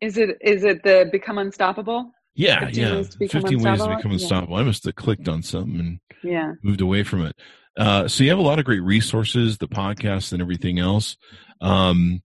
Is 0.00 0.18
it 0.18 0.36
is 0.40 0.64
it 0.64 0.82
the 0.82 1.08
become 1.10 1.38
unstoppable? 1.38 2.12
Yeah, 2.34 2.60
15 2.66 2.82
yeah. 2.82 2.94
ways 2.96 3.16
15 3.18 3.42
ways 3.42 3.42
to 3.42 3.54
unstoppable? 3.70 3.96
become 3.96 4.10
Yeah. 4.10 4.14
unstoppable. 4.16 4.56
I 4.56 4.62
must 4.62 4.84
have 4.84 4.94
clicked 4.94 5.28
on 5.28 5.42
something 5.42 5.80
and 5.80 6.00
Yeah. 6.22 6.52
moved 6.62 6.80
away 6.82 7.02
from 7.02 7.24
it. 7.24 7.36
Uh, 7.78 8.08
so 8.08 8.24
you 8.24 8.30
have 8.30 8.38
a 8.38 8.42
lot 8.42 8.58
of 8.58 8.64
great 8.64 8.82
resources, 8.82 9.58
the 9.58 9.68
podcast 9.68 10.32
and 10.32 10.42
everything 10.42 10.78
else. 10.78 11.16
Um, 11.60 12.22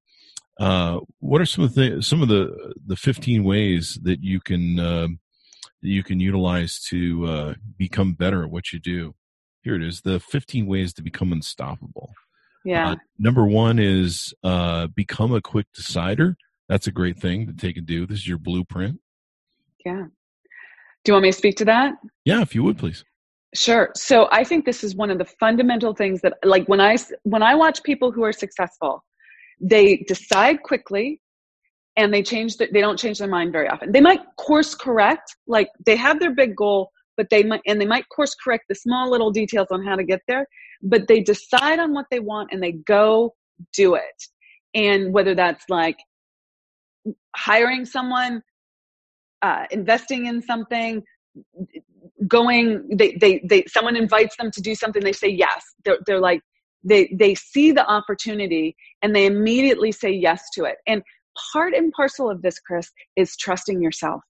uh, 0.60 1.00
what 1.20 1.42
are 1.42 1.46
some 1.46 1.64
of 1.64 1.74
the 1.76 2.02
some 2.02 2.22
of 2.22 2.28
the 2.28 2.74
the 2.86 2.96
15 2.98 3.44
ways 3.44 3.98
that 4.04 4.22
you 4.22 4.40
can 4.42 4.80
uh, 4.80 5.08
that 5.82 5.90
you 5.90 6.04
can 6.04 6.20
utilize 6.20 6.80
to 6.90 7.26
uh, 7.26 7.54
become 7.78 8.14
better 8.14 8.44
at 8.44 8.52
what 8.52 8.72
you 8.74 8.80
do? 8.80 9.16
Here 9.64 9.76
it 9.76 9.84
is: 9.84 10.02
the 10.02 10.20
15 10.20 10.68
ways 10.68 10.94
to 10.96 11.02
become 11.02 11.32
unstoppable. 11.32 12.14
Yeah. 12.66 12.92
Uh, 12.92 12.96
number 13.18 13.46
one 13.46 13.80
is 13.80 14.34
uh, 14.44 14.88
become 14.88 15.34
a 15.34 15.42
quick 15.42 15.68
decider. 15.74 16.36
That's 16.72 16.88
a 16.88 16.92
great 16.92 17.20
thing 17.20 17.48
to 17.48 17.54
take 17.54 17.76
and 17.76 17.86
do. 17.86 18.08
This 18.08 18.20
is 18.20 18.28
your 18.30 18.38
blueprint. 18.38 18.98
yeah. 19.84 20.06
Do 21.04 21.10
you 21.10 21.14
want 21.14 21.24
me 21.24 21.32
to 21.32 21.38
speak 21.38 21.58
to 21.58 21.66
that? 21.66 21.96
Yeah, 22.24 22.42
if 22.42 22.56
you 22.56 22.64
would 22.64 22.78
please. 22.78 23.04
Sure. 23.54 23.92
So 23.94 24.30
I 24.32 24.46
think 24.46 24.64
this 24.64 24.82
is 24.82 24.96
one 24.96 25.10
of 25.12 25.18
the 25.18 25.26
fundamental 25.26 25.94
things 25.94 26.22
that 26.22 26.36
like 26.46 26.66
when 26.70 26.80
I 26.80 26.96
when 27.24 27.44
I 27.44 27.56
watch 27.56 27.84
people 27.84 28.10
who 28.14 28.24
are 28.24 28.32
successful, 28.32 29.04
they 29.60 29.98
decide 30.08 30.64
quickly 30.64 31.20
and 31.98 32.14
they 32.14 32.24
change 32.24 32.56
the, 32.56 32.70
they 32.72 32.80
don't 32.80 32.98
change 32.98 33.20
their 33.20 33.28
mind 33.28 33.52
very 33.52 33.68
often. 33.68 33.92
They 33.92 34.00
might 34.00 34.22
course 34.38 34.74
correct, 34.74 35.36
like 35.48 35.68
they 35.86 35.98
have 35.98 36.22
their 36.22 36.34
big 36.34 36.56
goal, 36.56 36.92
but 37.18 37.28
they 37.30 37.44
might 37.44 37.64
and 37.68 37.82
they 37.82 37.86
might 37.86 38.08
course 38.08 38.34
correct 38.42 38.66
the 38.70 38.76
small 38.76 39.12
little 39.12 39.32
details 39.32 39.68
on 39.72 39.84
how 39.84 39.98
to 39.98 40.06
get 40.06 40.22
there, 40.26 40.48
but 40.82 41.10
they 41.10 41.20
decide 41.20 41.80
on 41.80 41.94
what 41.94 42.06
they 42.10 42.22
want 42.22 42.48
and 42.54 42.64
they 42.64 42.72
go 42.72 43.34
do 43.74 43.96
it. 43.96 44.24
And 44.74 45.14
whether 45.14 45.36
that's 45.36 45.66
like 45.68 45.98
hiring 47.36 47.86
someone, 47.86 48.42
uh, 49.42 49.66
investing 49.72 50.26
in 50.28 50.42
something, 50.42 51.04
going 52.28 52.88
they, 52.96 53.18
they 53.20 53.42
they 53.48 53.64
someone 53.68 53.96
invites 53.96 54.36
them 54.38 54.52
to 54.52 54.62
do 54.62 54.76
something 54.76 55.04
they 55.04 55.14
say 55.14 55.30
yes. 55.30 55.64
They're, 55.86 55.98
they're 56.06 56.20
like 56.20 56.42
they 56.84 57.14
they 57.18 57.36
see 57.36 57.72
the 57.72 57.86
opportunity 57.86 58.76
and 59.02 59.16
they 59.16 59.26
immediately 59.26 59.92
say 59.92 60.12
yes 60.12 60.44
to 60.54 60.66
it. 60.66 60.78
And 60.88 61.02
part 61.54 61.74
and 61.74 61.92
parcel 61.92 62.30
of 62.30 62.42
this 62.42 62.60
chris 62.60 62.92
is 63.16 63.36
trusting 63.38 63.82
yourself. 63.82 64.22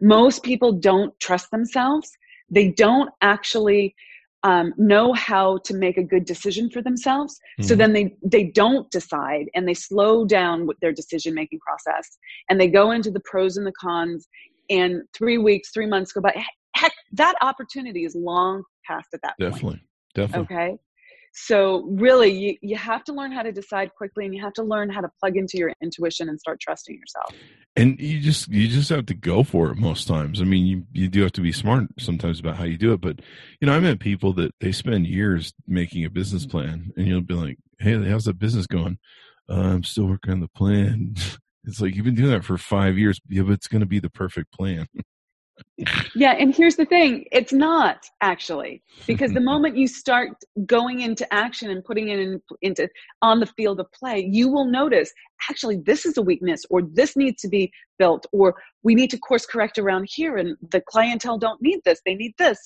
Most 0.00 0.42
people 0.42 0.72
don't 0.72 1.18
trust 1.20 1.50
themselves. 1.50 2.10
They 2.50 2.70
don't 2.70 3.10
actually 3.20 3.94
um, 4.42 4.72
know 4.76 5.12
how 5.12 5.58
to 5.64 5.74
make 5.74 5.98
a 5.98 6.02
good 6.02 6.24
decision 6.24 6.70
for 6.70 6.82
themselves. 6.82 7.38
So 7.60 7.74
Mhm. 7.74 7.78
then 7.78 7.92
they 7.92 8.16
they 8.24 8.44
don't 8.44 8.90
decide 8.90 9.46
and 9.54 9.68
they 9.68 9.74
slow 9.74 10.24
down 10.24 10.66
with 10.66 10.78
their 10.80 10.92
decision 10.92 11.34
making 11.34 11.60
process 11.60 12.18
and 12.48 12.60
they 12.60 12.68
go 12.68 12.90
into 12.90 13.10
the 13.10 13.20
pros 13.20 13.56
and 13.56 13.66
the 13.66 13.72
cons 13.72 14.26
and 14.70 15.02
three 15.14 15.38
weeks 15.38 15.70
three 15.72 15.86
months 15.86 16.12
go 16.12 16.20
by. 16.20 16.44
Heck 16.74 16.92
that 17.12 17.34
opportunity 17.42 18.04
is 18.04 18.14
long 18.14 18.62
past 18.86 19.08
at 19.12 19.20
that 19.22 19.34
point. 19.38 19.52
Definitely, 19.52 19.80
definitely. 20.14 20.56
okay 20.56 20.78
so 21.32 21.82
really 21.82 22.30
you, 22.30 22.56
you 22.60 22.76
have 22.76 23.04
to 23.04 23.12
learn 23.12 23.30
how 23.30 23.42
to 23.42 23.52
decide 23.52 23.94
quickly 23.94 24.24
and 24.24 24.34
you 24.34 24.42
have 24.42 24.52
to 24.54 24.62
learn 24.62 24.90
how 24.90 25.00
to 25.00 25.08
plug 25.20 25.36
into 25.36 25.58
your 25.58 25.72
intuition 25.80 26.28
and 26.28 26.40
start 26.40 26.60
trusting 26.60 26.96
yourself. 26.96 27.32
And 27.76 28.00
you 28.00 28.20
just 28.20 28.48
you 28.48 28.66
just 28.66 28.88
have 28.88 29.06
to 29.06 29.14
go 29.14 29.44
for 29.44 29.70
it 29.70 29.76
most 29.76 30.08
times. 30.08 30.40
I 30.40 30.44
mean 30.44 30.66
you, 30.66 30.84
you 30.92 31.08
do 31.08 31.22
have 31.22 31.32
to 31.32 31.40
be 31.40 31.52
smart 31.52 31.86
sometimes 31.98 32.40
about 32.40 32.56
how 32.56 32.64
you 32.64 32.76
do 32.76 32.92
it 32.92 33.00
but 33.00 33.20
you 33.60 33.66
know 33.66 33.74
i 33.74 33.80
met 33.80 34.00
people 34.00 34.32
that 34.34 34.52
they 34.60 34.72
spend 34.72 35.06
years 35.06 35.52
making 35.66 36.04
a 36.04 36.10
business 36.10 36.46
plan 36.46 36.92
and 36.96 37.06
you'll 37.06 37.20
be 37.20 37.34
like 37.34 37.58
hey 37.78 38.02
how's 38.08 38.24
that 38.24 38.38
business 38.38 38.66
going? 38.66 38.98
Uh, 39.48 39.54
i'm 39.54 39.84
still 39.84 40.06
working 40.06 40.32
on 40.32 40.40
the 40.40 40.48
plan. 40.48 41.14
It's 41.66 41.78
like 41.78 41.94
you've 41.94 42.06
been 42.06 42.14
doing 42.14 42.30
that 42.30 42.42
for 42.42 42.56
five 42.56 42.96
years. 42.96 43.20
Yeah 43.28 43.42
but 43.42 43.52
it's 43.52 43.68
going 43.68 43.82
to 43.82 43.86
be 43.86 43.98
the 43.98 44.08
perfect 44.08 44.50
plan 44.50 44.86
yeah, 46.14 46.32
and 46.32 46.54
here's 46.54 46.76
the 46.76 46.84
thing 46.84 47.24
it's 47.32 47.52
not 47.52 48.04
actually, 48.20 48.82
because 49.06 49.32
the 49.32 49.40
moment 49.52 49.76
you 49.76 49.86
start 49.86 50.30
going 50.66 51.00
into 51.00 51.32
action 51.32 51.70
and 51.70 51.84
putting 51.84 52.08
it 52.08 52.18
in, 52.18 52.40
into 52.62 52.88
on 53.22 53.40
the 53.40 53.46
field 53.46 53.80
of 53.80 53.90
play, 53.92 54.28
you 54.30 54.48
will 54.48 54.66
notice 54.66 55.12
actually 55.48 55.76
this 55.78 56.04
is 56.04 56.16
a 56.16 56.22
weakness, 56.22 56.64
or 56.70 56.82
this 56.82 57.16
needs 57.16 57.40
to 57.42 57.48
be 57.48 57.72
built, 57.98 58.26
or 58.32 58.54
we 58.82 58.94
need 58.94 59.10
to 59.10 59.18
course 59.18 59.46
correct 59.46 59.78
around 59.78 60.06
here, 60.10 60.36
and 60.36 60.56
the 60.70 60.82
clientele 60.88 61.38
don't 61.38 61.60
need 61.62 61.80
this, 61.84 62.00
they 62.04 62.14
need 62.14 62.34
this. 62.38 62.58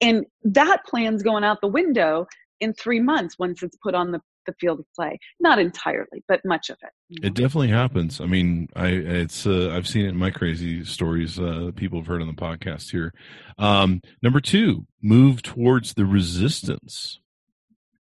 And 0.00 0.24
that 0.44 0.84
plan's 0.86 1.22
going 1.22 1.44
out 1.44 1.60
the 1.60 1.68
window 1.68 2.26
in 2.60 2.72
three 2.74 3.00
months 3.00 3.38
once 3.38 3.62
it's 3.62 3.76
put 3.82 3.94
on 3.94 4.12
the 4.12 4.20
the 4.46 4.54
field 4.60 4.80
of 4.80 4.86
play. 4.94 5.18
Not 5.40 5.58
entirely, 5.58 6.24
but 6.28 6.40
much 6.44 6.70
of 6.70 6.76
it. 6.82 6.90
You 7.08 7.20
know? 7.20 7.26
It 7.26 7.34
definitely 7.34 7.68
happens. 7.68 8.20
I 8.20 8.26
mean, 8.26 8.68
I 8.74 8.88
it's 8.88 9.46
uh, 9.46 9.70
I've 9.74 9.88
seen 9.88 10.04
it 10.06 10.10
in 10.10 10.16
my 10.16 10.30
crazy 10.30 10.84
stories. 10.84 11.38
Uh, 11.38 11.70
people 11.74 11.98
have 11.98 12.06
heard 12.06 12.22
on 12.22 12.28
the 12.28 12.34
podcast 12.34 12.90
here. 12.90 13.12
Um, 13.58 14.00
number 14.22 14.40
two, 14.40 14.86
move 15.02 15.42
towards 15.42 15.94
the 15.94 16.04
resistance. 16.04 17.20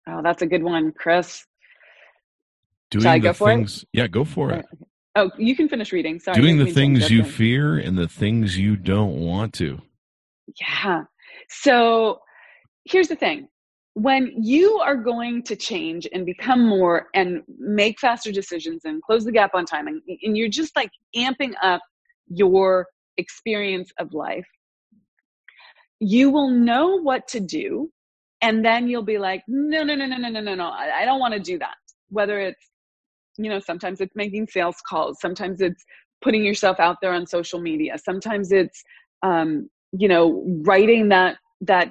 Oh, 0.07 0.23
that's 0.23 0.43
a 0.43 0.47
good 0.47 0.63
one, 0.63 0.93
Chris. 0.93 1.45
Doing 2.91 3.03
Shall 3.03 3.13
I 3.13 3.19
go 3.19 3.33
for 3.33 3.49
things, 3.49 3.83
it? 3.83 3.89
Yeah, 3.93 4.07
go 4.07 4.25
for 4.25 4.53
it. 4.53 4.65
Oh, 5.15 5.31
you 5.37 5.57
can 5.57 5.69
finish 5.69 5.93
reading. 5.93 6.21
Sorry. 6.21 6.41
Doing 6.41 6.59
the 6.59 6.71
things 6.71 7.11
you 7.11 7.25
fear 7.25 7.77
and 7.77 7.99
the 7.99 8.09
things 8.09 8.57
you 8.57 8.77
don't 8.77 9.17
want 9.17 9.53
to. 9.55 9.79
Yeah. 10.61 11.05
So 11.49 12.21
here's 12.85 13.09
the 13.09 13.17
thing 13.17 13.49
when 13.99 14.33
you 14.41 14.79
are 14.79 14.95
going 14.95 15.43
to 15.43 15.57
change 15.57 16.07
and 16.13 16.25
become 16.25 16.65
more 16.65 17.09
and 17.15 17.43
make 17.59 17.99
faster 17.99 18.31
decisions 18.31 18.83
and 18.85 19.03
close 19.03 19.25
the 19.25 19.33
gap 19.33 19.51
on 19.55 19.65
time 19.65 19.89
and, 19.89 20.01
and 20.23 20.37
you're 20.37 20.49
just 20.49 20.77
like 20.77 20.91
amping 21.17 21.53
up 21.63 21.81
your 22.29 22.87
experience 23.17 23.91
of 23.99 24.15
life 24.15 24.47
you 25.99 26.31
will 26.31 26.49
know 26.49 27.01
what 27.01 27.27
to 27.27 27.41
do 27.41 27.91
and 28.41 28.65
then 28.65 28.87
you'll 28.87 29.03
be 29.03 29.19
like 29.19 29.43
no 29.49 29.83
no 29.83 29.97
no 29.97 30.07
no 30.07 30.17
no 30.17 30.29
no 30.29 30.41
no 30.41 30.55
no 30.55 30.69
i, 30.69 31.05
don't 31.05 31.19
want 31.19 31.35
to 31.35 31.41
do 31.41 31.59
that. 31.59 31.75
Whether 32.11 32.39
it's 32.39 32.71
you 33.37 33.51
know 33.51 33.59
sometimes 33.59 34.01
it's 34.01 34.15
making 34.15 34.47
sales 34.47 34.77
calls 34.89 35.19
sometimes 35.21 35.61
it's 35.61 35.85
putting 36.23 36.45
yourself 36.45 36.79
out 36.79 36.99
there 37.03 37.13
on 37.13 37.27
social 37.27 37.61
media 37.61 37.99
sometimes 37.99 38.53
it's 38.53 38.85
um, 39.25 39.69
you 39.91 40.07
know 40.07 40.45
writing 40.65 41.09
that 41.09 41.39
that 41.63 41.91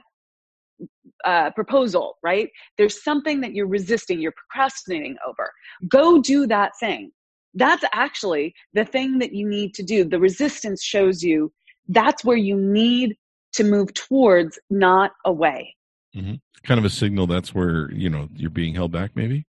uh, 1.26 1.52
proposal, 1.52 2.18
right? 2.24 2.50
There's 2.78 3.04
something 3.04 3.42
that 3.42 3.54
you're 3.54 3.68
resisting, 3.68 4.20
you're 4.20 4.34
procrastinating 4.34 5.18
over. 5.28 5.52
Go 5.88 6.22
do 6.22 6.48
that 6.48 6.72
thing. 6.80 7.12
That's 7.54 7.84
actually 7.94 8.54
the 8.74 8.86
thing 8.86 9.20
that 9.20 9.34
you 9.34 9.48
need 9.48 9.74
to 9.76 9.84
do. 9.84 10.04
The 10.04 10.20
resistance 10.20 10.84
shows 10.84 11.24
you 11.24 11.52
that's 11.88 12.24
where 12.24 12.38
you 12.38 12.56
need 12.56 13.16
to 13.54 13.64
move 13.64 13.94
towards, 13.94 14.60
not 14.70 15.12
away. 15.26 15.76
Mm-hmm. 16.16 16.36
Kind 16.64 16.80
of 16.80 16.86
a 16.86 16.90
signal 16.90 17.28
that's 17.28 17.56
where, 17.56 17.92
you 17.92 18.10
know, 18.10 18.28
you're 18.36 18.50
being 18.50 18.76
held 18.76 18.92
back, 18.92 19.12
maybe? 19.16 19.46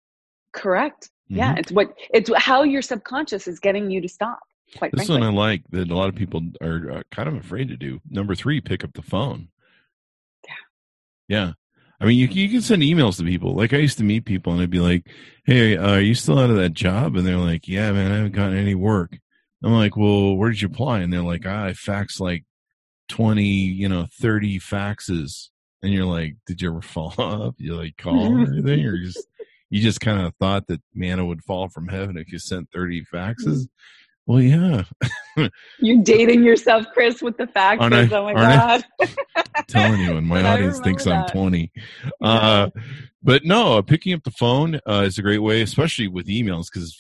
Correct. 0.52 1.10
Mm-hmm. 1.30 1.38
Yeah. 1.38 1.56
It's 1.58 1.72
what, 1.72 1.94
it's 2.14 2.30
how 2.36 2.64
your 2.64 2.82
subconscious 2.82 3.48
is 3.48 3.60
getting 3.60 3.90
you 3.90 4.02
to 4.02 4.10
stop. 4.10 4.40
Quite 4.78 4.92
this 4.92 5.06
frankly. 5.06 5.28
one 5.28 5.36
I 5.36 5.38
like 5.38 5.62
that 5.70 5.92
a 5.92 5.96
lot 5.96 6.10
of 6.10 6.16
people 6.16 6.42
are 6.62 6.92
uh, 6.92 7.02
kind 7.12 7.30
of 7.30 7.36
afraid 7.36 7.70
to 7.70 7.78
do. 7.78 8.02
Number 8.10 8.34
three, 8.34 8.60
pick 8.60 8.84
up 8.84 8.94
the 8.94 9.04
phone. 9.04 9.50
Yeah. 11.28 11.54
I 12.00 12.06
mean, 12.06 12.18
you, 12.18 12.28
you 12.28 12.50
can 12.50 12.62
send 12.62 12.82
emails 12.82 13.18
to 13.18 13.24
people. 13.24 13.56
Like 13.56 13.74
I 13.74 13.78
used 13.78 13.98
to 14.00 14.04
meet 14.04 14.26
people 14.26 14.52
and 14.52 14.62
I'd 14.62 14.70
be 14.70 14.80
like, 14.80 15.08
Hey, 15.46 15.78
uh, 15.78 15.96
are 15.96 16.02
you 16.02 16.16
still 16.16 16.40
out 16.40 16.50
of 16.50 16.58
that 16.58 16.74
job? 16.74 17.16
And 17.16 17.26
they're 17.26 17.38
like, 17.38 17.68
yeah, 17.68 17.92
man, 17.92 18.12
I 18.12 18.18
haven't 18.18 18.34
gotten 18.34 18.58
any 18.58 18.76
work. 18.76 19.18
I'm 19.64 19.74
like, 19.74 19.96
well, 19.96 20.36
where 20.36 20.50
did 20.50 20.62
you 20.62 20.68
apply? 20.68 21.00
And 21.00 21.14
they're 21.14 21.22
like, 21.22 21.46
ah, 21.46 21.66
I 21.66 21.72
faxed 21.72 22.20
like 22.20 22.44
20, 23.10 23.44
you 23.44 23.88
know, 23.88 24.08
30 24.20 24.60
faxes. 24.60 25.50
And 25.82 25.94
you're 25.94 26.06
like, 26.06 26.36
did 26.46 26.62
you 26.62 26.72
ever 26.72 26.82
fall 26.82 27.14
off? 27.18 27.56
You 27.58 27.76
like 27.76 27.96
call 27.98 28.36
or 28.36 28.40
anything? 28.40 28.86
Or 28.86 28.98
just, 28.98 29.26
you 29.70 29.82
just 29.82 30.02
kind 30.02 30.22
of 30.22 30.36
thought 30.36 30.68
that 30.68 30.82
manna 30.94 31.26
would 31.26 31.44
fall 31.44 31.70
from 31.70 31.88
heaven 31.88 32.18
if 32.18 32.32
you 32.32 32.40
sent 32.40 32.70
30 32.72 33.06
faxes? 33.14 33.68
Well, 34.26 34.42
yeah. 34.42 34.84
You're 35.80 36.02
dating 36.02 36.44
yourself, 36.44 36.86
Chris, 36.94 37.22
with 37.22 37.38
the. 37.38 37.50
I, 37.56 37.76
oh 37.76 37.90
my 37.90 38.34
god! 38.34 38.86
I'm 39.02 39.64
telling 39.68 40.00
you, 40.00 40.16
and 40.16 40.26
my 40.26 40.42
audience 40.50 40.80
thinks 40.80 41.04
that. 41.04 41.14
I'm 41.14 41.30
20. 41.30 41.72
Yeah. 41.76 42.28
Uh, 42.28 42.70
but 43.22 43.44
no, 43.44 43.82
picking 43.82 44.14
up 44.14 44.24
the 44.24 44.32
phone 44.32 44.80
uh, 44.88 45.04
is 45.06 45.18
a 45.18 45.22
great 45.22 45.40
way, 45.40 45.62
especially 45.62 46.08
with 46.08 46.28
emails, 46.28 46.68
because 46.72 46.98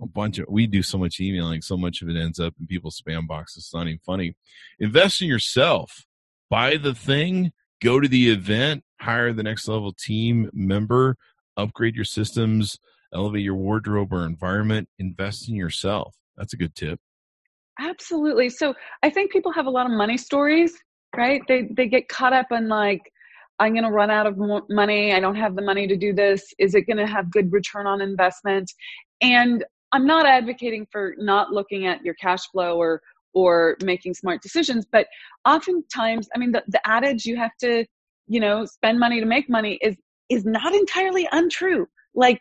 a 0.00 0.06
bunch 0.06 0.38
of 0.38 0.46
we 0.48 0.68
do 0.68 0.82
so 0.82 0.96
much 0.96 1.18
emailing, 1.18 1.60
so 1.60 1.76
much 1.76 2.02
of 2.02 2.08
it 2.08 2.16
ends 2.16 2.38
up 2.38 2.54
in 2.60 2.68
people's 2.68 3.00
spam 3.00 3.26
boxes. 3.26 3.64
It's 3.64 3.74
not 3.74 3.88
even 3.88 3.98
funny. 4.06 4.36
Invest 4.78 5.22
in 5.22 5.28
yourself. 5.28 6.06
Buy 6.50 6.76
the 6.76 6.94
thing. 6.94 7.52
Go 7.82 7.98
to 7.98 8.08
the 8.08 8.30
event. 8.30 8.84
Hire 9.00 9.32
the 9.32 9.42
next 9.42 9.66
level 9.66 9.92
team 9.92 10.50
member. 10.52 11.16
Upgrade 11.56 11.96
your 11.96 12.04
systems. 12.04 12.78
Elevate 13.12 13.42
your 13.42 13.56
wardrobe 13.56 14.12
or 14.12 14.24
environment. 14.24 14.88
Invest 14.98 15.48
in 15.48 15.56
yourself 15.56 16.16
that's 16.40 16.54
a 16.54 16.56
good 16.56 16.74
tip. 16.74 16.98
Absolutely. 17.78 18.48
So 18.48 18.74
I 19.02 19.10
think 19.10 19.30
people 19.30 19.52
have 19.52 19.66
a 19.66 19.70
lot 19.70 19.86
of 19.86 19.92
money 19.92 20.16
stories, 20.16 20.72
right? 21.16 21.42
They 21.46 21.68
they 21.76 21.86
get 21.86 22.08
caught 22.08 22.32
up 22.32 22.46
in 22.50 22.68
like, 22.68 23.02
I'm 23.58 23.72
going 23.72 23.84
to 23.84 23.90
run 23.90 24.10
out 24.10 24.26
of 24.26 24.38
money. 24.70 25.12
I 25.12 25.20
don't 25.20 25.36
have 25.36 25.54
the 25.54 25.62
money 25.62 25.86
to 25.86 25.96
do 25.96 26.14
this. 26.14 26.42
Is 26.58 26.74
it 26.74 26.82
going 26.82 26.96
to 26.96 27.06
have 27.06 27.30
good 27.30 27.52
return 27.52 27.86
on 27.86 28.00
investment? 28.00 28.72
And 29.20 29.64
I'm 29.92 30.06
not 30.06 30.26
advocating 30.26 30.86
for 30.90 31.14
not 31.18 31.52
looking 31.52 31.86
at 31.86 32.02
your 32.02 32.14
cash 32.14 32.48
flow 32.50 32.78
or 32.78 33.02
or 33.32 33.76
making 33.84 34.14
smart 34.14 34.42
decisions, 34.42 34.84
but 34.90 35.06
oftentimes, 35.46 36.28
I 36.34 36.38
mean, 36.38 36.52
the, 36.52 36.64
the 36.66 36.80
adage 36.84 37.26
you 37.26 37.36
have 37.36 37.56
to, 37.60 37.84
you 38.26 38.40
know, 38.40 38.64
spend 38.64 38.98
money 38.98 39.20
to 39.20 39.26
make 39.26 39.48
money 39.48 39.78
is 39.82 39.94
is 40.30 40.44
not 40.46 40.74
entirely 40.74 41.28
untrue. 41.32 41.86
Like 42.14 42.40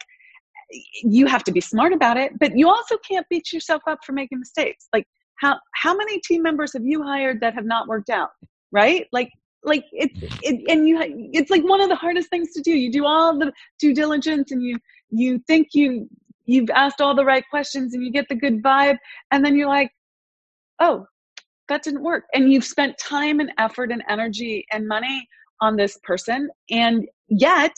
you 1.04 1.26
have 1.26 1.44
to 1.46 1.52
be 1.52 1.62
smart 1.62 1.94
about 1.94 2.18
it, 2.18 2.38
but 2.40 2.58
you 2.58 2.68
also 2.68 2.98
can't 2.98 3.26
beat 3.30 3.52
yourself 3.52 3.82
up 3.88 4.00
for 4.06 4.14
making 4.14 4.40
mistakes. 4.40 4.88
Like 4.94 5.06
how 5.36 5.58
how 5.76 5.96
many 5.96 6.20
team 6.22 6.44
members 6.44 6.74
have 6.74 6.86
you 6.86 7.04
hired 7.04 7.42
that 7.42 7.54
have 7.54 7.66
not 7.66 7.88
worked 7.88 8.10
out? 8.10 8.30
Right? 8.72 9.08
Like 9.12 9.30
like 9.64 9.86
it's 9.92 10.16
it, 10.44 10.62
and 10.70 10.88
you 10.88 11.00
it's 11.34 11.50
like 11.50 11.64
one 11.64 11.82
of 11.82 11.90
the 11.90 11.96
hardest 11.96 12.30
things 12.30 12.54
to 12.54 12.62
do. 12.62 12.72
You 12.72 12.92
do 12.92 13.06
all 13.06 13.38
the 13.38 13.52
due 13.80 13.94
diligence 13.94 14.52
and 14.52 14.64
you 14.64 14.78
you 15.10 15.40
think 15.48 15.70
you 15.74 16.08
you've 16.46 16.70
asked 16.72 17.02
all 17.02 17.16
the 17.16 17.26
right 17.26 17.44
questions 17.50 17.94
and 17.94 18.04
you 18.04 18.12
get 18.12 18.28
the 18.30 18.36
good 18.36 18.64
vibe 18.64 18.98
and 19.32 19.44
then 19.44 19.56
you're 19.56 19.68
like, 19.68 19.92
"Oh, 20.80 21.06
that 21.68 21.84
didn't 21.84 22.04
work." 22.04 22.26
And 22.34 22.52
you've 22.52 22.66
spent 22.66 22.98
time 22.98 23.40
and 23.40 23.52
effort 23.58 23.92
and 23.92 24.04
energy 24.10 24.66
and 24.72 24.88
money 24.88 25.28
on 25.62 25.76
this 25.76 25.98
person 26.04 26.50
and 26.70 27.06
yet 27.28 27.74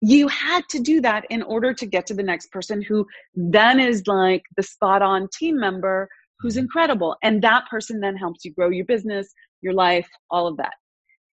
you 0.00 0.28
had 0.28 0.62
to 0.70 0.80
do 0.80 1.00
that 1.02 1.26
in 1.30 1.42
order 1.42 1.74
to 1.74 1.86
get 1.86 2.06
to 2.06 2.14
the 2.14 2.22
next 2.22 2.50
person 2.50 2.80
who 2.82 3.06
then 3.34 3.78
is 3.78 4.06
like 4.06 4.42
the 4.56 4.62
spot 4.62 5.02
on 5.02 5.28
team 5.38 5.58
member 5.58 6.08
who's 6.38 6.54
mm-hmm. 6.54 6.60
incredible. 6.60 7.16
And 7.22 7.42
that 7.42 7.64
person 7.68 8.00
then 8.00 8.16
helps 8.16 8.44
you 8.44 8.52
grow 8.52 8.70
your 8.70 8.86
business, 8.86 9.28
your 9.60 9.74
life, 9.74 10.08
all 10.30 10.46
of 10.46 10.56
that. 10.56 10.72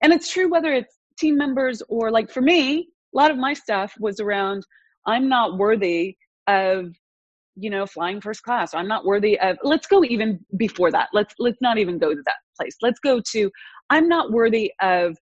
And 0.02 0.12
it's 0.12 0.33
true 0.33 0.50
whether 0.50 0.72
it's 0.72 0.94
team 1.18 1.37
members 1.37 1.83
or 1.88 2.11
like 2.11 2.31
for 2.31 2.40
me, 2.40 2.88
a 3.14 3.16
lot 3.16 3.31
of 3.31 3.38
my 3.38 3.55
stuff 3.55 3.94
was 3.98 4.20
around 4.20 4.64
I'm 5.07 5.29
not 5.29 5.57
worthy 5.57 6.16
of 6.48 6.92
you 7.57 7.70
know 7.70 7.87
flying 7.87 8.20
first 8.20 8.42
class 8.42 8.74
i'm 8.74 8.87
not 8.87 9.05
worthy 9.05 9.38
of 9.40 9.57
let's 9.64 9.87
go 9.87 10.05
even 10.05 10.38
before 10.59 10.90
that 10.90 11.09
let's 11.12 11.35
let's 11.38 11.61
not 11.61 11.79
even 11.79 11.98
go 11.98 12.14
to 12.14 12.22
that 12.26 12.37
place 12.57 12.76
let's 12.83 13.00
go 13.00 13.20
to 13.20 13.50
i'm 13.90 14.09
not 14.09 14.31
worthy 14.31 14.70
of 14.81 15.16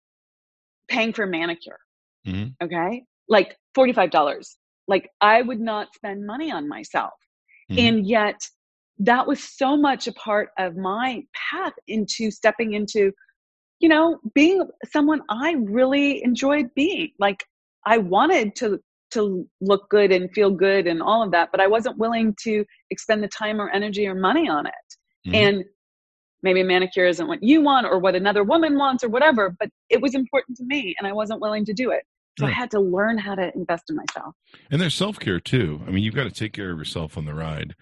paying 0.88 1.12
for 1.12 1.24
a 1.24 1.26
manicure 1.26 1.78
mm-hmm. 2.26 2.48
okay 2.64 3.04
like 3.28 3.56
$45. 3.76 4.44
Like 4.88 5.08
I 5.20 5.42
would 5.42 5.60
not 5.60 5.94
spend 5.94 6.26
money 6.26 6.50
on 6.50 6.68
myself. 6.68 7.12
Mm-hmm. 7.70 7.78
And 7.78 8.06
yet 8.06 8.40
that 8.98 9.26
was 9.26 9.42
so 9.42 9.76
much 9.76 10.06
a 10.06 10.12
part 10.12 10.50
of 10.58 10.76
my 10.76 11.22
path 11.50 11.72
into 11.88 12.30
stepping 12.30 12.74
into, 12.74 13.12
you 13.80 13.88
know, 13.88 14.18
being 14.34 14.62
someone 14.92 15.22
I 15.28 15.54
really 15.58 16.22
enjoyed 16.24 16.66
being. 16.74 17.10
Like 17.18 17.44
I 17.86 17.98
wanted 17.98 18.54
to 18.56 18.80
to 19.12 19.46
look 19.60 19.90
good 19.90 20.10
and 20.10 20.32
feel 20.32 20.50
good 20.50 20.86
and 20.86 21.02
all 21.02 21.22
of 21.22 21.32
that, 21.32 21.50
but 21.52 21.60
I 21.60 21.66
wasn't 21.66 21.98
willing 21.98 22.34
to 22.44 22.64
expend 22.90 23.22
the 23.22 23.28
time 23.28 23.60
or 23.60 23.68
energy 23.68 24.06
or 24.06 24.14
money 24.14 24.48
on 24.48 24.66
it. 24.66 24.72
Mm-hmm. 25.26 25.34
And 25.34 25.64
maybe 26.42 26.62
manicure 26.62 27.06
isn't 27.06 27.28
what 27.28 27.42
you 27.42 27.62
want 27.62 27.86
or 27.86 27.98
what 27.98 28.16
another 28.16 28.42
woman 28.42 28.76
wants 28.76 29.04
or 29.04 29.08
whatever, 29.08 29.54
but 29.58 29.68
it 29.90 30.00
was 30.00 30.14
important 30.14 30.56
to 30.56 30.64
me 30.64 30.94
and 30.98 31.06
I 31.06 31.12
wasn't 31.12 31.40
willing 31.40 31.64
to 31.66 31.72
do 31.72 31.90
it. 31.90 32.04
So 32.38 32.46
yeah. 32.46 32.52
I 32.52 32.54
had 32.54 32.70
to 32.70 32.80
learn 32.80 33.18
how 33.18 33.34
to 33.34 33.54
invest 33.54 33.90
in 33.90 33.96
myself. 33.96 34.34
And 34.70 34.80
there's 34.80 34.94
self 34.94 35.18
care 35.18 35.40
too. 35.40 35.82
I 35.86 35.90
mean, 35.90 36.02
you've 36.02 36.14
got 36.14 36.24
to 36.24 36.30
take 36.30 36.52
care 36.52 36.70
of 36.70 36.78
yourself 36.78 37.18
on 37.18 37.24
the 37.24 37.34
ride. 37.34 37.74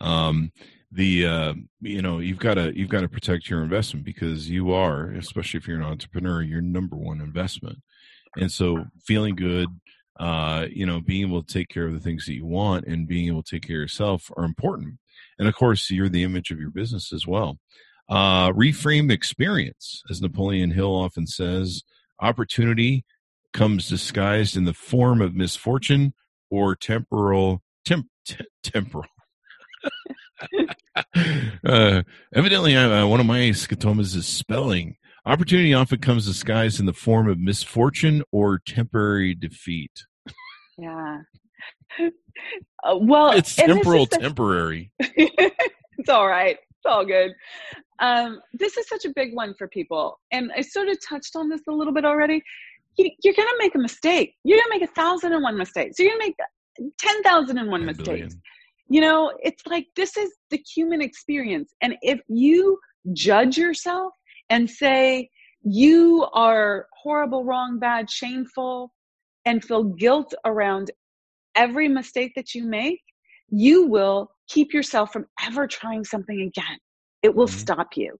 Um, 0.00 0.52
the 0.92 1.26
uh, 1.26 1.54
you 1.80 2.00
know 2.00 2.20
you've 2.20 2.38
got 2.38 2.54
to 2.54 2.76
you've 2.76 2.88
got 2.88 3.00
to 3.00 3.08
protect 3.08 3.50
your 3.50 3.62
investment 3.62 4.04
because 4.04 4.48
you 4.48 4.72
are, 4.72 5.10
especially 5.10 5.58
if 5.58 5.66
you're 5.66 5.78
an 5.78 5.84
entrepreneur, 5.84 6.42
your 6.42 6.60
number 6.60 6.96
one 6.96 7.20
investment. 7.20 7.78
And 8.36 8.52
so, 8.52 8.84
feeling 9.04 9.34
good, 9.34 9.68
uh, 10.20 10.66
you 10.70 10.86
know, 10.86 11.00
being 11.00 11.26
able 11.26 11.42
to 11.42 11.52
take 11.52 11.68
care 11.68 11.86
of 11.86 11.92
the 11.92 12.00
things 12.00 12.26
that 12.26 12.34
you 12.34 12.46
want 12.46 12.86
and 12.86 13.08
being 13.08 13.26
able 13.26 13.42
to 13.42 13.56
take 13.56 13.66
care 13.66 13.78
of 13.78 13.82
yourself 13.82 14.30
are 14.36 14.44
important. 14.44 14.98
And 15.38 15.48
of 15.48 15.54
course, 15.54 15.90
you're 15.90 16.08
the 16.08 16.22
image 16.22 16.50
of 16.50 16.60
your 16.60 16.70
business 16.70 17.12
as 17.12 17.26
well. 17.26 17.58
Uh, 18.08 18.52
reframe 18.52 19.10
experience, 19.10 20.02
as 20.10 20.22
Napoleon 20.22 20.70
Hill 20.70 20.94
often 20.94 21.26
says, 21.26 21.82
opportunity 22.20 23.04
comes 23.56 23.88
disguised 23.88 24.54
in 24.54 24.64
the 24.64 24.74
form 24.74 25.22
of 25.22 25.34
misfortune 25.34 26.12
or 26.50 26.76
temporal 26.76 27.62
temp, 27.86 28.06
temporal. 28.62 29.06
uh, 31.64 32.02
evidently, 32.34 32.76
uh, 32.76 33.06
one 33.06 33.18
of 33.18 33.24
my 33.24 33.38
scotomas 33.50 34.14
is 34.14 34.26
spelling. 34.26 34.96
Opportunity 35.24 35.72
often 35.72 36.00
comes 36.00 36.26
disguised 36.26 36.78
in 36.78 36.86
the 36.86 36.92
form 36.92 37.30
of 37.30 37.38
misfortune 37.38 38.22
or 38.30 38.60
temporary 38.64 39.34
defeat. 39.34 40.04
Yeah. 40.76 41.22
Uh, 41.98 42.98
well, 43.00 43.30
it's 43.30 43.56
temporal, 43.56 44.04
the, 44.04 44.18
temporary. 44.18 44.90
it's 44.98 46.10
all 46.10 46.28
right. 46.28 46.58
It's 46.58 46.84
all 46.86 47.06
good. 47.06 47.32
Um, 48.00 48.40
this 48.52 48.76
is 48.76 48.86
such 48.86 49.06
a 49.06 49.12
big 49.16 49.34
one 49.34 49.54
for 49.54 49.66
people, 49.66 50.20
and 50.30 50.52
I 50.54 50.60
sort 50.60 50.88
of 50.88 50.98
touched 51.02 51.34
on 51.34 51.48
this 51.48 51.62
a 51.66 51.72
little 51.72 51.94
bit 51.94 52.04
already. 52.04 52.42
You, 52.96 53.10
are 53.30 53.32
going 53.32 53.48
to 53.48 53.56
make 53.58 53.74
a 53.74 53.78
mistake. 53.78 54.34
You're 54.44 54.58
going 54.58 54.70
to 54.70 54.78
make 54.80 54.88
a 54.88 54.92
thousand 54.94 55.32
and 55.32 55.42
one 55.42 55.56
mistakes. 55.56 55.98
You're 55.98 56.10
going 56.10 56.20
to 56.20 56.26
make 56.26 56.92
ten 56.98 57.22
thousand 57.22 57.58
and 57.58 57.70
one 57.70 57.84
mistakes. 57.84 58.34
You 58.88 59.00
know, 59.00 59.32
it's 59.40 59.66
like 59.66 59.86
this 59.96 60.16
is 60.16 60.30
the 60.50 60.62
human 60.74 61.02
experience, 61.02 61.72
and 61.82 61.96
if 62.02 62.20
you 62.28 62.78
judge 63.12 63.58
yourself 63.58 64.12
and 64.48 64.70
say 64.70 65.28
you 65.62 66.26
are 66.32 66.86
horrible, 67.02 67.44
wrong, 67.44 67.78
bad, 67.78 68.08
shameful, 68.08 68.92
and 69.44 69.64
feel 69.64 69.82
guilt 69.82 70.32
around 70.44 70.90
every 71.56 71.88
mistake 71.88 72.32
that 72.36 72.54
you 72.54 72.64
make, 72.64 73.00
you 73.48 73.86
will 73.86 74.30
keep 74.48 74.72
yourself 74.72 75.12
from 75.12 75.26
ever 75.44 75.66
trying 75.66 76.04
something 76.04 76.40
again. 76.40 76.78
It 77.22 77.34
will 77.34 77.46
mm-hmm. 77.46 77.58
stop 77.58 77.96
you. 77.96 78.16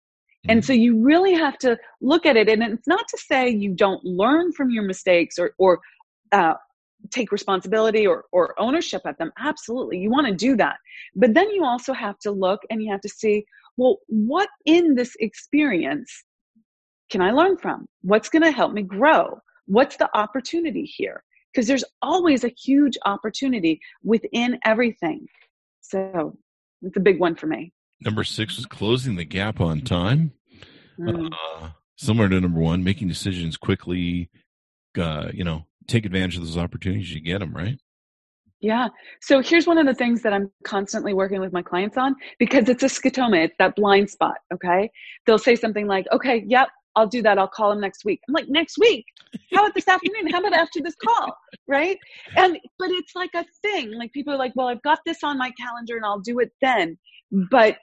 Mm-hmm. 0.47 0.51
And 0.53 0.65
so 0.65 0.73
you 0.73 1.05
really 1.05 1.35
have 1.35 1.59
to 1.59 1.77
look 2.01 2.25
at 2.27 2.37
it. 2.37 2.49
And 2.49 2.63
it's 2.63 2.87
not 2.87 3.07
to 3.09 3.19
say 3.19 3.49
you 3.49 3.75
don't 3.75 4.05
learn 4.05 4.53
from 4.53 4.71
your 4.71 4.85
mistakes 4.85 5.39
or, 5.39 5.53
or 5.59 5.81
uh, 6.33 6.55
take 7.11 7.33
responsibility 7.33 8.07
or, 8.07 8.25
or 8.33 8.55
ownership 8.59 9.03
of 9.05 9.17
them. 9.19 9.33
Absolutely. 9.39 9.99
You 9.99 10.11
want 10.11 10.27
to 10.27 10.35
do 10.35 10.57
that. 10.57 10.77
But 11.15 11.35
then 11.35 11.51
you 11.51 11.65
also 11.65 11.93
have 11.93 12.19
to 12.21 12.31
look 12.31 12.61
and 12.71 12.83
you 12.83 12.91
have 12.91 13.01
to 13.03 13.09
see, 13.09 13.45
well, 13.77 13.99
what 14.07 14.49
in 14.65 14.95
this 14.95 15.15
experience 15.21 16.25
can 17.11 17.21
I 17.21 17.31
learn 17.31 17.57
from? 17.57 17.87
What's 18.03 18.29
going 18.29 18.43
to 18.43 18.51
help 18.51 18.73
me 18.73 18.83
grow? 18.83 19.39
What's 19.67 19.97
the 19.97 20.09
opportunity 20.17 20.85
here? 20.85 21.23
Because 21.53 21.67
there's 21.67 21.85
always 22.03 22.45
a 22.45 22.53
huge 22.65 22.97
opportunity 23.05 23.81
within 24.03 24.59
everything. 24.65 25.27
So 25.81 26.37
it's 26.83 26.97
a 26.97 27.01
big 27.01 27.21
one 27.21 27.35
for 27.35 27.47
me. 27.47 27.73
Number 28.01 28.25
six 28.25 28.57
was 28.57 28.67
closing 28.67 29.17
the 29.17 29.25
gap 29.25 29.61
on 29.61 29.81
time. 29.81 30.33
Mm. 30.99 31.31
Uh, 31.33 31.69
similar 31.97 32.29
to 32.29 32.41
number 32.41 32.61
one, 32.61 32.85
making 32.85 33.09
decisions 33.09 33.57
quickly. 33.57 34.31
Uh, 34.99 35.29
you 35.33 35.45
know, 35.45 35.67
take 35.87 36.07
advantage 36.07 36.37
of 36.37 36.43
those 36.43 36.57
opportunities 36.57 37.13
you 37.13 37.21
get 37.21 37.41
them, 37.41 37.55
right? 37.55 37.79
Yeah. 38.61 38.89
So 39.21 39.41
here's 39.41 39.67
one 39.67 39.79
of 39.79 39.87
the 39.87 39.95
things 39.95 40.23
that 40.23 40.33
I'm 40.33 40.51
constantly 40.65 41.13
working 41.13 41.41
with 41.41 41.53
my 41.53 41.63
clients 41.63 41.97
on 41.97 42.17
because 42.39 42.69
it's 42.69 42.83
a 42.83 42.87
scotoma, 42.87 43.45
it's 43.45 43.55
that 43.59 43.77
blind 43.77 44.09
spot. 44.11 44.37
Okay. 44.53 44.91
They'll 45.27 45.39
say 45.39 45.57
something 45.57 45.87
like, 45.87 46.07
okay, 46.11 46.43
yep, 46.47 46.69
I'll 46.97 47.07
do 47.07 47.21
that. 47.23 47.39
I'll 47.39 47.49
call 47.49 47.73
him 47.73 47.81
next 47.81 48.05
week. 48.07 48.21
I'm 48.27 48.33
like, 48.33 48.49
next 48.49 48.79
week? 48.79 49.05
How 49.53 49.61
about 49.61 49.75
this 49.75 49.87
afternoon? 49.87 50.31
How 50.31 50.41
about 50.41 50.55
after 50.55 50.81
this 50.81 50.95
call? 50.95 51.37
Right. 51.69 51.99
And, 52.37 52.59
but 52.79 52.91
it's 52.91 53.15
like 53.15 53.31
a 53.35 53.45
thing. 53.61 53.93
Like 53.93 54.13
people 54.13 54.33
are 54.33 54.39
like, 54.39 54.53
well, 54.57 54.69
I've 54.69 54.83
got 54.83 55.01
this 55.05 55.23
on 55.23 55.37
my 55.37 55.53
calendar 55.61 55.97
and 55.97 56.07
I'll 56.07 56.21
do 56.21 56.39
it 56.39 56.53
then. 56.63 56.97
But 57.51 57.77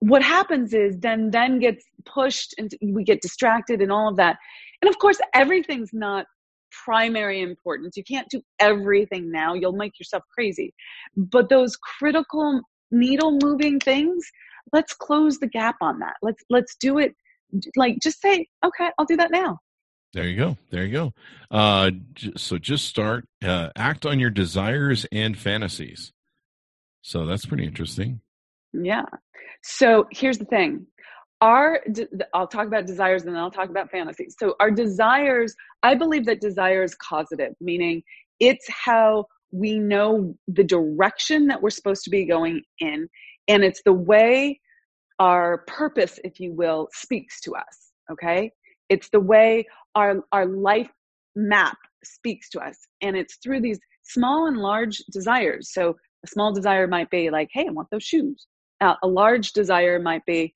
what 0.00 0.22
happens 0.22 0.74
is 0.74 0.98
then, 0.98 1.30
then 1.30 1.58
gets 1.58 1.84
pushed 2.04 2.54
and 2.58 2.70
we 2.82 3.04
get 3.04 3.22
distracted 3.22 3.80
and 3.80 3.90
all 3.90 4.08
of 4.08 4.16
that. 4.16 4.36
And 4.82 4.88
of 4.88 4.98
course, 4.98 5.18
everything's 5.34 5.90
not 5.92 6.26
primary 6.84 7.40
importance. 7.40 7.96
You 7.96 8.04
can't 8.04 8.28
do 8.28 8.42
everything 8.58 9.30
now. 9.30 9.54
You'll 9.54 9.72
make 9.72 9.98
yourself 9.98 10.22
crazy. 10.32 10.74
But 11.16 11.48
those 11.48 11.76
critical 11.76 12.60
needle 12.90 13.38
moving 13.42 13.80
things, 13.80 14.24
let's 14.72 14.94
close 14.94 15.38
the 15.38 15.46
gap 15.46 15.76
on 15.80 15.98
that. 16.00 16.16
Let's 16.22 16.42
let's 16.50 16.76
do 16.76 16.98
it 16.98 17.14
like 17.76 17.98
just 18.02 18.20
say, 18.20 18.46
okay, 18.64 18.90
I'll 18.98 19.06
do 19.06 19.16
that 19.16 19.30
now. 19.30 19.58
There 20.12 20.24
you 20.24 20.36
go. 20.36 20.56
There 20.70 20.84
you 20.84 20.92
go. 20.92 21.12
Uh, 21.50 21.90
so 22.36 22.58
just 22.58 22.86
start, 22.86 23.26
uh, 23.44 23.70
act 23.76 24.06
on 24.06 24.18
your 24.18 24.30
desires 24.30 25.04
and 25.12 25.36
fantasies. 25.36 26.12
So 27.02 27.26
that's 27.26 27.44
pretty 27.44 27.64
interesting. 27.64 28.20
Yeah. 28.82 29.04
So 29.62 30.06
here's 30.10 30.38
the 30.38 30.44
thing. 30.44 30.86
Our, 31.40 31.80
I'll 32.32 32.46
talk 32.46 32.66
about 32.66 32.86
desires 32.86 33.24
and 33.24 33.34
then 33.34 33.40
I'll 33.40 33.50
talk 33.50 33.68
about 33.68 33.90
fantasies. 33.90 34.36
So 34.38 34.54
our 34.58 34.70
desires, 34.70 35.54
I 35.82 35.94
believe 35.94 36.24
that 36.26 36.40
desire 36.40 36.82
is 36.82 36.94
causative, 36.94 37.52
meaning 37.60 38.02
it's 38.40 38.66
how 38.68 39.26
we 39.52 39.78
know 39.78 40.34
the 40.48 40.64
direction 40.64 41.46
that 41.48 41.60
we're 41.60 41.70
supposed 41.70 42.04
to 42.04 42.10
be 42.10 42.24
going 42.24 42.62
in. 42.80 43.08
And 43.48 43.64
it's 43.64 43.82
the 43.84 43.92
way 43.92 44.60
our 45.18 45.58
purpose, 45.66 46.18
if 46.24 46.40
you 46.40 46.52
will, 46.52 46.88
speaks 46.92 47.40
to 47.42 47.54
us. 47.54 47.92
Okay. 48.10 48.50
It's 48.88 49.08
the 49.10 49.20
way 49.20 49.66
our, 49.94 50.22
our 50.32 50.46
life 50.46 50.90
map 51.34 51.76
speaks 52.04 52.48
to 52.50 52.60
us. 52.60 52.78
And 53.02 53.16
it's 53.16 53.36
through 53.42 53.60
these 53.60 53.78
small 54.04 54.46
and 54.46 54.56
large 54.56 54.98
desires. 55.12 55.72
So 55.72 55.96
a 56.24 56.28
small 56.28 56.52
desire 56.52 56.86
might 56.86 57.10
be 57.10 57.30
like, 57.30 57.48
hey, 57.52 57.66
I 57.68 57.72
want 57.72 57.88
those 57.90 58.04
shoes. 58.04 58.46
A 58.80 59.06
large 59.06 59.52
desire 59.52 59.98
might 59.98 60.24
be, 60.26 60.52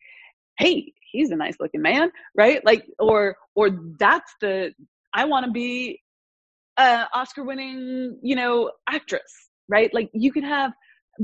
hey, 0.59 0.93
he's 1.11 1.31
a 1.31 1.37
nice 1.37 1.57
looking 1.59 1.83
man, 1.83 2.11
right? 2.37 2.65
Like, 2.65 2.85
or, 2.99 3.37
or 3.55 3.71
that's 3.99 4.35
the, 4.41 4.73
I 5.15 5.25
want 5.25 5.47
to 5.47 5.53
be 5.53 6.01
a 6.77 7.07
Oscar 7.15 7.45
winning, 7.45 8.19
you 8.23 8.37
know, 8.37 8.71
actress, 8.89 9.49
right? 9.69 9.93
Like 9.95 10.11
you 10.13 10.33
can 10.33 10.45
have 10.45 10.73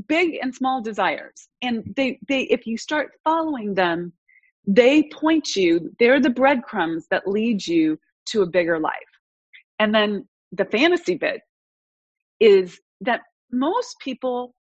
big 0.09 0.39
and 0.43 0.55
small 0.55 0.83
desires 0.83 1.49
and 1.63 1.83
they 1.97 2.19
they 2.29 2.43
if 2.43 2.67
you 2.67 2.77
start 2.77 3.13
following 3.25 3.75
them 3.75 4.13
they 4.67 5.05
point 5.05 5.57
you 5.57 5.91
they're 5.99 6.21
the 6.21 6.31
breadcrumbs 6.31 7.07
that 7.11 7.27
lead 7.27 7.67
you 7.67 7.99
to 8.27 8.43
a 8.43 8.47
bigger 8.47 8.79
life 8.79 8.93
and 9.79 9.95
then 9.95 10.27
the 10.53 10.65
fantasy 10.67 11.15
bit 11.15 11.41
is 12.41 12.79
that 13.01 13.21
most 13.51 13.97
people 14.01 14.55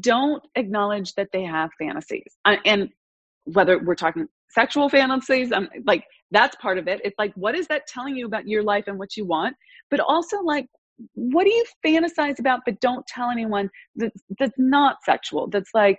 don't 0.00 0.42
acknowledge 0.54 1.14
that 1.14 1.28
they 1.32 1.42
have 1.42 1.70
fantasies. 1.78 2.36
And 2.64 2.90
whether 3.44 3.78
we're 3.78 3.94
talking 3.96 4.28
sexual 4.48 4.88
fantasies 4.88 5.50
i'm 5.50 5.68
like 5.84 6.04
that's 6.32 6.56
part 6.56 6.78
of 6.78 6.88
it. 6.88 7.00
It's 7.04 7.18
like 7.18 7.32
what 7.34 7.54
is 7.54 7.68
that 7.68 7.86
telling 7.86 8.16
you 8.16 8.26
about 8.26 8.48
your 8.48 8.62
life 8.62 8.84
and 8.88 8.98
what 8.98 9.16
you 9.16 9.24
want? 9.24 9.54
But 9.90 10.00
also 10.00 10.40
like 10.40 10.66
what 11.14 11.44
do 11.44 11.50
you 11.50 11.64
fantasize 11.84 12.38
about 12.38 12.60
but 12.64 12.80
don't 12.80 13.06
tell 13.06 13.30
anyone 13.30 13.70
that, 13.96 14.12
that's 14.38 14.58
not 14.58 14.96
sexual? 15.04 15.48
That's 15.48 15.70
like 15.74 15.98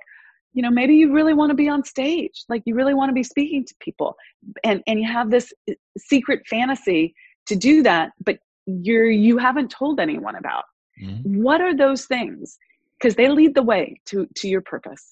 you 0.54 0.62
know 0.62 0.72
maybe 0.72 0.96
you 0.96 1.14
really 1.14 1.34
want 1.34 1.52
to 1.52 1.56
be 1.56 1.70
on 1.70 1.84
stage. 1.84 2.44
Like 2.50 2.64
you 2.66 2.76
really 2.76 2.94
want 2.94 3.10
to 3.10 3.14
be 3.14 3.24
speaking 3.24 3.64
to 3.66 3.74
people. 3.80 4.16
And 4.64 4.82
and 4.88 5.00
you 5.00 5.08
have 5.08 5.30
this 5.30 5.54
uh, 5.70 5.74
secret 5.98 6.42
fantasy 6.50 7.14
to 7.46 7.56
do 7.56 7.84
that 7.84 8.12
but 8.26 8.40
you're 8.66 9.10
you 9.10 9.38
haven't 9.38 9.70
told 9.70 10.00
anyone 10.00 10.36
about. 10.36 10.66
Mm-hmm. 11.02 11.42
what 11.42 11.60
are 11.60 11.76
those 11.76 12.06
things 12.06 12.60
because 13.04 13.16
they 13.16 13.28
lead 13.28 13.54
the 13.54 13.64
way 13.64 14.00
to 14.06 14.28
to 14.36 14.48
your 14.48 14.62
purpose 14.62 15.10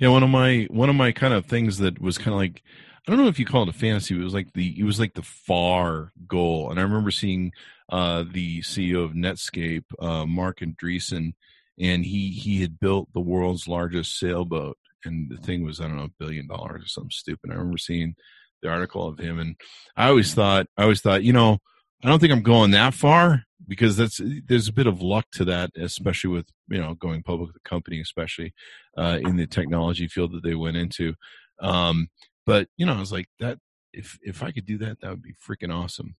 yeah 0.00 0.08
one 0.08 0.22
of 0.22 0.30
my 0.30 0.66
one 0.70 0.88
of 0.88 0.96
my 0.96 1.12
kind 1.12 1.34
of 1.34 1.44
things 1.46 1.78
that 1.78 2.00
was 2.00 2.16
kind 2.16 2.32
of 2.32 2.38
like 2.38 2.62
I 3.06 3.10
don't 3.10 3.20
know 3.22 3.28
if 3.28 3.38
you 3.38 3.46
call 3.46 3.62
it 3.62 3.70
a 3.70 3.72
fantasy. 3.72 4.12
But 4.12 4.20
It 4.20 4.24
was 4.24 4.34
like 4.34 4.52
the 4.52 4.78
it 4.78 4.84
was 4.84 5.00
like 5.00 5.14
the 5.14 5.22
far 5.22 6.12
goal, 6.26 6.70
and 6.70 6.78
I 6.78 6.82
remember 6.82 7.10
seeing 7.10 7.52
uh, 7.90 8.24
the 8.30 8.60
CEO 8.60 9.02
of 9.02 9.12
Netscape, 9.12 9.84
uh, 9.98 10.26
Marc 10.26 10.60
Andreessen, 10.60 11.32
and 11.80 12.04
he 12.04 12.28
he 12.28 12.60
had 12.60 12.78
built 12.78 13.08
the 13.14 13.20
world's 13.20 13.66
largest 13.66 14.18
sailboat, 14.18 14.76
and 15.06 15.30
the 15.30 15.38
thing 15.38 15.64
was 15.64 15.80
I 15.80 15.84
don't 15.84 15.96
know 15.96 16.04
a 16.04 16.22
billion 16.22 16.48
dollars 16.48 16.84
or 16.84 16.88
something 16.88 17.10
stupid. 17.10 17.50
I 17.50 17.54
remember 17.54 17.78
seeing 17.78 18.14
the 18.60 18.68
article 18.68 19.08
of 19.08 19.18
him, 19.18 19.38
and 19.38 19.56
I 19.96 20.08
always 20.08 20.34
thought 20.34 20.66
I 20.76 20.82
always 20.82 21.00
thought 21.00 21.24
you 21.24 21.32
know 21.32 21.60
I 22.02 22.08
don't 22.08 22.20
think 22.20 22.32
I'm 22.32 22.42
going 22.42 22.70
that 22.72 22.94
far 22.94 23.44
because 23.66 23.96
that's 23.96 24.20
there's 24.46 24.68
a 24.68 24.72
bit 24.72 24.86
of 24.86 25.02
luck 25.02 25.26
to 25.32 25.44
that, 25.46 25.70
especially 25.76 26.30
with 26.30 26.46
you 26.68 26.80
know 26.80 26.94
going 26.94 27.22
public 27.22 27.48
with 27.48 27.54
the 27.54 27.68
company, 27.68 28.00
especially 28.00 28.54
uh, 28.96 29.18
in 29.22 29.36
the 29.36 29.46
technology 29.46 30.08
field 30.08 30.32
that 30.32 30.42
they 30.42 30.54
went 30.54 30.76
into. 30.76 31.14
Um, 31.60 32.08
but 32.46 32.68
you 32.76 32.86
know, 32.86 32.94
I 32.94 33.00
was 33.00 33.12
like 33.12 33.28
that. 33.40 33.58
If 33.92 34.18
if 34.22 34.42
I 34.42 34.52
could 34.52 34.66
do 34.66 34.78
that, 34.78 35.00
that 35.00 35.10
would 35.10 35.22
be 35.22 35.34
freaking 35.34 35.74
awesome. 35.74 36.16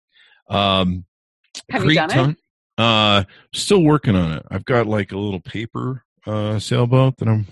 Um, 0.49 1.05
Have 1.69 1.85
you 1.85 1.95
done 1.95 2.09
ton, 2.09 2.29
it? 2.31 2.37
Uh, 2.77 3.23
still 3.53 3.83
working 3.83 4.15
on 4.15 4.33
it. 4.33 4.45
I've 4.49 4.65
got 4.65 4.87
like 4.87 5.11
a 5.11 5.17
little 5.17 5.39
paper 5.39 6.03
uh, 6.27 6.59
sailboat 6.59 7.17
that 7.17 7.27
I'm. 7.27 7.47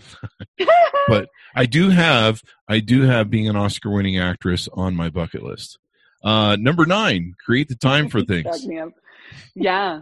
but 1.08 1.30
I 1.56 1.66
do 1.66 1.90
have 1.90 2.42
I 2.68 2.80
do 2.80 3.02
have 3.02 3.30
being 3.30 3.48
an 3.48 3.56
Oscar 3.56 3.90
winning 3.90 4.18
actress 4.18 4.68
on 4.74 4.96
my 4.96 5.10
bucket 5.10 5.44
list. 5.44 5.80
Uh, 6.24 6.56
number 6.60 6.86
nine, 6.86 7.36
create 7.46 7.68
the 7.70 7.76
time 7.76 8.10
for 8.10 8.22
things. 8.24 8.68
yeah. 9.56 10.02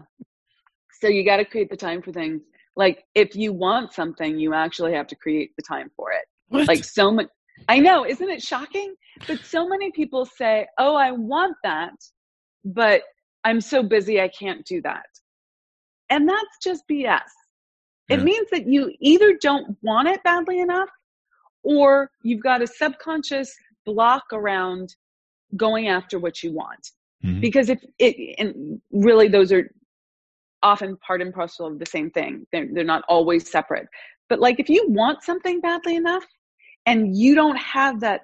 So 1.01 1.07
you 1.07 1.23
got 1.25 1.37
to 1.37 1.45
create 1.45 1.69
the 1.69 1.77
time 1.77 2.01
for 2.01 2.11
things. 2.11 2.41
Like 2.75 3.03
if 3.15 3.35
you 3.35 3.53
want 3.53 3.93
something, 3.93 4.39
you 4.39 4.53
actually 4.53 4.93
have 4.93 5.07
to 5.07 5.15
create 5.15 5.51
the 5.55 5.63
time 5.63 5.91
for 5.95 6.11
it. 6.11 6.25
What? 6.49 6.67
Like 6.67 6.83
so 6.83 7.11
much 7.11 7.27
I 7.67 7.79
know, 7.79 8.05
isn't 8.05 8.29
it 8.29 8.41
shocking? 8.41 8.93
But 9.27 9.43
so 9.45 9.67
many 9.67 9.91
people 9.91 10.25
say, 10.25 10.67
"Oh, 10.77 10.95
I 10.95 11.11
want 11.11 11.55
that, 11.63 11.93
but 12.63 13.01
I'm 13.43 13.59
so 13.59 13.81
busy 13.81 14.21
I 14.21 14.27
can't 14.27 14.65
do 14.65 14.81
that." 14.83 15.05
And 16.09 16.29
that's 16.29 16.57
just 16.63 16.83
BS. 16.87 17.21
It 18.09 18.19
Yeah. 18.19 18.23
means 18.23 18.49
that 18.51 18.67
you 18.67 18.93
either 18.99 19.33
don't 19.41 19.77
want 19.81 20.07
it 20.07 20.21
badly 20.23 20.59
enough 20.59 20.89
or 21.63 22.11
you've 22.21 22.43
got 22.43 22.61
a 22.61 22.67
subconscious 22.67 23.55
block 23.85 24.25
around 24.31 24.95
going 25.55 25.87
after 25.87 26.19
what 26.19 26.43
you 26.43 26.51
want. 26.53 26.91
Mhm. 27.23 27.41
Because 27.41 27.69
if 27.69 27.79
it, 27.99 28.35
and 28.37 28.81
really 28.91 29.27
those 29.27 29.51
are 29.51 29.69
often 30.63 30.97
part 30.97 31.21
and 31.21 31.33
parcel 31.33 31.67
of 31.67 31.79
the 31.79 31.85
same 31.85 32.09
thing, 32.11 32.45
they're, 32.51 32.67
they're 32.73 32.83
not 32.83 33.03
always 33.07 33.49
separate. 33.49 33.87
But 34.29 34.39
like 34.39 34.59
if 34.59 34.69
you 34.69 34.85
want 34.89 35.23
something 35.23 35.61
badly 35.61 35.95
enough 35.95 36.25
and 36.85 37.15
you 37.15 37.35
don't 37.35 37.57
have 37.57 37.99
that 38.01 38.21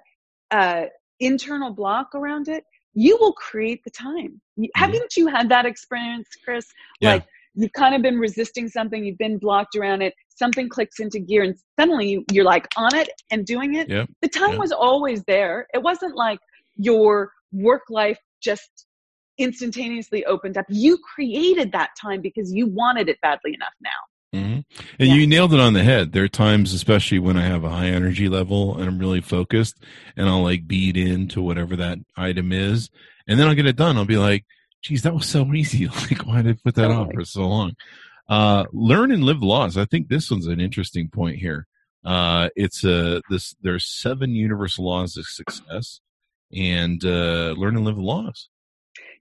uh, 0.52 0.86
internal 1.20 1.72
block 1.74 2.14
around 2.16 2.48
it, 2.48 2.64
you 2.94 3.18
will 3.22 3.34
create 3.34 3.82
the 3.84 3.92
time. 3.92 4.42
You- 4.58 4.70
Haven't 4.76 5.16
you 5.16 5.28
had 5.28 5.50
that 5.50 5.66
experience, 5.66 6.28
Chris? 6.44 6.66
Yeah. 7.00 7.14
Like 7.14 7.26
you've 7.54 7.72
kind 7.74 7.94
of 7.96 8.02
been 8.02 8.18
resisting 8.18 8.68
something, 8.68 9.04
you've 9.06 9.18
been 9.18 9.38
blocked 9.38 9.76
around 9.76 10.02
it, 10.02 10.14
something 10.30 10.68
clicks 10.68 11.00
into 11.00 11.20
gear, 11.20 11.44
and 11.44 11.56
suddenly 11.80 12.10
you, 12.10 12.26
you're 12.32 12.46
like 12.46 12.68
on 12.76 12.94
it 12.96 13.10
and 13.30 13.46
doing 13.46 13.76
it. 13.76 13.88
Yep. 13.90 14.10
The 14.22 14.30
time 14.30 14.54
Yeah. 14.54 14.58
was 14.58 14.72
always 14.72 15.24
there. 15.26 15.68
It 15.74 15.82
wasn't 15.84 16.16
like 16.16 16.40
your 16.82 17.32
work 17.52 17.84
life 17.90 18.20
just 18.42 18.86
instantaneously 19.38 20.26
opened 20.26 20.58
up. 20.58 20.66
You 20.70 20.98
created 20.98 21.72
that 21.72 21.92
time 22.00 22.22
because 22.22 22.52
you 22.54 22.68
wanted 22.68 23.10
it 23.10 23.20
badly 23.22 23.54
enough 23.54 23.74
now. 23.82 24.40
hmm 24.40 24.60
And 25.00 25.10
Yeah. 25.10 25.16
you 25.16 25.28
nailed 25.28 25.54
it 25.54 25.60
on 25.60 25.74
the 25.74 25.84
head. 25.84 26.12
There 26.12 26.24
are 26.24 26.30
times, 26.30 26.74
especially 26.74 27.20
when 27.20 27.38
I 27.38 27.44
have 27.46 27.64
a 27.64 27.70
high 27.70 27.88
energy 27.88 28.30
level 28.30 28.78
and 28.78 28.88
I'm 28.88 29.00
really 29.00 29.22
focused, 29.22 29.76
and 30.16 30.28
I'll 30.30 30.44
like 30.44 30.68
beat 30.68 30.96
into 30.98 31.42
whatever 31.42 31.76
that 31.78 32.00
item 32.16 32.52
is, 32.52 32.90
and 33.28 33.40
then 33.40 33.48
I'll 33.48 33.56
get 33.56 33.66
it 33.66 33.76
done. 33.76 33.98
I'll 33.98 34.06
be 34.06 34.18
like, 34.18 34.46
"Geez, 34.82 35.02
that 35.04 35.14
was 35.14 35.28
so 35.28 35.46
easy. 35.54 35.88
Like, 35.88 36.26
why 36.26 36.42
did 36.42 36.56
I 36.58 36.60
put 36.64 36.76
that 36.76 36.92
off 36.92 37.08
Totally. 37.08 37.16
for 37.16 37.26
so 37.26 37.48
long?" 37.48 37.74
Uh, 38.30 38.64
learn 38.72 39.12
and 39.12 39.24
live 39.26 39.42
laws. 39.44 39.76
I 39.78 39.86
think 39.86 40.08
this 40.08 40.32
one's 40.32 40.48
an 40.48 40.62
interesting 40.62 41.10
point 41.10 41.38
here. 41.40 41.68
Uh, 42.06 42.50
it's 42.56 42.84
a 42.86 43.22
this. 43.30 43.56
There's 43.62 43.86
seven 43.86 44.32
universal 44.36 44.86
laws 44.86 45.18
of 45.18 45.26
success, 45.26 46.00
and 46.54 47.04
uh, 47.06 47.54
learn 47.58 47.76
and 47.76 47.86
live 47.86 47.96
the 47.96 48.02
laws. 48.02 48.50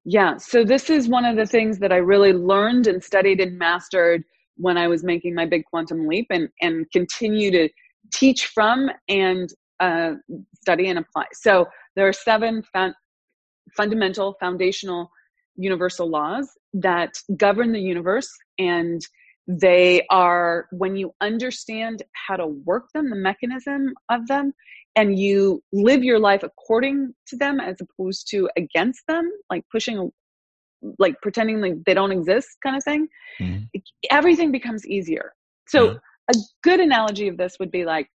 Yeah. 0.05 0.37
So 0.39 0.65
this 0.65 0.89
is 0.91 1.09
one 1.09 1.25
of 1.25 1.37
the 1.37 1.47
things 1.47 1.79
that 1.79 1.93
I 1.93 1.97
really 1.97 2.33
learned 2.33 2.87
and 2.87 3.03
studied 3.03 3.41
and 3.41 3.59
mastered 3.59 4.25
when 4.57 4.77
I 4.77 4.89
was 4.89 5.05
making 5.05 5.35
my 5.35 5.47
big 5.47 5.65
quantum 5.65 6.07
leap 6.07 6.27
and, 6.31 6.49
and 6.61 6.91
continue 6.91 7.51
to 7.51 7.69
teach 8.13 8.47
from 8.47 8.91
and 9.09 9.49
uh, 9.79 10.13
study 10.61 10.89
and 10.89 10.99
apply. 10.99 11.27
So 11.33 11.67
there 11.97 12.09
are 12.09 12.13
seven 12.13 12.63
fun- 12.73 12.95
fundamental, 13.77 14.37
foundational, 14.41 15.11
universal 15.57 16.09
laws 16.09 16.49
that 16.73 17.15
govern 17.37 17.73
the 17.73 17.81
universe. 17.81 18.31
And 18.59 19.01
they 19.47 20.07
are, 20.11 20.67
when 20.71 20.97
you 20.97 21.13
understand 21.21 22.03
how 22.13 22.37
to 22.37 22.47
work 22.47 22.85
them, 22.95 23.11
the 23.11 23.17
mechanism 23.17 23.95
of 24.11 24.27
them, 24.29 24.53
and 24.97 25.19
you 25.19 25.63
live 25.73 26.03
your 26.05 26.19
life 26.19 26.43
according 26.43 27.15
to 27.29 27.37
them 27.37 27.61
as 27.61 27.77
opposed 27.81 28.29
to 28.31 28.49
against 28.57 29.03
them, 29.09 29.31
like 29.49 29.65
pushing, 29.71 30.11
like 30.99 31.15
pretending 31.23 31.61
like 31.61 31.75
they 31.85 31.95
don't 31.95 32.13
exist 32.13 32.49
kind 32.63 32.77
of 32.77 32.83
thing, 32.85 33.07
Mhm. 33.41 33.69
everything 34.11 34.51
becomes 34.53 34.87
easier. 34.87 35.33
So 35.69 35.93
Yeah. 35.93 35.99
a 36.31 36.35
good 36.63 36.81
analogy 36.81 37.29
of 37.29 37.37
this 37.37 37.59
would 37.61 37.71
be 37.71 37.85
like 37.85 38.09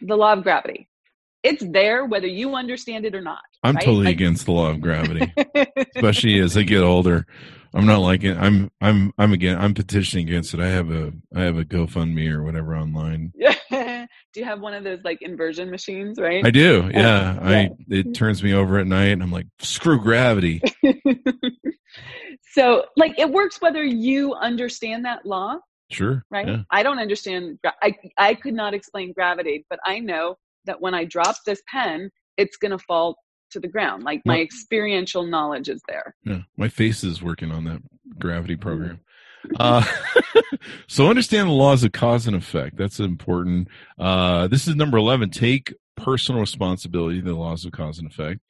the 0.00 0.16
law 0.16 0.32
of 0.32 0.42
gravity. 0.42 0.88
It's 1.42 1.62
there 1.70 2.04
whether 2.06 2.26
you 2.26 2.54
understand 2.54 3.04
it 3.06 3.14
or 3.14 3.20
not. 3.22 3.40
I'm 3.62 3.74
right? 3.76 3.84
totally 3.84 4.06
Like- 4.06 4.14
against 4.16 4.46
the 4.46 4.52
law 4.52 4.70
of 4.70 4.80
gravity. 4.80 5.32
especially 5.96 6.38
as 6.38 6.56
I 6.56 6.62
get 6.62 6.82
older. 6.82 7.26
I'm 7.72 7.86
not 7.86 7.98
like 8.00 8.24
it. 8.24 8.36
I'm 8.36 8.70
I'm 8.80 9.12
I'm 9.16 9.32
again. 9.32 9.56
I'm 9.58 9.74
petitioning 9.74 10.28
against 10.28 10.54
it. 10.54 10.60
I 10.60 10.68
have 10.68 10.90
a 10.90 11.12
I 11.34 11.42
have 11.42 11.56
a 11.56 11.64
GoFundMe 11.64 12.28
or 12.30 12.42
whatever 12.42 12.76
online. 12.76 13.32
Do 14.32 14.40
you 14.40 14.46
have 14.46 14.60
one 14.60 14.74
of 14.74 14.84
those 14.84 15.00
like 15.04 15.22
inversion 15.22 15.70
machines, 15.70 16.18
right? 16.18 16.44
I 16.44 16.50
do. 16.50 16.90
Yeah. 16.92 17.34
yeah. 17.34 17.38
I 17.42 17.70
it 17.88 18.14
turns 18.14 18.42
me 18.42 18.52
over 18.52 18.78
at 18.78 18.86
night, 18.86 19.10
and 19.10 19.22
I'm 19.22 19.32
like, 19.32 19.46
screw 19.58 20.00
gravity. 20.00 20.62
so, 22.52 22.84
like, 22.96 23.18
it 23.18 23.30
works 23.30 23.60
whether 23.60 23.82
you 23.82 24.34
understand 24.34 25.04
that 25.04 25.26
law, 25.26 25.58
Sure. 25.90 26.24
right? 26.30 26.46
Yeah. 26.46 26.62
I 26.70 26.82
don't 26.82 26.98
understand. 26.98 27.58
I 27.82 27.94
I 28.16 28.34
could 28.34 28.54
not 28.54 28.74
explain 28.74 29.12
gravity, 29.12 29.66
but 29.68 29.80
I 29.84 29.98
know 29.98 30.36
that 30.66 30.80
when 30.80 30.94
I 30.94 31.04
drop 31.04 31.36
this 31.44 31.62
pen, 31.66 32.10
it's 32.36 32.56
going 32.56 32.72
to 32.72 32.78
fall 32.78 33.16
to 33.50 33.60
the 33.60 33.68
ground. 33.68 34.04
Like 34.04 34.22
my 34.24 34.40
experiential 34.40 35.24
knowledge 35.24 35.68
is 35.68 35.82
there. 35.88 36.14
Yeah. 36.24 36.42
My 36.56 36.68
face 36.68 37.02
is 37.02 37.22
working 37.22 37.50
on 37.50 37.64
that 37.64 37.82
gravity 38.18 38.54
mm-hmm. 38.54 38.62
program. 38.62 39.00
Uh, 39.58 39.84
so 40.88 41.08
understand 41.08 41.48
the 41.48 41.52
laws 41.52 41.84
of 41.84 41.92
cause 41.92 42.26
and 42.26 42.36
effect. 42.36 42.76
That's 42.76 43.00
important. 43.00 43.68
Uh, 43.98 44.48
this 44.48 44.68
is 44.68 44.76
number 44.76 44.98
11. 44.98 45.30
Take 45.30 45.74
personal 45.96 46.40
responsibility, 46.40 47.20
the 47.20 47.34
laws 47.34 47.64
of 47.64 47.72
cause 47.72 47.98
and 47.98 48.08
effect. 48.08 48.40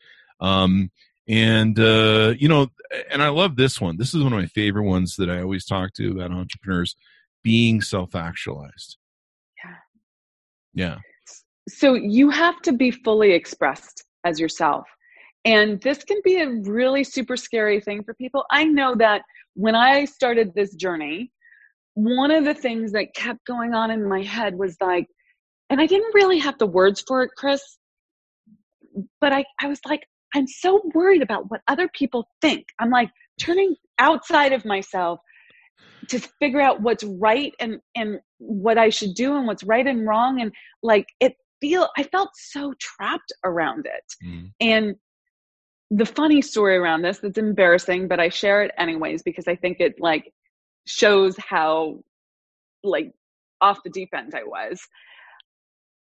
Um, 0.41 0.91
and, 1.29 1.79
uh, 1.79 2.35
you 2.39 2.49
know, 2.49 2.69
and 3.11 3.23
I 3.23 3.29
love 3.29 3.57
this 3.57 3.81
one. 3.81 3.97
This 3.97 4.15
is 4.15 4.23
one 4.23 4.33
of 4.33 4.39
my 4.39 4.47
favorite 4.47 4.85
ones 4.85 5.17
that 5.17 5.31
I 5.31 5.43
always 5.43 5.65
talk 5.65 5.93
to 5.95 6.11
about 6.11 6.33
entrepreneurs 6.33 6.97
being 7.43 7.81
self 7.81 8.15
actualized. 8.15 8.97
Yeah. 9.65 9.77
Yeah. 10.75 10.99
So 11.69 11.95
you 11.95 12.31
have 12.31 12.61
to 12.63 12.73
be 12.73 12.91
fully 12.91 13.33
expressed 13.33 14.05
as 14.25 14.41
yourself. 14.41 14.87
And 15.45 15.81
this 15.81 16.05
can 16.05 16.19
be 16.23 16.41
a 16.41 16.49
really 16.49 17.05
super 17.05 17.37
scary 17.37 17.81
thing 17.81 18.03
for 18.03 18.13
people. 18.15 18.45
I 18.51 18.65
know 18.65 18.95
that 18.97 19.23
when 19.55 19.75
I 19.75 20.05
started 20.05 20.53
this 20.55 20.75
journey, 20.75 21.31
one 21.95 22.31
of 22.31 22.45
the 22.45 22.55
things 22.55 22.93
that 22.93 23.15
kept 23.15 23.45
going 23.47 23.75
on 23.75 23.91
in 23.91 24.09
my 24.09 24.23
head 24.23 24.57
was 24.57 24.77
like, 24.81 25.07
and 25.69 25.81
I 25.81 25.87
didn't 25.87 26.15
really 26.15 26.39
have 26.39 26.59
the 26.59 26.67
words 26.67 27.03
for 27.07 27.23
it, 27.23 27.31
Chris, 27.37 27.63
but 29.21 29.33
I, 29.33 29.45
I 29.61 29.67
was 29.67 29.81
like, 29.89 30.03
I'm 30.35 30.47
so 30.47 30.81
worried 30.95 31.23
about 31.23 31.51
what 31.51 31.61
other 31.69 31.89
people 31.95 32.29
think. 32.41 32.67
I'm 32.79 32.91
like 32.91 33.11
turning 33.41 33.75
outside 33.99 34.53
of 34.53 34.65
myself 34.65 35.21
to 36.09 36.21
figure 36.41 36.61
out 36.61 36.81
what's 36.81 37.05
right 37.05 37.53
and, 37.61 37.79
and 37.95 38.21
what 38.39 38.79
I 38.79 38.91
should 38.91 39.15
do 39.15 39.37
and 39.37 39.47
what's 39.47 39.65
right 39.65 39.87
and 39.87 40.07
wrong. 40.07 40.41
And 40.41 40.53
like 40.83 41.07
it 41.21 41.35
feel, 41.61 41.89
I 41.97 42.05
felt 42.05 42.31
so 42.35 42.75
trapped 42.81 43.33
around 43.45 43.87
it. 43.87 44.27
Mm. 44.27 44.53
And 44.61 44.95
the 45.91 46.07
funny 46.07 46.41
story 46.41 46.77
around 46.77 47.03
this 47.03 47.19
that's 47.19 47.39
embarrassing, 47.39 48.09
but 48.09 48.21
I 48.21 48.29
share 48.29 48.63
it 48.63 48.71
anyways 48.79 49.23
because 49.23 49.49
I 49.49 49.57
think 49.57 49.81
it 49.81 49.97
like 49.99 50.33
shows 50.87 51.37
how 51.37 52.01
like 52.85 53.13
off 53.61 53.83
the 53.83 53.91
deep 53.91 54.11
end 54.15 54.35
I 54.35 54.45
was. 54.45 54.81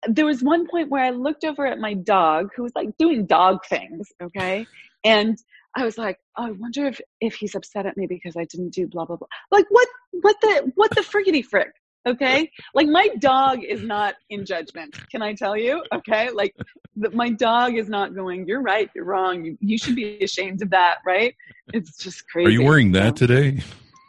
There 0.07 0.25
was 0.25 0.43
one 0.43 0.67
point 0.67 0.89
where 0.89 1.03
I 1.03 1.11
looked 1.11 1.43
over 1.43 1.65
at 1.65 1.79
my 1.79 1.93
dog 1.93 2.49
who 2.55 2.63
was 2.63 2.73
like 2.75 2.97
doing 2.97 3.25
dog 3.25 3.65
things, 3.67 4.07
okay? 4.21 4.65
And 5.03 5.37
I 5.75 5.83
was 5.83 5.97
like, 5.97 6.19
oh, 6.37 6.47
I 6.47 6.51
wonder 6.51 6.85
if 6.85 6.99
if 7.21 7.35
he's 7.35 7.55
upset 7.55 7.85
at 7.85 7.97
me 7.97 8.07
because 8.07 8.35
I 8.35 8.45
didn't 8.45 8.73
do 8.73 8.87
blah 8.87 9.05
blah 9.05 9.17
blah. 9.17 9.27
Like 9.51 9.65
what 9.69 9.87
what 10.11 10.35
the 10.41 10.71
what 10.75 10.91
the 10.95 11.01
friggity 11.01 11.43
frick? 11.43 11.73
Okay? 12.05 12.51
Like 12.73 12.87
my 12.87 13.07
dog 13.19 13.63
is 13.63 13.81
not 13.81 14.15
in 14.29 14.45
judgment. 14.45 14.95
Can 15.09 15.21
I 15.21 15.33
tell 15.33 15.57
you? 15.57 15.83
Okay? 15.93 16.29
Like 16.29 16.55
the, 16.95 17.09
my 17.11 17.29
dog 17.29 17.75
is 17.75 17.89
not 17.89 18.13
going, 18.15 18.47
you're 18.47 18.61
right, 18.61 18.89
you're 18.95 19.05
wrong. 19.05 19.43
You, 19.43 19.57
you 19.59 19.77
should 19.77 19.95
be 19.95 20.19
ashamed 20.23 20.61
of 20.61 20.69
that, 20.69 20.97
right? 21.05 21.35
It's 21.73 21.97
just 21.97 22.27
crazy. 22.29 22.47
Are 22.47 22.51
you 22.51 22.63
wearing 22.63 22.91
that 22.93 23.17
So- 23.17 23.25
today? 23.27 23.61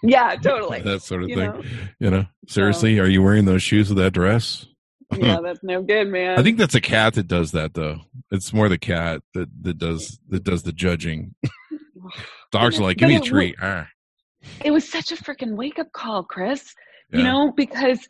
Yeah, 0.03 0.37
totally. 0.37 0.81
that 0.85 1.03
sort 1.03 1.23
of 1.23 1.31
you 1.31 1.37
thing. 1.37 1.51
know? 1.51 1.63
You 1.99 2.11
know, 2.11 2.27
seriously, 2.47 2.99
are 2.99 3.09
you 3.09 3.23
wearing 3.23 3.47
those 3.47 3.63
shoes 3.63 3.89
with 3.89 3.99
that 3.99 4.13
dress? 4.13 4.67
Yeah, 5.17 5.39
that's 5.41 5.63
no 5.63 5.83
good, 5.83 6.09
man. 6.09 6.37
I 6.37 6.43
think 6.43 6.59
that's 6.59 6.75
a 6.75 6.81
cat 6.81 7.15
that 7.15 7.29
does 7.29 7.53
that 7.53 7.75
though. 7.75 8.01
It's 8.33 8.53
more 8.53 8.69
the 8.69 8.77
cat 8.77 9.23
that, 9.35 9.49
that 9.63 9.79
does 9.79 10.19
that 10.31 10.43
does 10.43 10.65
the 10.65 10.73
judging. 10.73 11.33
Dogs 12.51 12.79
are 12.79 12.83
like, 12.83 12.97
give 12.97 13.09
me 13.09 13.15
a 13.17 13.21
treat. 13.21 13.55
Ah. 13.63 13.87
it 14.65 14.73
was 14.73 14.89
such 14.89 15.13
a 15.13 15.17
freaking 15.17 15.55
wake 15.55 15.79
up 15.79 15.93
call, 15.93 16.25
Chris. 16.25 16.75
Yeah. 17.11 17.19
You 17.19 17.25
know, 17.25 17.53
because 17.57 18.07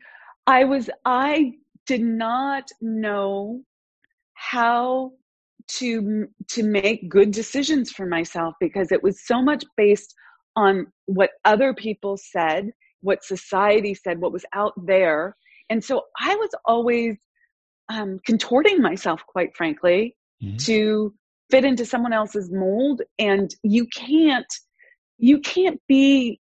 I 0.46 0.64
was 0.64 0.88
I 1.04 1.52
did 1.86 2.02
not 2.02 2.70
know 2.80 3.62
how 4.34 5.12
to 5.68 6.26
to 6.48 6.62
make 6.62 7.08
good 7.08 7.30
decisions 7.32 7.90
for 7.90 8.06
myself 8.06 8.54
because 8.60 8.92
it 8.92 9.02
was 9.02 9.26
so 9.26 9.42
much 9.42 9.64
based 9.76 10.14
on 10.54 10.86
what 11.06 11.30
other 11.44 11.74
people 11.74 12.16
said, 12.16 12.70
what 13.00 13.24
society 13.24 13.94
said, 13.94 14.20
what 14.20 14.32
was 14.32 14.44
out 14.54 14.72
there. 14.86 15.36
And 15.68 15.82
so 15.84 16.02
I 16.20 16.34
was 16.36 16.50
always 16.64 17.16
um, 17.88 18.18
contorting 18.24 18.80
myself, 18.80 19.20
quite 19.26 19.54
frankly, 19.56 20.16
Mhm. 20.42 20.64
to 20.64 21.14
fit 21.50 21.64
into 21.64 21.84
someone 21.84 22.12
else's 22.12 22.50
mold. 22.52 23.02
And 23.18 23.54
you 23.62 23.86
can't, 23.94 24.52
you 25.18 25.40
can't 25.40 25.80
be 25.88 26.40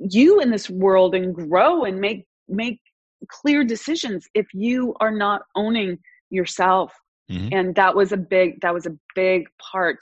you 0.00 0.40
in 0.40 0.50
this 0.50 0.68
world 0.70 1.14
and 1.14 1.34
grow 1.34 1.84
and 1.84 2.00
make 2.00 2.26
make 2.48 2.80
clear 3.28 3.62
decisions 3.64 4.26
if 4.34 4.46
you 4.54 4.94
are 5.00 5.10
not 5.10 5.42
owning 5.54 5.98
yourself. 6.30 6.92
Mhm. 7.30 7.48
And 7.52 7.74
that 7.74 7.94
was 7.94 8.12
a 8.12 8.16
big 8.16 8.60
that 8.62 8.74
was 8.74 8.86
a 8.86 8.96
big 9.14 9.46
part 9.60 9.98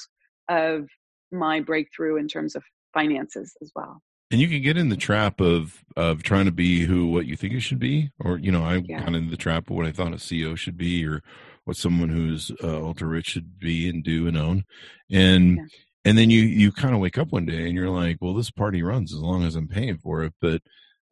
of 0.48 0.86
my 1.30 1.60
breakthrough 1.60 2.16
in 2.16 2.28
terms 2.28 2.54
of 2.56 2.62
finances 2.94 3.54
as 3.60 3.70
well. 3.74 4.00
And 4.30 4.40
you 4.40 4.48
can 4.48 4.62
get 4.62 4.76
in 4.76 4.88
the 4.88 4.96
trap 4.96 5.40
of 5.40 5.82
of 5.96 6.22
trying 6.22 6.44
to 6.46 6.52
be 6.52 6.84
who 6.84 7.06
what 7.08 7.26
you 7.26 7.36
think 7.36 7.54
it 7.54 7.60
should 7.60 7.78
be, 7.78 8.10
or 8.20 8.38
you 8.38 8.52
know, 8.52 8.62
I 8.62 8.76
Yeah. 8.86 8.98
kind 9.02 9.16
of 9.16 9.22
in 9.22 9.30
the 9.30 9.36
trap 9.36 9.68
of 9.70 9.76
what 9.76 9.86
I 9.86 9.92
thought 9.92 10.12
a 10.12 10.18
CEO 10.18 10.54
should 10.56 10.76
be, 10.76 11.04
or 11.06 11.22
what 11.64 11.76
someone 11.76 12.08
who's 12.10 12.50
uh, 12.62 12.82
ultra 12.82 13.08
rich 13.08 13.26
should 13.26 13.58
be 13.58 13.88
and 13.88 14.02
do 14.02 14.26
and 14.26 14.36
own, 14.38 14.64
and 15.10 15.56
Yeah. 15.56 15.64
And 16.04 16.16
then 16.16 16.30
you 16.30 16.42
you 16.42 16.72
kind 16.72 16.94
of 16.94 17.00
wake 17.00 17.18
up 17.18 17.32
one 17.32 17.46
day 17.46 17.66
and 17.66 17.74
you're 17.74 17.90
like, 17.90 18.18
well, 18.20 18.34
this 18.34 18.50
party 18.50 18.82
runs 18.82 19.12
as 19.12 19.20
long 19.20 19.44
as 19.44 19.54
I'm 19.54 19.68
paying 19.68 19.98
for 19.98 20.22
it, 20.24 20.34
but 20.40 20.62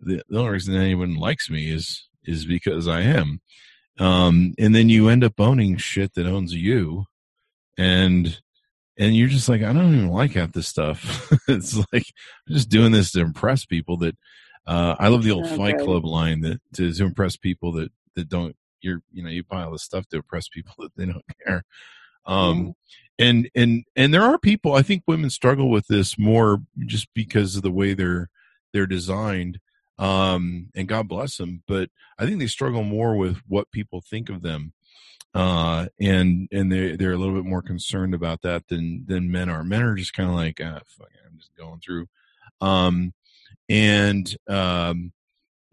the, 0.01 0.23
the 0.29 0.39
only 0.39 0.53
reason 0.53 0.75
anyone 0.75 1.15
likes 1.15 1.51
me 1.51 1.71
is 1.71 2.09
is 2.25 2.45
because 2.45 2.89
I 2.89 3.03
am, 3.03 3.41
um, 3.99 4.55
and 4.59 4.75
then 4.75 4.89
you 4.89 5.09
end 5.09 5.25
up 5.25 5.39
owning 5.39 5.77
shit 5.77 6.15
that 6.15 6.27
owns 6.27 6.53
you, 6.55 7.07
and 7.79 8.41
and 8.99 9.15
you're 9.15 9.29
just 9.29 9.49
like, 9.49 9.63
I 9.63 9.73
don't 9.73 9.95
even 9.95 10.09
like 10.09 10.33
half 10.33 10.53
this 10.53 10.69
stuff. 10.69 11.31
it's 11.49 11.77
like 11.77 12.07
I'm 12.49 12.55
just 12.55 12.69
doing 12.69 12.93
this 12.93 13.13
to 13.13 13.21
impress 13.21 13.65
people 13.65 13.99
that 13.99 14.17
uh, 14.67 14.97
I 14.99 15.09
love 15.09 15.23
the 15.23 15.33
old 15.33 15.47
So 15.47 15.57
Fight. 15.57 15.79
Club 15.79 16.05
line 16.05 16.41
that 16.41 16.61
to, 16.75 16.93
to 16.93 17.05
impress 17.05 17.37
people 17.37 17.73
that 17.73 17.91
that 18.15 18.29
don't 18.29 18.57
you're 18.81 19.01
you 19.13 19.23
know 19.23 19.31
you 19.31 19.43
buy 19.45 19.63
all 19.63 19.73
this 19.73 19.83
stuff 19.83 20.07
to 20.09 20.17
impress 20.17 20.49
people 20.49 20.75
that 20.79 20.97
they 20.97 21.07
don't 21.07 21.25
care. 21.47 21.65
Um, 22.27 22.75
and 23.19 23.49
and 23.55 23.85
and 23.95 24.13
there 24.13 24.23
are 24.23 24.39
people 24.39 24.75
I 24.75 24.83
think 24.83 25.05
women 25.07 25.31
struggle 25.31 25.71
with 25.71 25.87
this 25.87 26.19
more 26.19 26.63
just 26.87 27.09
because 27.15 27.57
of 27.57 27.63
the 27.63 27.71
way 27.71 27.95
they're 27.95 28.29
they're 28.73 28.87
designed. 28.87 29.59
Um, 29.99 30.69
and 30.75 30.87
God 30.87 31.09
bless 31.09 31.39
them, 31.39 31.63
but 31.67 31.89
I 32.19 32.27
think 32.27 32.39
they 32.39 32.47
struggle 32.47 32.83
more 32.83 33.17
with 33.17 33.39
what 33.49 33.71
people 33.71 34.03
think 34.03 34.29
of 34.29 34.43
them 34.43 34.75
uh, 35.37 35.87
and 36.01 36.49
and 36.51 36.73
they 36.73 36.97
they're 36.97 37.13
a 37.13 37.17
little 37.19 37.35
bit 37.35 37.45
more 37.45 37.61
concerned 37.61 38.15
about 38.15 38.41
that 38.41 38.67
than 38.69 39.05
than 39.07 39.31
men 39.31 39.51
are. 39.51 39.63
Men 39.63 39.83
are 39.83 39.95
just 39.95 40.15
kind 40.15 40.31
of 40.31 40.35
like, 40.35 40.63
ah, 40.65 40.81
fuck 40.87 41.11
it, 41.13 41.21
I'm 41.27 41.37
just 41.37 41.55
going 41.55 41.79
through, 41.81 42.07
um, 42.63 43.13
and 43.69 44.35
um, 44.49 45.13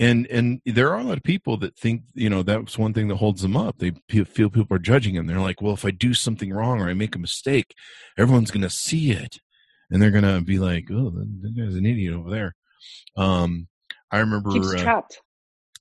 and 0.04 0.28
and 0.28 0.62
there 0.66 0.90
are 0.94 1.00
a 1.00 1.04
lot 1.04 1.18
of 1.18 1.24
people 1.24 1.56
that 1.58 1.78
think 1.78 2.04
you 2.14 2.30
know 2.30 2.44
that's 2.44 2.78
one 2.78 2.94
thing 2.94 3.08
that 3.08 3.16
holds 3.16 3.42
them 3.42 3.56
up. 3.56 3.78
They 3.80 3.94
feel 4.10 4.50
people 4.50 4.76
are 4.76 4.80
judging 4.80 5.16
them. 5.16 5.28
They're 5.28 5.40
like, 5.40 5.62
well, 5.62 5.74
if 5.74 5.86
I 5.86 5.92
do 5.92 6.14
something 6.14 6.52
wrong 6.52 6.82
or 6.82 6.90
I 6.90 6.94
make 6.94 7.16
a 7.16 7.20
mistake, 7.20 7.74
everyone's 8.18 8.52
gonna 8.52 8.70
see 8.70 9.12
it, 9.12 9.40
and 9.90 10.02
they're 10.02 10.12
gonna 10.12 10.42
be 10.42 10.60
like, 10.60 10.86
oh, 10.92 11.10
that, 11.12 11.54
guy's 11.58 11.76
an 11.76 11.86
idiot 11.86 12.14
over 12.14 12.30
there. 12.30 12.56
Um, 13.16 13.68
I 14.12 14.20
remember 14.20 14.52
Keeps 14.52 14.74
uh, 14.74 14.78
trapped. 14.78 15.22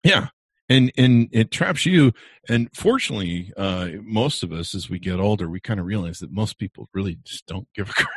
yeah. 0.04 0.28
And 0.68 0.92
and 0.96 1.28
it 1.32 1.50
traps 1.50 1.84
you. 1.84 2.12
And 2.48 2.70
fortunately, 2.74 3.52
uh, 3.58 3.88
most 4.02 4.42
of 4.42 4.52
us, 4.52 4.74
as 4.74 4.88
we 4.88 4.98
get 4.98 5.20
older, 5.20 5.48
we 5.48 5.60
kind 5.60 5.80
of 5.80 5.84
realize 5.86 6.20
that 6.20 6.30
most 6.32 6.58
people 6.58 6.88
really 6.94 7.18
just 7.24 7.46
don't 7.46 7.68
give 7.74 7.90
a 7.90 7.92
crap 7.94 8.08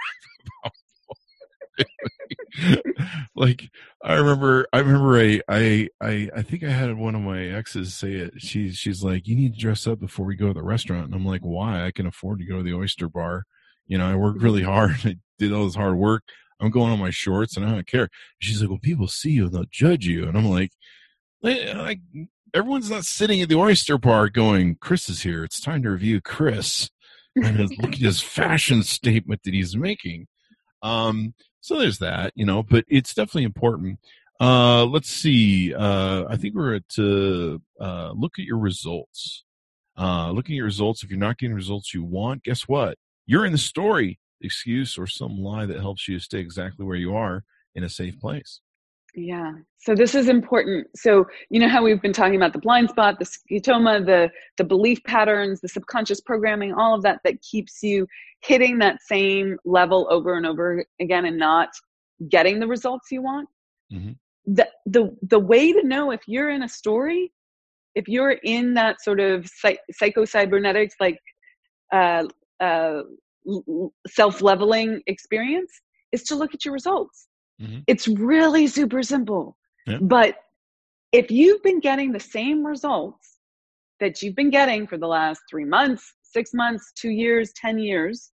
about. 0.64 0.74
like 3.36 3.70
I 4.04 4.16
remember, 4.16 4.68
I 4.72 4.80
remember 4.80 5.18
a, 5.20 5.42
I, 5.48 5.90
I, 6.02 6.30
I 6.36 6.42
think 6.42 6.64
I 6.64 6.70
had 6.70 6.96
one 6.98 7.16
of 7.16 7.22
my 7.22 7.42
exes 7.44 7.94
say 7.94 8.14
it. 8.14 8.34
She's, 8.38 8.78
she's 8.78 9.04
like, 9.04 9.28
"You 9.28 9.36
need 9.36 9.54
to 9.54 9.60
dress 9.60 9.88
up 9.88 10.00
before 10.00 10.26
we 10.26 10.36
go 10.36 10.48
to 10.48 10.54
the 10.54 10.64
restaurant." 10.64 11.06
And 11.06 11.16
I'm 11.16 11.26
like, 11.26 11.42
"Why? 11.42 11.86
I 11.86 11.92
can 11.92 12.08
afford 12.08 12.40
to 12.40 12.46
go 12.46 12.58
to 12.58 12.64
the 12.64 12.74
oyster 12.74 13.10
bar. 13.10 13.44
You 13.88 13.98
know, 13.98 14.08
I 14.08 14.16
worked 14.16 14.42
really 14.42 14.64
hard. 14.64 14.96
I 15.04 15.18
did 15.38 15.52
all 15.54 15.66
this 15.66 15.76
hard 15.76 15.98
work. 15.98 16.24
I'm 16.60 16.72
going 16.72 16.92
on 16.92 17.00
my 17.00 17.10
shorts, 17.10 17.58
and 17.58 17.66
I 17.66 17.72
don't 17.72 17.88
care." 17.88 18.10
She's 18.40 18.62
like, 18.62 18.70
"Well, 18.70 18.80
people 18.82 19.08
see 19.08 19.32
you 19.32 19.46
and 19.46 19.54
they'll 19.54 19.66
judge 19.72 20.06
you." 20.08 20.28
And 20.28 20.38
I'm 20.38 20.46
like, 20.46 20.72
like 21.42 22.00
everyone's 22.56 22.90
not 22.90 23.04
sitting 23.04 23.42
at 23.42 23.50
the 23.50 23.56
oyster 23.56 23.98
bar 23.98 24.30
going, 24.30 24.78
Chris 24.80 25.10
is 25.10 25.22
here. 25.22 25.44
It's 25.44 25.60
time 25.60 25.84
to 25.84 25.92
review 25.92 26.22
Chris. 26.22 26.90
And 27.36 27.58
his- 27.58 27.78
look 27.78 27.94
at 27.94 27.98
his 28.00 28.22
fashion 28.22 28.82
statement 28.84 29.42
that 29.44 29.54
he's 29.54 29.76
making. 29.76 30.28
Um, 30.82 31.34
so 31.66 31.80
there's 31.80 31.98
that, 31.98 32.32
you 32.36 32.46
know, 32.46 32.62
but 32.62 32.86
it's 32.88 33.16
definitely 33.16 33.44
important. 33.44 34.00
Uh, 34.40 34.86
let's 34.86 35.10
see. 35.10 35.74
Uh, 35.74 36.26
I 36.30 36.38
think 36.38 36.54
we're 36.54 36.76
at, 36.76 37.00
uh, 37.00 37.58
uh, 37.84 38.12
look 38.12 38.38
at 38.38 38.46
your 38.46 38.60
results. 38.60 39.44
Uh, 39.98 40.30
look 40.30 40.46
at 40.46 40.56
your 40.56 40.66
results. 40.66 41.04
If 41.04 41.10
you're 41.10 41.18
not 41.18 41.40
getting 41.40 41.56
results 41.56 41.92
you 41.92 42.04
want, 42.04 42.44
guess 42.44 42.68
what? 42.68 43.00
You're 43.26 43.46
in 43.46 43.52
the 43.52 43.58
story, 43.58 44.20
excuse 44.42 44.96
or 44.96 45.08
some 45.08 45.40
lie 45.40 45.66
that 45.66 45.80
helps 45.80 46.08
you 46.08 46.20
stay 46.20 46.38
exactly 46.40 46.86
where 46.86 46.98
you 46.98 47.16
are 47.16 47.44
in 47.74 47.84
a 47.84 47.90
safe 47.90 48.20
place. 48.20 48.62
Yeah. 49.16 49.54
So 49.78 49.96
this 49.96 50.14
is 50.14 50.28
important. 50.28 50.88
So 50.96 51.26
you 51.50 51.60
know 51.60 51.70
how 51.70 51.84
we've 51.84 52.02
been 52.02 52.14
talking 52.14 52.36
about 52.36 52.54
the 52.54 52.60
blind 52.60 52.90
spot, 52.90 53.18
the 53.18 53.26
scotoma, 53.26 54.06
the 54.06 54.30
the 54.58 54.64
belief 54.64 55.02
patterns, 55.06 55.62
the 55.62 55.70
subconscious 55.70 56.20
programming, 56.22 56.74
all 56.74 56.94
of 56.94 57.02
that 57.04 57.22
that 57.24 57.42
keeps 57.42 57.82
you 57.82 58.08
hitting 58.44 58.78
that 58.80 59.02
same 59.02 59.58
level 59.64 60.08
over 60.10 60.36
and 60.36 60.46
over 60.46 60.84
again 61.00 61.26
and 61.26 61.38
not 61.38 61.70
getting 62.30 62.60
the 62.60 62.68
results 62.68 63.08
you 63.10 63.22
want. 63.22 63.48
Mhm. 63.92 64.18
The 64.46 64.70
the 64.86 65.16
the 65.22 65.40
way 65.40 65.72
to 65.72 65.84
know 65.84 66.12
if 66.12 66.22
you're 66.28 66.50
in 66.50 66.64
a 66.64 66.70
story, 66.70 67.32
if 67.96 68.08
you're 68.08 68.38
in 68.44 68.74
that 68.74 69.02
sort 69.02 69.20
of 69.22 69.48
psych, 69.48 69.80
psycho 69.92 70.26
cybernetics 70.26 70.96
like 71.00 71.20
uh, 71.94 72.26
uh, 72.60 73.04
self 74.08 74.42
leveling 74.42 75.02
experience 75.08 75.72
is 76.12 76.24
to 76.24 76.36
look 76.36 76.54
at 76.54 76.66
your 76.66 76.74
results. 76.74 77.28
Mhm. 77.62 77.84
It's 77.88 78.08
really 78.08 78.68
super 78.68 79.04
simple. 79.04 79.58
Yeah. 79.88 80.00
But 80.02 80.36
if 81.12 81.32
you've 81.32 81.64
been 81.64 81.80
getting 81.80 82.12
the 82.12 82.20
same 82.20 82.66
results 82.66 83.38
that 84.00 84.22
you've 84.22 84.36
been 84.36 84.50
getting 84.50 84.88
for 84.88 84.98
the 84.98 85.08
last 85.08 85.42
three 85.50 85.66
months, 85.66 86.14
six 86.24 86.52
months, 86.54 86.92
two 87.00 87.12
years, 87.12 87.54
10 87.54 87.80
years, 87.80 88.32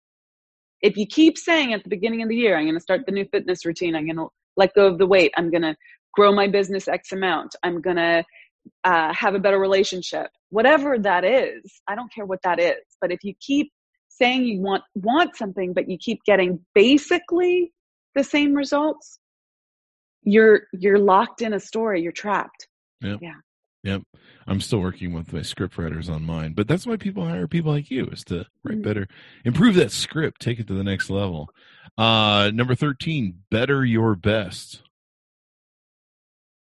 if 0.82 0.96
you 0.96 1.06
keep 1.06 1.38
saying 1.38 1.72
at 1.72 1.82
the 1.82 1.88
beginning 1.88 2.22
of 2.22 2.28
the 2.28 2.36
year, 2.36 2.56
I'm 2.56 2.64
going 2.64 2.74
to 2.74 2.80
start 2.80 3.06
the 3.06 3.12
new 3.12 3.24
fitness 3.32 3.64
routine, 3.64 3.96
I'm 3.96 4.04
going 4.04 4.16
to 4.16 4.28
let 4.56 4.74
go 4.74 4.86
of 4.86 4.98
the 4.98 5.06
weight, 5.06 5.32
I'm 5.36 5.50
going 5.50 5.62
to 5.62 5.74
grow 6.12 6.32
my 6.32 6.48
business 6.48 6.88
X 6.88 7.12
amount, 7.12 7.56
I'm 7.62 7.80
going 7.80 7.96
to 7.96 8.24
uh, 8.84 9.14
have 9.14 9.34
a 9.34 9.38
better 9.38 9.58
relationship, 9.58 10.28
whatever 10.50 10.98
that 10.98 11.24
is, 11.24 11.80
I 11.88 11.94
don't 11.94 12.12
care 12.12 12.26
what 12.26 12.40
that 12.44 12.60
is. 12.60 12.82
But 13.00 13.12
if 13.12 13.20
you 13.22 13.34
keep 13.40 13.70
saying 14.08 14.44
you 14.44 14.60
want 14.60 14.82
want 14.94 15.36
something, 15.36 15.72
but 15.72 15.88
you 15.88 15.98
keep 15.98 16.20
getting 16.24 16.60
basically 16.74 17.72
the 18.16 18.24
same 18.24 18.54
results, 18.54 19.20
you're 20.22 20.62
you're 20.72 20.98
locked 20.98 21.40
in 21.42 21.52
a 21.52 21.60
story. 21.60 22.02
You're 22.02 22.10
trapped. 22.12 22.66
Yep. 23.02 23.20
Yeah. 23.22 23.34
Yep. 23.84 24.02
I'm 24.48 24.60
still 24.60 24.80
working 24.80 25.12
with 25.12 25.32
my 25.32 25.42
script 25.42 25.78
writers 25.78 26.08
on 26.08 26.24
mine, 26.24 26.54
but 26.54 26.66
that's 26.66 26.86
why 26.86 26.96
people 26.96 27.24
hire 27.24 27.46
people 27.46 27.70
like 27.70 27.88
you 27.90 28.06
is 28.06 28.24
to 28.24 28.46
write 28.64 28.78
Mhm. 28.78 28.82
better, 28.82 29.08
improve 29.44 29.76
that 29.76 29.92
script, 29.92 30.40
take 30.40 30.58
it 30.58 30.66
to 30.66 30.74
the 30.74 30.82
next 30.82 31.08
level. 31.10 31.48
Uh, 31.96 32.50
number 32.52 32.74
13, 32.74 33.44
better 33.50 33.84
your 33.84 34.16
best. 34.16 34.82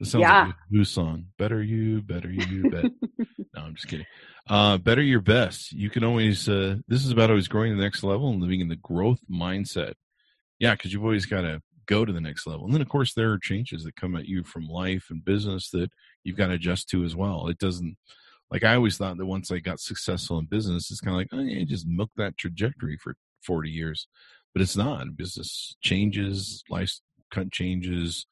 This 0.01 0.11
sounds 0.11 0.23
Yeah. 0.23 0.47
like 0.47 0.55
a 0.55 0.59
Who 0.77 0.85
song. 0.85 1.27
Better 1.39 1.63
you, 1.63 2.03
better 2.03 2.31
you, 2.31 2.69
bet. 2.71 2.85
no, 3.55 3.63
I'm 3.63 3.75
just 3.77 3.87
kidding. 3.87 4.07
Uh, 4.49 4.79
better 4.79 5.03
your 5.03 5.21
best. 5.21 5.73
You 5.73 5.91
can 5.91 6.03
always, 6.03 6.49
uh, 6.49 6.79
this 6.89 7.05
is 7.05 7.13
about 7.13 7.31
always 7.31 7.47
growing 7.47 7.71
to 7.71 7.77
the 7.77 7.83
next 7.83 8.03
level 8.03 8.31
and 8.31 8.41
living 8.41 8.61
in 8.61 8.69
the 8.69 8.77
growth 8.77 9.21
mindset. 9.31 9.95
Yeah, 10.63 10.77
because 10.77 10.93
you've 10.93 11.03
always 11.03 11.27
got 11.27 11.41
to 11.41 11.61
go 11.87 12.05
to 12.05 12.13
the 12.13 12.21
next 12.21 12.47
level. 12.47 12.65
And 12.65 12.73
then, 12.73 12.83
of 12.83 12.89
course, 12.89 13.15
there 13.15 13.33
are 13.33 13.39
changes 13.39 13.83
that 13.83 13.97
come 13.97 14.15
at 14.15 14.27
you 14.27 14.45
from 14.45 14.69
life 14.69 15.07
and 15.11 15.25
business 15.25 15.71
that 15.71 15.91
you've 16.23 16.37
got 16.37 16.47
to 16.47 16.53
adjust 16.53 16.89
to 16.91 17.03
as 17.03 17.17
well. 17.17 17.49
It 17.49 17.59
doesn't, 17.59 17.97
like, 18.49 18.63
I 18.63 18.77
always 18.77 18.97
thought 18.97 19.19
that 19.19 19.27
once 19.27 19.51
I 19.51 19.59
got 19.59 19.81
successful 19.81 20.39
in 20.39 20.47
business, 20.47 20.89
it's 20.93 21.01
kind 21.01 21.17
of 21.17 21.19
like, 21.19 21.31
oh, 21.33 21.43
yeah, 21.43 21.65
just 21.65 21.89
milk 21.89 22.13
that 22.17 22.39
trajectory 22.39 22.97
for 22.97 23.17
40 23.45 23.71
years. 23.71 24.07
But 24.55 24.63
it's 24.63 24.77
not. 24.77 25.17
Business 25.17 25.75
changes, 25.83 26.63
life 26.71 26.93
changes, 27.51 28.25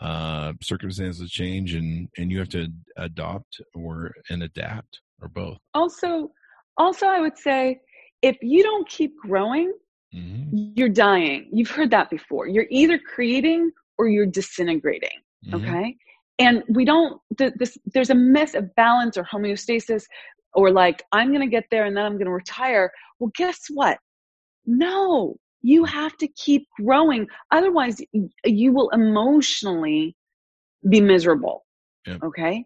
uh, 0.00 0.54
circumstances 0.62 1.30
change, 1.30 1.74
and, 1.74 2.08
and 2.16 2.32
you 2.32 2.38
have 2.38 2.48
to 2.48 2.68
adopt 2.96 3.60
or 3.74 4.14
and 4.30 4.42
adapt 4.42 5.00
or 5.20 5.28
both. 5.28 5.58
also, 5.74 6.30
also, 6.78 7.06
I 7.06 7.20
would 7.20 7.36
say 7.36 7.78
if 8.22 8.38
you 8.40 8.62
don't 8.62 8.88
keep 8.88 9.12
growing, 9.18 9.70
hmm 10.14 10.44
you're 10.76 10.88
dying. 10.88 11.48
You've 11.52 11.70
heard 11.70 11.90
that 11.90 12.10
before. 12.10 12.46
You're 12.46 12.66
either 12.70 12.98
creating 12.98 13.72
or 13.98 14.08
you're 14.08 14.26
disintegrating. 14.26 15.18
Mm-hmm. 15.46 15.56
Okay. 15.56 15.96
And 16.38 16.62
we 16.68 16.84
don't, 16.84 17.20
th- 17.38 17.54
this, 17.56 17.76
there's 17.86 18.10
a 18.10 18.14
myth 18.14 18.54
of 18.54 18.74
balance 18.76 19.16
or 19.16 19.24
homeostasis 19.24 20.04
or 20.54 20.70
like, 20.70 21.02
I'm 21.12 21.28
going 21.28 21.40
to 21.40 21.48
get 21.48 21.64
there 21.70 21.84
and 21.86 21.96
then 21.96 22.04
I'm 22.04 22.14
going 22.14 22.26
to 22.26 22.32
retire. 22.32 22.90
Well, 23.18 23.32
guess 23.36 23.58
what? 23.70 23.98
No, 24.66 25.36
you 25.62 25.84
have 25.84 26.16
to 26.18 26.28
keep 26.28 26.68
growing. 26.80 27.26
Otherwise, 27.50 28.00
you 28.44 28.72
will 28.72 28.90
emotionally 28.90 30.16
be 30.88 31.00
miserable. 31.00 31.64
Yep. 32.06 32.22
Okay. 32.24 32.64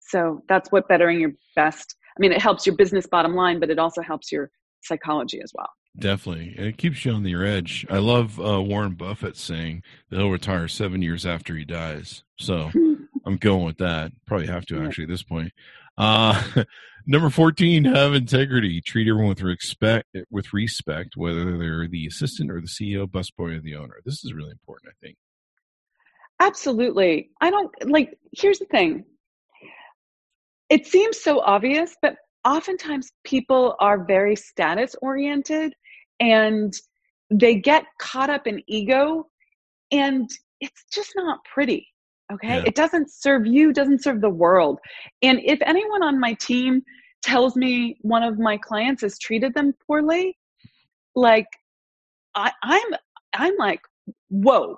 So 0.00 0.42
that's 0.48 0.70
what 0.72 0.88
bettering 0.88 1.20
your 1.20 1.32
best. 1.54 1.96
I 2.16 2.20
mean, 2.20 2.32
it 2.32 2.40
helps 2.40 2.66
your 2.66 2.76
business 2.76 3.06
bottom 3.06 3.34
line, 3.34 3.60
but 3.60 3.70
it 3.70 3.78
also 3.78 4.02
helps 4.02 4.30
your 4.30 4.50
psychology 4.82 5.40
as 5.42 5.52
well. 5.54 5.70
Definitely. 5.98 6.54
And 6.56 6.66
it 6.66 6.78
keeps 6.78 7.04
you 7.04 7.12
on 7.12 7.24
your 7.24 7.44
edge. 7.44 7.86
I 7.90 7.98
love 7.98 8.40
uh, 8.40 8.62
Warren 8.62 8.94
Buffett 8.94 9.36
saying 9.36 9.82
that 10.08 10.16
he'll 10.16 10.30
retire 10.30 10.68
seven 10.68 11.02
years 11.02 11.26
after 11.26 11.54
he 11.54 11.64
dies. 11.64 12.22
So 12.38 12.70
I'm 13.26 13.36
going 13.36 13.64
with 13.64 13.78
that. 13.78 14.12
Probably 14.26 14.46
have 14.46 14.66
to 14.66 14.82
actually 14.82 15.04
at 15.04 15.10
this 15.10 15.22
point. 15.22 15.52
Uh, 15.98 16.42
number 17.06 17.28
14, 17.28 17.84
have 17.84 18.14
integrity. 18.14 18.80
Treat 18.80 19.08
everyone 19.08 19.28
with 19.28 19.42
respect, 19.42 20.08
with 20.30 20.52
respect, 20.54 21.16
whether 21.16 21.58
they're 21.58 21.86
the 21.88 22.06
assistant 22.06 22.50
or 22.50 22.60
the 22.60 22.66
CEO, 22.66 23.06
busboy, 23.06 23.58
or 23.58 23.60
the 23.60 23.76
owner. 23.76 23.96
This 24.04 24.24
is 24.24 24.32
really 24.32 24.50
important, 24.50 24.92
I 24.92 25.04
think. 25.04 25.16
Absolutely. 26.40 27.30
I 27.40 27.50
don't 27.50 27.70
like, 27.88 28.18
here's 28.32 28.58
the 28.58 28.64
thing 28.64 29.04
it 30.70 30.86
seems 30.86 31.20
so 31.20 31.38
obvious, 31.38 31.94
but 32.00 32.16
oftentimes 32.44 33.12
people 33.24 33.76
are 33.80 34.04
very 34.04 34.36
status 34.36 34.94
oriented 35.00 35.74
and 36.20 36.72
they 37.30 37.54
get 37.54 37.84
caught 37.98 38.30
up 38.30 38.46
in 38.46 38.62
ego 38.66 39.26
and 39.90 40.28
it's 40.60 40.84
just 40.92 41.12
not 41.16 41.38
pretty 41.44 41.86
okay 42.32 42.56
yeah. 42.56 42.62
it 42.66 42.74
doesn't 42.74 43.10
serve 43.10 43.46
you 43.46 43.72
doesn't 43.72 44.02
serve 44.02 44.20
the 44.20 44.28
world 44.28 44.78
and 45.22 45.40
if 45.44 45.58
anyone 45.64 46.02
on 46.02 46.18
my 46.18 46.34
team 46.34 46.82
tells 47.22 47.56
me 47.56 47.96
one 48.00 48.22
of 48.22 48.38
my 48.38 48.56
clients 48.56 49.02
has 49.02 49.18
treated 49.18 49.54
them 49.54 49.72
poorly 49.86 50.36
like 51.14 51.46
I, 52.34 52.50
i'm 52.62 52.94
i'm 53.34 53.56
like 53.58 53.80
whoa 54.28 54.76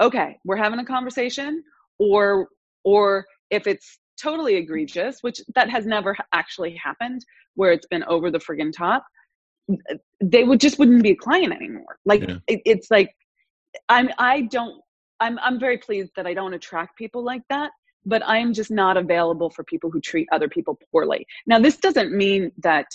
okay 0.00 0.36
we're 0.44 0.56
having 0.56 0.78
a 0.78 0.84
conversation 0.84 1.62
or 1.98 2.48
or 2.84 3.24
if 3.50 3.66
it's 3.66 3.98
totally 4.20 4.56
egregious 4.56 5.18
which 5.22 5.40
that 5.54 5.70
has 5.70 5.86
never 5.86 6.16
actually 6.32 6.74
happened 6.74 7.24
where 7.54 7.72
it's 7.72 7.86
been 7.86 8.04
over 8.04 8.30
the 8.30 8.38
friggin' 8.38 8.72
top 8.72 9.04
they 10.22 10.44
would 10.44 10.60
just 10.60 10.78
wouldn't 10.78 11.02
be 11.02 11.10
a 11.10 11.16
client 11.16 11.52
anymore 11.52 11.98
like 12.04 12.26
yeah. 12.26 12.36
it, 12.46 12.60
it's 12.64 12.90
like 12.90 13.14
i'm 13.88 14.08
i 14.18 14.42
don't 14.42 14.80
i'm 15.20 15.38
i'm 15.40 15.58
very 15.58 15.78
pleased 15.78 16.10
that 16.16 16.26
i 16.26 16.34
don't 16.34 16.54
attract 16.54 16.96
people 16.96 17.22
like 17.22 17.42
that 17.50 17.70
but 18.06 18.22
i'm 18.26 18.52
just 18.52 18.70
not 18.70 18.96
available 18.96 19.50
for 19.50 19.64
people 19.64 19.90
who 19.90 20.00
treat 20.00 20.26
other 20.32 20.48
people 20.48 20.78
poorly 20.90 21.26
now 21.46 21.58
this 21.58 21.76
doesn't 21.76 22.12
mean 22.12 22.50
that 22.58 22.86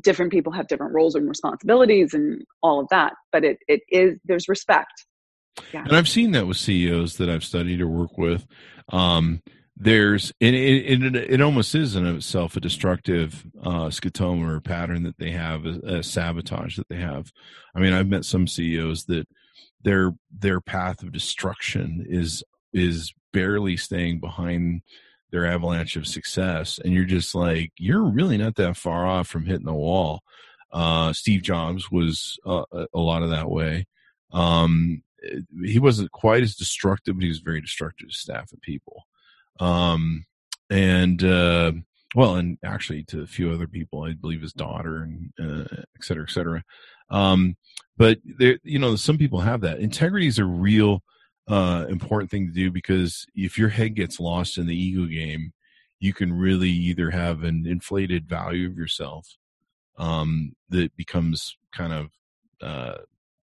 different 0.00 0.30
people 0.30 0.52
have 0.52 0.68
different 0.68 0.92
roles 0.92 1.14
and 1.14 1.28
responsibilities 1.28 2.14
and 2.14 2.42
all 2.62 2.80
of 2.80 2.86
that 2.90 3.14
but 3.32 3.44
it 3.44 3.58
it 3.66 3.80
is 3.88 4.18
there's 4.24 4.48
respect 4.48 5.06
yeah. 5.72 5.82
and 5.82 5.96
i've 5.96 6.08
seen 6.08 6.32
that 6.32 6.46
with 6.46 6.56
ceos 6.56 7.16
that 7.16 7.28
i've 7.28 7.44
studied 7.44 7.80
or 7.80 7.88
work 7.88 8.16
with 8.16 8.46
um 8.92 9.40
there's 9.82 10.30
it, 10.40 10.52
it, 10.52 11.16
it, 11.16 11.40
almost 11.40 11.74
is 11.74 11.96
in 11.96 12.06
itself 12.06 12.54
a 12.54 12.60
destructive 12.60 13.46
uh, 13.62 13.86
scotoma 13.86 14.56
or 14.56 14.60
pattern 14.60 15.04
that 15.04 15.16
they 15.16 15.30
have 15.30 15.64
a, 15.64 15.80
a, 15.84 16.02
sabotage 16.02 16.76
that 16.76 16.88
they 16.90 16.98
have. 16.98 17.32
I 17.74 17.80
mean 17.80 17.94
i've 17.94 18.06
met 18.08 18.26
some 18.26 18.46
ceos 18.46 19.06
that 19.06 19.26
their 19.82 20.12
their 20.30 20.60
path 20.60 21.02
of 21.02 21.12
destruction 21.12 22.04
is 22.06 22.44
is 22.74 23.14
barely 23.32 23.78
staying 23.78 24.20
behind 24.20 24.82
their 25.30 25.46
avalanche 25.46 25.96
of 25.96 26.06
success. 26.06 26.78
And 26.84 26.92
you're 26.92 27.04
just 27.04 27.34
like 27.34 27.72
you're 27.78 28.04
really 28.04 28.36
not 28.36 28.56
that 28.56 28.76
far 28.76 29.06
off 29.06 29.28
from 29.28 29.46
hitting 29.46 29.66
the 29.66 29.72
wall. 29.72 30.20
Uh, 30.72 31.14
steve 31.14 31.42
jobs 31.42 31.90
was 31.90 32.38
uh, 32.44 32.64
a 32.92 33.00
lot 33.00 33.22
of 33.22 33.30
that 33.30 33.50
way. 33.50 33.86
Um, 34.30 35.02
he 35.64 35.78
wasn't 35.78 36.12
quite 36.12 36.42
as 36.42 36.54
destructive 36.54 37.14
but 37.14 37.22
he 37.22 37.28
was 37.28 37.40
very 37.40 37.62
destructive 37.62 38.08
to 38.08 38.14
staff 38.14 38.52
and 38.52 38.60
people 38.60 39.06
um, 39.60 40.24
and 40.70 41.22
uh, 41.22 41.72
well, 42.14 42.36
and 42.36 42.58
actually 42.64 43.04
to 43.04 43.22
a 43.22 43.26
few 43.26 43.52
other 43.52 43.66
people, 43.66 44.02
I 44.02 44.14
believe 44.14 44.42
his 44.42 44.52
daughter 44.52 44.96
and 44.96 45.32
uh, 45.38 45.82
et 45.96 46.04
cetera, 46.04 46.24
et 46.24 46.30
cetera. 46.30 46.64
Um, 47.10 47.56
but 47.96 48.18
there, 48.24 48.58
you 48.64 48.78
know, 48.78 48.96
some 48.96 49.18
people 49.18 49.40
have 49.40 49.60
that. 49.60 49.80
Integrity 49.80 50.26
is 50.26 50.38
a 50.38 50.44
real 50.44 51.02
uh, 51.48 51.86
important 51.88 52.30
thing 52.30 52.46
to 52.46 52.52
do 52.52 52.70
because 52.70 53.26
if 53.34 53.58
your 53.58 53.68
head 53.68 53.94
gets 53.94 54.18
lost 54.20 54.58
in 54.58 54.66
the 54.66 54.76
ego 54.76 55.04
game, 55.06 55.52
you 55.98 56.14
can 56.14 56.32
really 56.32 56.70
either 56.70 57.10
have 57.10 57.42
an 57.42 57.66
inflated 57.66 58.28
value 58.28 58.68
of 58.68 58.76
yourself 58.76 59.36
um, 59.98 60.54
that 60.70 60.96
becomes 60.96 61.56
kind 61.72 61.92
of 61.92 62.08
uh, 62.62 62.98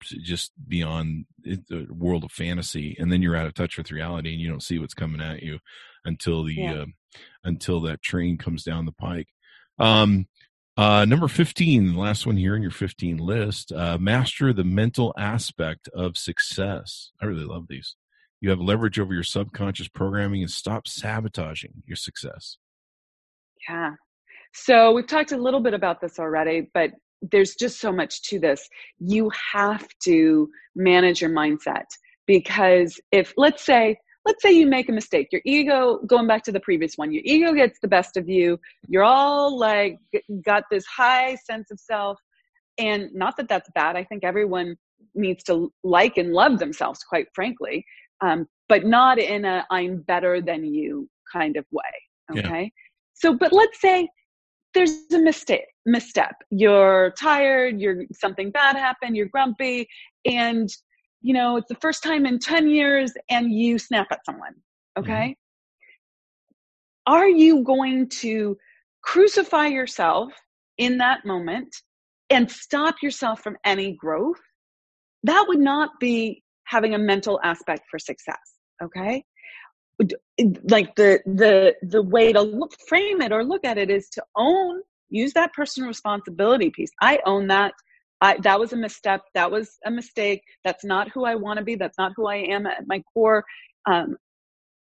just 0.04 0.52
beyond 0.68 1.26
the 1.44 1.88
world 1.90 2.24
of 2.24 2.32
fantasy, 2.32 2.98
and 3.00 3.12
then 3.12 3.22
you're 3.22 3.36
out 3.36 3.48
of 3.48 3.54
touch 3.54 3.78
with 3.78 3.92
reality, 3.92 4.34
and 4.34 4.42
you 4.42 4.50
don't 4.50 4.64
see 4.64 4.80
what's 4.80 4.94
coming 4.94 5.22
at 5.22 5.44
you 5.44 5.60
until 6.06 6.44
the 6.44 6.54
yeah. 6.54 6.74
uh, 6.74 6.86
until 7.44 7.82
that 7.82 8.02
train 8.02 8.38
comes 8.38 8.64
down 8.64 8.86
the 8.86 8.92
pike. 8.92 9.28
Um, 9.80 10.28
uh, 10.78 11.06
number 11.06 11.28
15, 11.28 11.94
the 11.94 12.00
last 12.00 12.26
one 12.26 12.38
here 12.38 12.56
in 12.56 12.62
your 12.62 12.72
15 12.72 13.18
list, 13.18 13.72
uh, 13.72 13.98
master 14.00 14.54
the 14.54 14.64
mental 14.64 15.14
aspect 15.18 15.90
of 15.94 16.18
success. 16.18 17.12
I 17.22 17.26
really 17.26 17.44
love 17.44 17.66
these. 17.68 17.96
You 18.40 18.50
have 18.50 18.60
leverage 18.60 19.00
over 19.00 19.14
your 19.14 19.24
subconscious 19.24 19.88
programming 19.90 20.42
and 20.42 20.50
stop 20.50 20.88
sabotaging 20.88 21.84
your 21.86 21.98
success. 21.98 22.58
Yeah. 23.70 23.92
So 24.54 24.92
we've 24.92 25.08
talked 25.08 25.32
a 25.32 25.38
little 25.38 25.60
bit 25.60 25.74
about 25.74 26.02
this 26.02 26.20
already, 26.20 26.70
but 26.74 26.92
there's 27.22 27.56
just 27.56 27.80
so 27.80 27.92
much 27.92 28.24
to 28.24 28.40
this. 28.40 28.68
You 29.00 29.30
have 29.54 29.88
to 30.06 30.50
manage 30.76 31.22
your 31.22 31.30
mindset 31.30 31.86
because 32.26 33.00
if, 33.12 33.34
let's 33.38 33.64
say, 33.64 33.98
let's 34.26 34.42
say 34.42 34.52
you 34.52 34.68
make 34.68 34.90
a 34.90 34.92
mistake. 34.92 35.30
Your 35.32 35.42
ego 35.46 36.00
going 36.06 36.28
back 36.28 36.44
to 36.44 36.52
the 36.52 36.60
previous 36.60 36.96
one 36.96 37.12
your 37.12 37.24
ego 37.26 37.54
gets 37.54 37.80
the 37.80 37.88
best 37.88 38.18
of 38.18 38.30
you. 38.30 38.60
You're 38.88 39.04
all 39.04 39.58
like 39.58 39.98
got 40.44 40.64
this 40.70 40.86
high 40.86 41.36
sense 41.36 41.72
of 41.72 41.80
self. 41.80 42.20
And 42.78 43.10
not 43.14 43.36
that 43.38 43.50
that's 43.50 43.70
bad. 43.76 43.96
I 43.96 44.04
think 44.04 44.24
everyone 44.24 44.78
needs 45.16 45.44
to 45.46 45.72
like 45.84 46.18
and 46.18 46.32
love 46.32 46.60
themselves 46.60 47.04
quite 47.04 47.28
frankly 47.34 47.86
um, 48.22 48.48
but 48.70 48.86
not 48.86 49.20
in 49.20 49.46
a 49.46 49.66
i'm 49.72 50.02
better 50.02 50.42
than 50.42 50.64
you 50.64 51.10
kind 51.32 51.58
of 51.58 51.66
way 51.72 52.38
okay? 52.38 52.64
Yeah. 52.64 52.70
so 53.14 53.34
but 53.36 53.52
let's 53.52 53.80
say 53.82 54.08
there's 54.74 55.02
a 55.14 55.20
mistake 55.20 55.66
misstep. 55.86 56.36
You're 56.50 57.14
tired 57.20 57.80
you're 57.80 58.04
something 58.14 58.52
bad 58.52 58.76
happened 58.76 59.18
you're 59.18 59.28
grumpy 59.28 59.88
and 60.26 60.70
you 61.22 61.34
know, 61.34 61.58
it's 61.58 61.68
the 61.68 61.76
first 61.76 62.04
time 62.04 62.26
in 62.26 62.40
10 62.40 62.70
years 62.70 63.14
and 63.30 63.52
you 63.52 63.78
snap 63.78 64.08
at 64.12 64.26
someone, 64.26 64.56
okay? 64.98 65.36
Mm-hmm. 67.08 67.14
Are 67.14 67.30
you 67.30 67.64
going 67.64 68.10
to 68.10 68.58
crucify 69.04 69.68
yourself 69.68 70.34
in 70.78 70.98
that 70.98 71.26
moment 71.26 71.76
and 72.30 72.50
stop 72.50 72.96
yourself 73.02 73.42
from 73.42 73.58
any 73.66 73.94
growth? 73.94 74.40
That 75.24 75.46
would 75.48 75.60
not 75.60 75.92
be 76.00 76.44
having 76.66 76.96
a 76.96 77.00
mental 77.00 77.40
aspect 77.44 77.84
for 77.90 78.00
success, 78.00 78.40
okay? 78.84 79.24
Like 80.70 80.96
the 80.96 81.20
the 81.28 81.76
the 81.84 82.02
way 82.02 82.34
to 82.34 82.42
look, 82.42 82.72
frame 82.88 83.22
it 83.22 83.32
or 83.32 83.44
look 83.44 83.64
at 83.64 83.78
it 83.78 83.92
is 83.92 84.10
to 84.10 84.24
own, 84.36 84.82
use 85.10 85.34
that 85.34 85.54
personal 85.54 85.88
responsibility 85.88 86.72
piece. 86.72 86.90
I 87.02 87.20
own 87.26 87.48
that 87.48 87.74
I, 88.22 88.38
that 88.44 88.60
was 88.60 88.72
a 88.72 88.78
misstep. 88.78 89.22
That 89.34 89.52
was 89.52 89.78
a 89.86 89.92
mistake. 89.92 90.44
That's 90.64 90.86
not 90.86 91.10
who 91.12 91.26
I 91.26 91.36
want 91.36 91.58
to 91.58 91.66
be. 91.66 91.76
That's 91.76 91.98
not 91.98 92.14
who 92.16 92.28
I 92.28 92.38
am 92.38 92.68
at 92.68 92.86
my 92.88 93.02
core. 93.14 93.44
Um, 93.90 94.16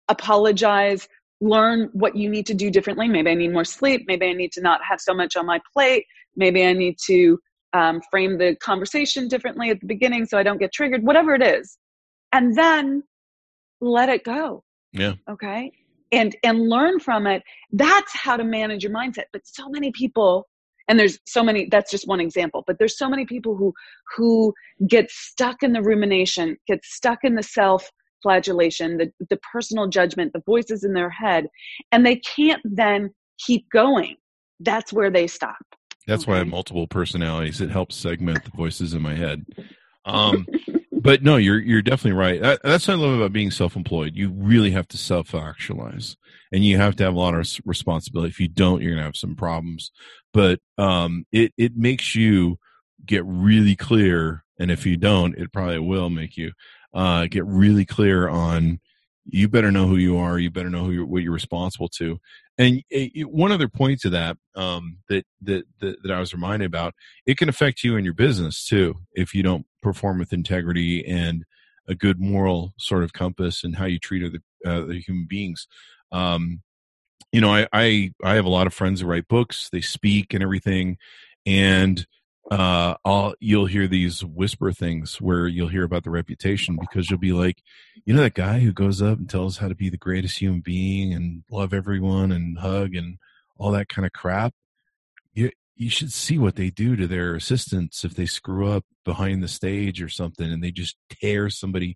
apologize. 0.09 1.07
Learn 1.39 1.89
what 1.93 2.15
you 2.15 2.29
need 2.29 2.47
to 2.47 2.53
do 2.53 2.69
differently. 2.71 3.07
Maybe 3.07 3.29
I 3.29 3.35
need 3.35 3.53
more 3.53 3.63
sleep. 3.63 4.05
Maybe 4.07 4.25
I 4.25 4.33
need 4.33 4.51
to 4.53 4.61
not 4.61 4.81
have 4.83 4.99
so 4.99 5.13
much 5.13 5.35
on 5.35 5.45
my 5.45 5.61
plate. 5.73 6.05
Maybe 6.35 6.65
I 6.65 6.73
need 6.73 6.97
to 7.05 7.39
um, 7.73 8.01
frame 8.09 8.37
the 8.37 8.55
conversation 8.55 9.27
differently 9.27 9.69
at 9.69 9.79
the 9.79 9.85
beginning 9.85 10.25
so 10.25 10.37
I 10.37 10.43
don't 10.43 10.57
get 10.57 10.73
triggered. 10.73 11.03
Whatever 11.03 11.35
it 11.35 11.43
is, 11.43 11.77
and 12.33 12.57
then 12.57 13.03
let 13.79 14.09
it 14.09 14.23
go. 14.23 14.63
Yeah. 14.91 15.13
Okay. 15.29 15.71
And 16.11 16.35
and 16.43 16.67
learn 16.67 16.99
from 16.99 17.27
it. 17.27 17.43
That's 17.71 18.11
how 18.15 18.35
to 18.35 18.43
manage 18.43 18.83
your 18.83 18.91
mindset. 18.91 19.25
But 19.31 19.43
so 19.45 19.69
many 19.69 19.91
people 19.91 20.48
and 20.89 20.99
there's 20.99 21.17
so 21.25 21.41
many 21.41 21.67
that's 21.71 21.91
just 21.91 22.07
one 22.07 22.19
example 22.19 22.63
but 22.67 22.77
there's 22.79 22.97
so 22.97 23.07
many 23.07 23.25
people 23.25 23.55
who 23.55 23.73
who 24.17 24.53
get 24.87 25.09
stuck 25.09 25.63
in 25.63 25.71
the 25.71 25.81
rumination 25.81 26.57
get 26.67 26.83
stuck 26.83 27.19
in 27.23 27.35
the 27.35 27.43
self 27.43 27.89
flagellation 28.21 28.97
the, 28.97 29.09
the 29.29 29.39
personal 29.51 29.87
judgment 29.87 30.33
the 30.33 30.43
voices 30.45 30.83
in 30.83 30.93
their 30.93 31.09
head 31.09 31.47
and 31.91 32.05
they 32.05 32.17
can't 32.17 32.61
then 32.65 33.09
keep 33.39 33.69
going. 33.71 34.15
That's 34.59 34.93
where 34.93 35.09
they 35.09 35.27
stop. 35.27 35.57
That's 36.07 36.23
okay. 36.23 36.31
why 36.31 36.35
i 36.35 36.39
have 36.39 36.47
multiple 36.47 36.87
personalities 36.87 37.61
it 37.61 37.69
helps 37.69 37.95
segment 37.95 38.43
the 38.43 38.51
voices 38.51 38.93
in 38.93 39.01
my 39.01 39.15
head. 39.15 39.45
Um 40.05 40.45
but 41.01 41.23
no 41.23 41.37
you're 41.37 41.59
you're 41.59 41.81
definitely 41.81 42.17
right 42.17 42.41
that, 42.41 42.59
that's 42.63 42.87
what 42.87 42.95
i 42.95 42.97
love 42.97 43.17
about 43.17 43.33
being 43.33 43.51
self-employed 43.51 44.15
you 44.15 44.31
really 44.31 44.71
have 44.71 44.87
to 44.87 44.97
self-actualize 44.97 46.17
and 46.51 46.63
you 46.63 46.77
have 46.77 46.95
to 46.95 47.03
have 47.03 47.13
a 47.13 47.19
lot 47.19 47.33
of 47.33 47.47
responsibility 47.65 48.29
if 48.29 48.39
you 48.39 48.47
don't 48.47 48.81
you're 48.81 48.95
to 48.95 49.01
have 49.01 49.15
some 49.15 49.35
problems 49.35 49.91
but 50.33 50.59
um, 50.77 51.25
it 51.31 51.53
it 51.57 51.75
makes 51.75 52.15
you 52.15 52.57
get 53.05 53.23
really 53.25 53.75
clear, 53.75 54.43
and 54.59 54.71
if 54.71 54.85
you 54.85 54.97
don't, 54.97 55.35
it 55.37 55.51
probably 55.51 55.79
will 55.79 56.09
make 56.09 56.37
you 56.37 56.51
uh, 56.93 57.27
get 57.29 57.45
really 57.45 57.85
clear 57.85 58.29
on. 58.29 58.79
You 59.31 59.47
better 59.47 59.71
know 59.71 59.85
who 59.85 59.97
you 59.97 60.17
are. 60.17 60.39
You 60.39 60.49
better 60.49 60.71
know 60.71 60.85
who 60.85 60.91
you're, 60.91 61.05
what 61.05 61.21
you're 61.21 61.33
responsible 61.33 61.89
to. 61.97 62.19
And 62.57 62.81
it, 62.89 63.11
it, 63.13 63.29
one 63.29 63.51
other 63.51 63.67
point 63.67 64.01
to 64.01 64.09
that, 64.09 64.37
um, 64.55 64.97
that, 65.07 65.23
that 65.43 65.65
that 65.81 65.97
that 66.03 66.11
I 66.11 66.19
was 66.19 66.33
reminded 66.33 66.65
about, 66.65 66.93
it 67.25 67.37
can 67.37 67.49
affect 67.49 67.83
you 67.83 67.95
in 67.95 68.05
your 68.05 68.15
business 68.15 68.65
too 68.65 68.95
if 69.13 69.33
you 69.33 69.43
don't 69.43 69.65
perform 69.81 70.19
with 70.19 70.33
integrity 70.33 71.05
and 71.05 71.45
a 71.87 71.95
good 71.95 72.19
moral 72.19 72.73
sort 72.77 73.03
of 73.03 73.13
compass 73.13 73.63
and 73.63 73.75
how 73.75 73.85
you 73.85 73.99
treat 73.99 74.23
other, 74.23 74.39
uh, 74.65 74.83
other 74.83 74.93
human 74.93 75.25
beings. 75.27 75.67
Um, 76.11 76.61
you 77.31 77.41
know, 77.41 77.53
I, 77.53 77.67
I 77.73 78.13
I 78.23 78.35
have 78.35 78.45
a 78.45 78.49
lot 78.49 78.67
of 78.67 78.73
friends 78.73 79.01
who 79.01 79.07
write 79.07 79.27
books, 79.27 79.69
they 79.71 79.81
speak 79.81 80.33
and 80.33 80.41
everything, 80.41 80.97
and 81.45 82.05
uh, 82.51 82.95
you'll 83.39 83.67
hear 83.67 83.87
these 83.87 84.25
whisper 84.25 84.71
things 84.71 85.21
where 85.21 85.47
you'll 85.47 85.67
hear 85.67 85.83
about 85.83 86.03
the 86.03 86.09
reputation 86.09 86.77
because 86.79 87.09
you'll 87.09 87.19
be 87.19 87.31
like, 87.31 87.61
you 88.05 88.13
know, 88.13 88.21
that 88.21 88.33
guy 88.33 88.59
who 88.59 88.73
goes 88.73 89.01
up 89.01 89.19
and 89.19 89.29
tells 89.29 89.57
how 89.57 89.67
to 89.67 89.75
be 89.75 89.89
the 89.89 89.97
greatest 89.97 90.39
human 90.39 90.61
being 90.61 91.13
and 91.13 91.43
love 91.51 91.73
everyone 91.73 92.31
and 92.31 92.57
hug 92.57 92.95
and 92.95 93.17
all 93.57 93.71
that 93.71 93.89
kind 93.89 94.05
of 94.05 94.13
crap. 94.13 94.53
You 95.33 95.51
you 95.79 95.89
should 95.89 96.11
see 96.11 96.37
what 96.37 96.55
they 96.55 96.69
do 96.69 96.95
to 96.95 97.07
their 97.07 97.33
assistants 97.33 98.03
if 98.03 98.13
they 98.13 98.25
screw 98.25 98.69
up 98.69 98.83
behind 99.05 99.41
the 99.41 99.47
stage 99.47 100.01
or 100.01 100.09
something 100.09 100.51
and 100.51 100.61
they 100.61 100.71
just 100.71 100.97
tear 101.21 101.49
somebody 101.49 101.95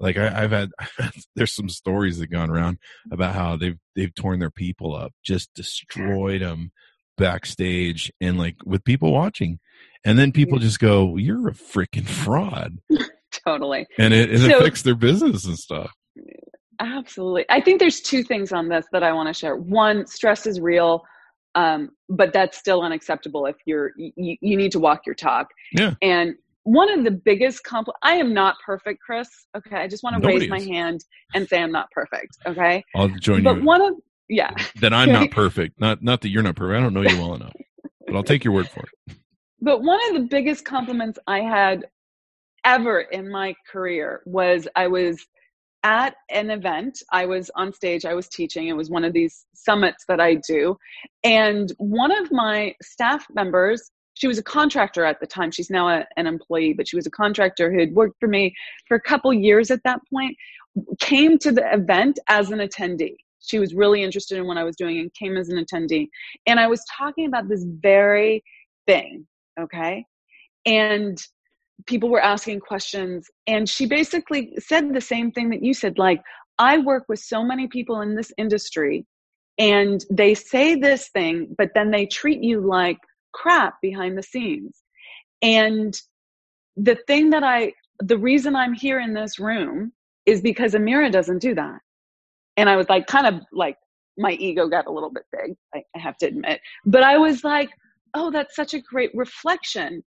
like 0.00 0.16
I, 0.16 0.30
have 0.30 0.50
had 0.98 1.12
there's 1.36 1.54
some 1.54 1.68
stories 1.68 2.18
that 2.18 2.28
gone 2.28 2.50
around 2.50 2.78
about 3.12 3.34
how 3.34 3.56
they've 3.56 3.78
they've 3.94 4.14
torn 4.14 4.40
their 4.40 4.50
people 4.50 4.96
up, 4.96 5.12
just 5.22 5.52
destroyed 5.54 6.42
them 6.42 6.72
backstage 7.16 8.10
and 8.20 8.38
like 8.38 8.56
with 8.64 8.82
people 8.82 9.12
watching, 9.12 9.60
and 10.04 10.18
then 10.18 10.32
people 10.32 10.58
just 10.58 10.80
go, 10.80 11.16
"You're 11.16 11.48
a 11.48 11.52
freaking 11.52 12.06
fraud." 12.06 12.78
totally, 13.46 13.86
and 13.98 14.14
it, 14.14 14.32
it 14.32 14.40
so, 14.40 14.58
affects 14.58 14.82
their 14.82 14.94
business 14.94 15.44
and 15.44 15.58
stuff. 15.58 15.92
Absolutely, 16.80 17.44
I 17.50 17.60
think 17.60 17.78
there's 17.78 18.00
two 18.00 18.24
things 18.24 18.52
on 18.52 18.68
this 18.68 18.86
that 18.92 19.02
I 19.02 19.12
want 19.12 19.28
to 19.28 19.34
share. 19.34 19.56
One, 19.56 20.06
stress 20.06 20.46
is 20.46 20.60
real. 20.60 21.04
Um, 21.54 21.90
but 22.08 22.32
that's 22.32 22.58
still 22.58 22.82
unacceptable 22.82 23.46
if 23.46 23.56
you're 23.66 23.92
you, 23.96 24.36
you 24.40 24.56
need 24.56 24.72
to 24.72 24.78
walk 24.78 25.06
your 25.06 25.14
talk. 25.14 25.48
Yeah. 25.72 25.94
And 26.02 26.34
one 26.64 26.90
of 26.90 27.04
the 27.04 27.10
biggest 27.10 27.64
compl- 27.64 27.94
I 28.02 28.12
am 28.12 28.32
not 28.32 28.56
perfect, 28.64 29.00
Chris. 29.00 29.28
Okay, 29.56 29.76
I 29.76 29.88
just 29.88 30.02
want 30.02 30.22
to 30.22 30.28
raise 30.28 30.42
is. 30.42 30.48
my 30.48 30.60
hand 30.60 31.04
and 31.34 31.48
say 31.48 31.60
I'm 31.60 31.72
not 31.72 31.90
perfect. 31.90 32.36
Okay, 32.46 32.84
I'll 32.94 33.08
join 33.08 33.42
but 33.42 33.50
you. 33.50 33.56
But 33.56 33.64
one 33.64 33.82
of 33.82 33.94
yeah, 34.28 34.50
that 34.80 34.92
I'm 34.92 35.10
not 35.10 35.30
perfect. 35.32 35.80
Not 35.80 36.02
not 36.02 36.20
that 36.20 36.28
you're 36.28 36.42
not 36.42 36.56
perfect. 36.56 36.78
I 36.78 36.82
don't 36.82 36.94
know 36.94 37.02
you 37.02 37.18
well 37.18 37.34
enough, 37.34 37.54
but 38.06 38.14
I'll 38.14 38.22
take 38.22 38.44
your 38.44 38.54
word 38.54 38.68
for 38.68 38.80
it. 38.80 39.16
But 39.60 39.82
one 39.82 39.98
of 40.08 40.14
the 40.14 40.28
biggest 40.28 40.64
compliments 40.64 41.18
I 41.26 41.40
had 41.40 41.86
ever 42.64 43.00
in 43.00 43.30
my 43.30 43.54
career 43.70 44.22
was 44.24 44.68
I 44.76 44.86
was 44.86 45.26
at 45.82 46.14
an 46.30 46.50
event. 46.50 47.02
I 47.10 47.26
was 47.26 47.50
on 47.54 47.72
stage. 47.72 48.04
I 48.04 48.14
was 48.14 48.28
teaching. 48.28 48.68
It 48.68 48.76
was 48.76 48.90
one 48.90 49.04
of 49.04 49.12
these 49.12 49.46
summits 49.54 50.04
that 50.08 50.20
I 50.20 50.34
do, 50.34 50.76
and 51.24 51.72
one 51.78 52.12
of 52.12 52.30
my 52.32 52.74
staff 52.82 53.26
members 53.34 53.90
she 54.20 54.26
was 54.26 54.38
a 54.38 54.42
contractor 54.42 55.04
at 55.06 55.18
the 55.18 55.26
time. 55.26 55.50
She's 55.50 55.70
now 55.70 55.88
a, 55.88 56.06
an 56.18 56.26
employee, 56.26 56.74
but 56.74 56.86
she 56.86 56.94
was 56.94 57.06
a 57.06 57.10
contractor 57.10 57.72
who 57.72 57.78
had 57.78 57.94
worked 57.94 58.20
for 58.20 58.26
me 58.26 58.54
for 58.86 58.94
a 58.94 59.00
couple 59.00 59.32
years 59.32 59.70
at 59.70 59.82
that 59.84 60.00
point. 60.12 60.36
Came 60.98 61.38
to 61.38 61.50
the 61.50 61.72
event 61.72 62.18
as 62.28 62.50
an 62.50 62.58
attendee. 62.58 63.16
She 63.40 63.58
was 63.58 63.74
really 63.74 64.02
interested 64.02 64.36
in 64.36 64.46
what 64.46 64.58
I 64.58 64.64
was 64.64 64.76
doing 64.76 64.98
and 64.98 65.12
came 65.14 65.38
as 65.38 65.48
an 65.48 65.64
attendee. 65.64 66.08
And 66.46 66.60
I 66.60 66.66
was 66.66 66.84
talking 66.94 67.26
about 67.26 67.48
this 67.48 67.64
very 67.66 68.44
thing, 68.86 69.26
okay? 69.58 70.04
And 70.66 71.18
people 71.86 72.08
were 72.08 72.22
asking 72.22 72.60
questions. 72.60 73.28
And 73.46 73.68
she 73.68 73.86
basically 73.86 74.52
said 74.58 74.92
the 74.92 75.00
same 75.00 75.30
thing 75.32 75.50
that 75.50 75.62
you 75.62 75.74
said 75.74 75.98
like, 75.98 76.22
I 76.58 76.78
work 76.78 77.04
with 77.08 77.20
so 77.20 77.42
many 77.42 77.68
people 77.68 78.00
in 78.02 78.14
this 78.14 78.32
industry 78.36 79.06
and 79.58 80.04
they 80.10 80.34
say 80.34 80.74
this 80.74 81.08
thing, 81.08 81.54
but 81.56 81.70
then 81.74 81.90
they 81.90 82.06
treat 82.06 82.42
you 82.42 82.60
like 82.60 82.98
crap 83.32 83.74
behind 83.82 84.16
the 84.16 84.22
scenes. 84.22 84.82
And 85.42 85.94
the 86.76 86.96
thing 87.06 87.30
that 87.30 87.42
I, 87.42 87.74
the 87.98 88.18
reason 88.18 88.56
I'm 88.56 88.72
here 88.72 89.00
in 89.00 89.12
this 89.14 89.38
room 89.38 89.92
is 90.26 90.40
because 90.40 90.72
Amira 90.72 91.10
doesn't 91.10 91.40
do 91.40 91.54
that. 91.54 91.80
And 92.56 92.68
I 92.68 92.76
was 92.76 92.88
like, 92.88 93.06
kind 93.06 93.26
of 93.26 93.42
like, 93.52 93.76
my 94.18 94.32
ego 94.32 94.68
got 94.68 94.86
a 94.86 94.90
little 94.90 95.10
bit 95.10 95.24
big, 95.32 95.56
I, 95.74 95.82
have 95.98 96.16
to 96.18 96.26
admit. 96.26 96.60
But 96.84 97.02
I 97.02 97.16
was 97.16 97.44
like, 97.44 97.70
oh, 98.14 98.30
that's 98.30 98.56
such 98.56 98.74
a 98.74 98.80
great 98.80 99.10
reflection. 99.14 100.02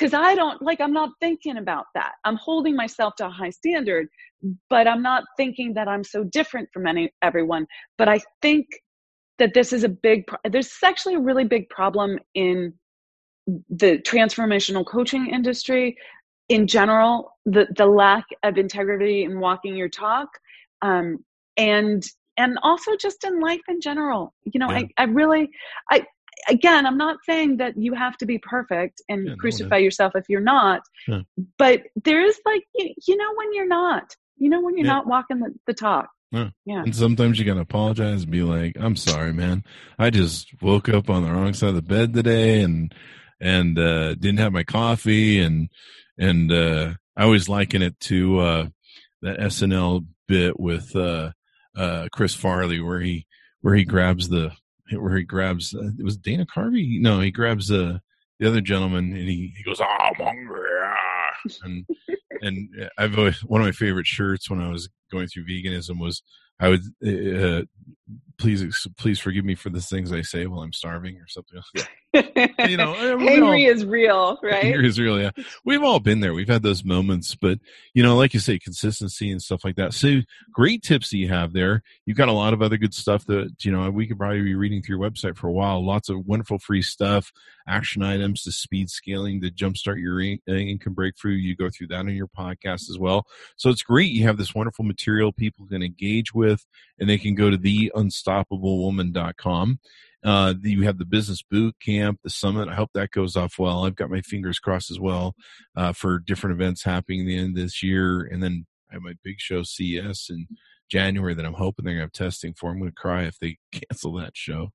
Because 0.00 0.14
I 0.14 0.34
don't, 0.34 0.62
like, 0.62 0.80
I'm 0.80 0.94
not 0.94 1.10
thinking 1.20 1.58
about 1.58 1.84
that. 1.94 2.12
I'm 2.24 2.36
holding 2.36 2.74
myself 2.74 3.16
to 3.16 3.26
a 3.26 3.30
high 3.30 3.50
standard, 3.50 4.08
but 4.70 4.88
I'm 4.88 5.02
not 5.02 5.24
thinking 5.36 5.74
that 5.74 5.88
I'm 5.88 6.04
so 6.04 6.24
different 6.24 6.70
from 6.72 6.86
any 6.86 7.12
everyone. 7.20 7.66
But 7.98 8.08
I 8.08 8.20
think 8.40 8.66
that 9.40 9.54
this 9.54 9.72
is 9.72 9.84
a 9.84 9.88
big 9.88 10.24
there's 10.48 10.70
actually 10.84 11.14
a 11.14 11.20
really 11.20 11.44
big 11.44 11.68
problem 11.70 12.18
in 12.34 12.72
the 13.68 13.98
transformational 14.06 14.86
coaching 14.86 15.28
industry 15.28 15.96
in 16.48 16.66
general 16.66 17.32
the 17.46 17.66
the 17.76 17.86
lack 17.86 18.24
of 18.44 18.58
integrity 18.58 19.24
in 19.24 19.40
walking 19.40 19.76
your 19.76 19.88
talk 19.88 20.28
um, 20.82 21.24
and 21.56 22.04
and 22.36 22.58
also 22.62 22.92
just 22.96 23.24
in 23.24 23.40
life 23.40 23.62
in 23.68 23.80
general 23.80 24.34
you 24.44 24.60
know 24.60 24.70
yeah. 24.70 24.82
I, 24.98 25.02
I 25.02 25.04
really 25.04 25.50
i 25.90 26.04
again 26.48 26.86
i'm 26.86 26.96
not 26.96 27.18
saying 27.24 27.56
that 27.58 27.76
you 27.76 27.92
have 27.94 28.16
to 28.16 28.26
be 28.26 28.38
perfect 28.38 29.02
and 29.08 29.28
yeah, 29.28 29.34
crucify 29.38 29.76
no, 29.76 29.84
yourself 29.84 30.12
if 30.14 30.24
you're 30.28 30.40
not 30.40 30.82
yeah. 31.06 31.20
but 31.58 31.82
there 32.04 32.24
is 32.24 32.38
like 32.44 32.62
you, 32.74 32.94
you 33.06 33.16
know 33.16 33.32
when 33.36 33.52
you're 33.52 33.68
not 33.68 34.16
you 34.36 34.48
know 34.48 34.60
when 34.60 34.76
you're 34.76 34.86
not 34.86 35.06
walking 35.06 35.40
the, 35.40 35.54
the 35.66 35.74
talk 35.74 36.08
yeah. 36.32 36.50
yeah. 36.64 36.82
And 36.82 36.94
sometimes 36.94 37.38
you 37.38 37.44
gotta 37.44 37.60
apologize 37.60 38.22
and 38.22 38.30
be 38.30 38.42
like, 38.42 38.76
I'm 38.78 38.96
sorry, 38.96 39.32
man. 39.32 39.64
I 39.98 40.10
just 40.10 40.48
woke 40.62 40.88
up 40.88 41.10
on 41.10 41.24
the 41.24 41.30
wrong 41.30 41.54
side 41.54 41.70
of 41.70 41.74
the 41.74 41.82
bed 41.82 42.14
today 42.14 42.62
and 42.62 42.94
and 43.40 43.78
uh 43.78 44.14
didn't 44.14 44.38
have 44.38 44.52
my 44.52 44.62
coffee 44.62 45.40
and 45.40 45.70
and 46.18 46.52
uh 46.52 46.92
I 47.16 47.24
always 47.24 47.48
liken 47.48 47.82
it 47.82 47.98
to 48.00 48.38
uh 48.38 48.66
that 49.22 49.38
SNL 49.40 50.06
bit 50.28 50.58
with 50.58 50.94
uh 50.94 51.32
uh 51.76 52.08
Chris 52.12 52.34
Farley 52.34 52.80
where 52.80 53.00
he 53.00 53.26
where 53.60 53.74
he 53.74 53.84
grabs 53.84 54.28
the 54.28 54.52
where 54.98 55.16
he 55.16 55.24
grabs 55.24 55.74
uh, 55.74 55.90
it 55.98 56.04
was 56.04 56.16
Dana 56.16 56.46
Carvey? 56.46 57.00
No, 57.00 57.20
he 57.20 57.30
grabs 57.30 57.70
uh 57.70 57.98
the 58.38 58.48
other 58.48 58.60
gentleman 58.62 59.12
and 59.12 59.28
he, 59.28 59.52
he 59.56 59.62
goes, 59.62 59.80
Oh, 59.80 59.84
I'm 59.84 60.14
hungry 60.14 60.70
and 61.62 61.86
and 62.42 62.90
I've 62.98 63.18
always 63.18 63.42
one 63.44 63.60
of 63.60 63.66
my 63.66 63.72
favorite 63.72 64.06
shirts 64.06 64.50
when 64.50 64.60
I 64.60 64.70
was 64.70 64.88
going 65.10 65.28
through 65.28 65.46
veganism 65.46 66.00
was 66.00 66.22
I 66.58 66.68
would 66.68 66.80
uh, 67.04 67.62
please 68.40 68.86
please 68.96 69.18
forgive 69.18 69.44
me 69.44 69.54
for 69.54 69.68
the 69.70 69.80
things 69.80 70.12
I 70.12 70.22
say 70.22 70.46
while 70.46 70.60
I'm 70.60 70.72
starving 70.72 71.16
or 71.16 71.26
something. 71.28 71.60
you 72.68 72.76
know, 72.76 72.94
angry 72.94 73.66
is 73.66 73.84
real, 73.84 74.38
right? 74.42 74.64
Angry 74.64 74.88
is 74.88 74.98
real. 74.98 75.20
Yeah, 75.20 75.30
we've 75.64 75.82
all 75.82 76.00
been 76.00 76.20
there. 76.20 76.34
We've 76.34 76.48
had 76.48 76.62
those 76.62 76.84
moments, 76.84 77.36
but 77.36 77.58
you 77.94 78.02
know, 78.02 78.16
like 78.16 78.34
you 78.34 78.40
say, 78.40 78.58
consistency 78.58 79.30
and 79.30 79.40
stuff 79.40 79.64
like 79.64 79.76
that. 79.76 79.94
So 79.94 80.20
great 80.52 80.82
tips 80.82 81.10
that 81.10 81.18
you 81.18 81.28
have 81.28 81.52
there. 81.52 81.82
You've 82.06 82.16
got 82.16 82.28
a 82.28 82.32
lot 82.32 82.52
of 82.52 82.62
other 82.62 82.78
good 82.78 82.94
stuff 82.94 83.26
that 83.26 83.64
you 83.64 83.70
know 83.70 83.88
we 83.90 84.06
could 84.06 84.18
probably 84.18 84.42
be 84.42 84.54
reading 84.54 84.82
through 84.82 84.98
your 84.98 85.10
website 85.10 85.36
for 85.36 85.48
a 85.48 85.52
while. 85.52 85.84
Lots 85.84 86.08
of 86.08 86.26
wonderful 86.26 86.58
free 86.58 86.82
stuff, 86.82 87.30
action 87.68 88.02
items 88.02 88.42
to 88.42 88.52
speed 88.52 88.90
scaling 88.90 89.40
to 89.42 89.50
jumpstart 89.50 90.00
your 90.00 90.20
income 90.20 90.94
breakthrough. 90.94 91.34
You 91.34 91.54
go 91.54 91.68
through 91.70 91.88
that 91.88 92.00
on 92.00 92.08
your 92.08 92.28
podcast 92.28 92.90
as 92.90 92.98
well. 92.98 93.26
So 93.56 93.70
it's 93.70 93.82
great. 93.82 94.10
You 94.10 94.24
have 94.24 94.38
this 94.38 94.54
wonderful 94.54 94.84
material 94.84 95.32
people 95.32 95.66
can 95.66 95.82
engage 95.82 96.34
with, 96.34 96.66
and 96.98 97.08
they 97.08 97.18
can 97.18 97.34
go 97.34 97.50
to 97.50 97.56
the 97.56 97.92
unstoppablewoman.com 98.00 99.78
uh, 100.22 100.54
you 100.62 100.82
have 100.82 100.98
the 100.98 101.04
business 101.04 101.42
boot 101.42 101.74
camp, 101.84 102.20
the 102.22 102.30
summit. 102.30 102.68
I 102.68 102.74
hope 102.74 102.90
that 102.94 103.10
goes 103.10 103.36
off 103.36 103.58
well. 103.58 103.86
I've 103.86 103.96
got 103.96 104.10
my 104.10 104.20
fingers 104.20 104.58
crossed 104.58 104.90
as 104.90 105.00
well 105.00 105.34
uh, 105.76 105.92
for 105.92 106.18
different 106.18 106.60
events 106.60 106.84
happening 106.84 107.26
the 107.26 107.38
end 107.38 107.56
of 107.56 107.62
this 107.62 107.82
year. 107.82 108.20
And 108.20 108.42
then 108.42 108.66
I 108.90 108.94
have 108.94 109.02
my 109.02 109.14
big 109.24 109.36
show 109.38 109.62
CES 109.62 110.26
in 110.28 110.46
January 110.90 111.34
that 111.34 111.46
I'm 111.46 111.54
hoping 111.54 111.84
they're 111.84 111.94
going 111.94 112.10
to 112.10 112.22
have 112.22 112.30
testing 112.32 112.52
for. 112.52 112.70
I'm 112.70 112.78
going 112.78 112.90
to 112.90 112.94
cry 112.94 113.22
if 113.22 113.38
they 113.38 113.58
cancel 113.72 114.12
that 114.14 114.32
show. 114.34 114.70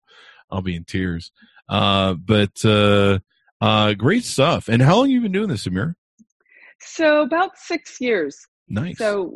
I'll 0.50 0.62
be 0.62 0.76
in 0.76 0.84
tears. 0.84 1.32
Uh, 1.70 2.16
but 2.16 2.64
uh, 2.66 3.20
uh, 3.62 3.94
great 3.94 4.24
stuff. 4.24 4.68
And 4.68 4.82
how 4.82 4.98
long 4.98 5.06
have 5.06 5.12
you 5.12 5.22
been 5.22 5.32
doing 5.32 5.50
this, 5.50 5.68
Amir? 5.68 5.96
So 6.80 7.22
about 7.22 7.58
six 7.58 8.02
years. 8.02 8.48
Nice. 8.68 8.98
So 8.98 9.32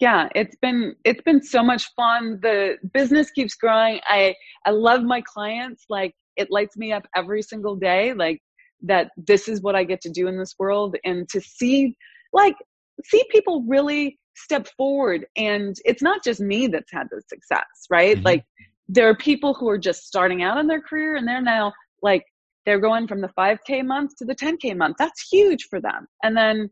yeah, 0.00 0.28
it's 0.34 0.56
been 0.56 0.94
it's 1.04 1.22
been 1.22 1.42
so 1.42 1.62
much 1.62 1.90
fun. 1.94 2.38
The 2.42 2.76
business 2.92 3.30
keeps 3.30 3.54
growing. 3.54 4.00
I 4.06 4.34
I 4.66 4.70
love 4.70 5.02
my 5.02 5.22
clients. 5.22 5.84
Like 5.88 6.14
it 6.36 6.50
lights 6.50 6.76
me 6.76 6.92
up 6.92 7.06
every 7.16 7.42
single 7.42 7.76
day. 7.76 8.12
Like 8.12 8.42
that 8.82 9.10
this 9.16 9.48
is 9.48 9.62
what 9.62 9.74
I 9.74 9.84
get 9.84 10.00
to 10.02 10.10
do 10.10 10.28
in 10.28 10.38
this 10.38 10.54
world 10.58 10.96
and 11.04 11.28
to 11.30 11.40
see 11.40 11.96
like 12.32 12.56
see 13.04 13.24
people 13.30 13.64
really 13.66 14.18
step 14.36 14.68
forward 14.76 15.26
and 15.36 15.76
it's 15.84 16.02
not 16.02 16.22
just 16.22 16.40
me 16.40 16.66
that's 16.66 16.92
had 16.92 17.06
the 17.10 17.22
success, 17.28 17.86
right? 17.90 18.16
Mm-hmm. 18.16 18.26
Like 18.26 18.44
there 18.88 19.08
are 19.08 19.16
people 19.16 19.54
who 19.54 19.68
are 19.68 19.78
just 19.78 20.06
starting 20.06 20.42
out 20.42 20.58
in 20.58 20.66
their 20.66 20.82
career 20.82 21.16
and 21.16 21.26
they're 21.26 21.40
now 21.40 21.72
like 22.02 22.24
they're 22.66 22.80
going 22.80 23.06
from 23.06 23.20
the 23.20 23.30
5k 23.38 23.84
month 23.84 24.16
to 24.18 24.24
the 24.24 24.34
10k 24.34 24.76
month. 24.76 24.96
That's 24.98 25.26
huge 25.30 25.64
for 25.70 25.80
them. 25.80 26.06
And 26.22 26.36
then 26.36 26.70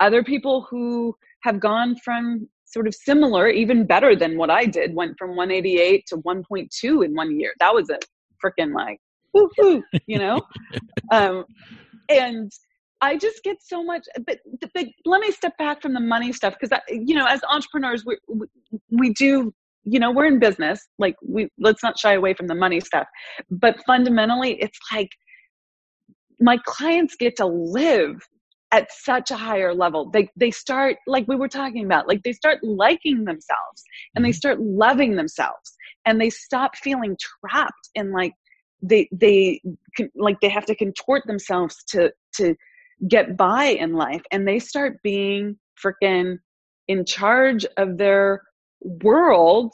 other 0.00 0.24
people 0.24 0.66
who 0.68 1.14
have 1.42 1.60
gone 1.60 1.96
from 2.04 2.48
sort 2.64 2.86
of 2.86 2.94
similar, 2.94 3.48
even 3.48 3.86
better 3.86 4.16
than 4.16 4.36
what 4.38 4.50
I 4.50 4.64
did, 4.64 4.94
went 4.94 5.16
from 5.18 5.36
188 5.36 6.04
to 6.08 6.16
1.2 6.18 7.04
in 7.04 7.14
one 7.14 7.38
year. 7.38 7.52
That 7.60 7.74
was 7.74 7.90
a 7.90 7.98
freaking 8.44 8.74
like, 8.74 8.98
woo 9.34 9.82
you 10.06 10.18
know? 10.18 10.40
um, 11.12 11.44
and 12.08 12.50
I 13.00 13.16
just 13.16 13.42
get 13.42 13.56
so 13.60 13.82
much, 13.82 14.06
but, 14.26 14.38
but 14.74 14.86
let 15.04 15.20
me 15.20 15.30
step 15.30 15.56
back 15.58 15.82
from 15.82 15.92
the 15.92 16.00
money 16.00 16.32
stuff 16.32 16.54
because, 16.58 16.78
you 16.88 17.14
know, 17.14 17.26
as 17.26 17.40
entrepreneurs, 17.48 18.04
we, 18.06 18.16
we, 18.28 18.46
we 18.90 19.12
do 19.12 19.52
you 19.84 19.98
know 19.98 20.12
we're 20.12 20.26
in 20.26 20.38
business 20.38 20.86
like 21.00 21.16
we 21.26 21.48
let's 21.58 21.82
not 21.82 21.98
shy 21.98 22.14
away 22.14 22.32
from 22.34 22.46
the 22.46 22.54
money 22.54 22.78
stuff 22.78 23.06
but 23.50 23.76
fundamentally 23.84 24.52
it's 24.60 24.78
like 24.92 25.08
my 26.40 26.56
clients 26.64 27.16
get 27.16 27.34
to 27.36 27.46
live 27.46 28.16
at 28.72 28.90
such 28.90 29.30
a 29.30 29.36
higher 29.36 29.74
level. 29.74 30.10
They 30.10 30.28
they 30.34 30.50
start 30.50 30.96
like 31.06 31.28
we 31.28 31.36
were 31.36 31.48
talking 31.48 31.84
about 31.84 32.08
like 32.08 32.22
they 32.22 32.32
start 32.32 32.64
liking 32.64 33.24
themselves 33.24 33.84
and 34.14 34.24
they 34.24 34.30
mm-hmm. 34.30 34.36
start 34.36 34.60
loving 34.60 35.14
themselves 35.16 35.76
and 36.06 36.20
they 36.20 36.30
stop 36.30 36.74
feeling 36.76 37.16
trapped 37.20 37.90
and 37.94 38.12
like 38.12 38.32
they 38.82 39.08
they 39.12 39.60
like 40.16 40.40
they 40.40 40.48
have 40.48 40.66
to 40.66 40.74
contort 40.74 41.22
themselves 41.26 41.84
to 41.88 42.10
to 42.34 42.56
get 43.08 43.36
by 43.36 43.64
in 43.64 43.92
life 43.92 44.22
and 44.32 44.48
they 44.48 44.58
start 44.58 44.96
being 45.02 45.56
freaking 45.84 46.38
in 46.88 47.04
charge 47.04 47.66
of 47.76 47.98
their 47.98 48.42
world 48.80 49.72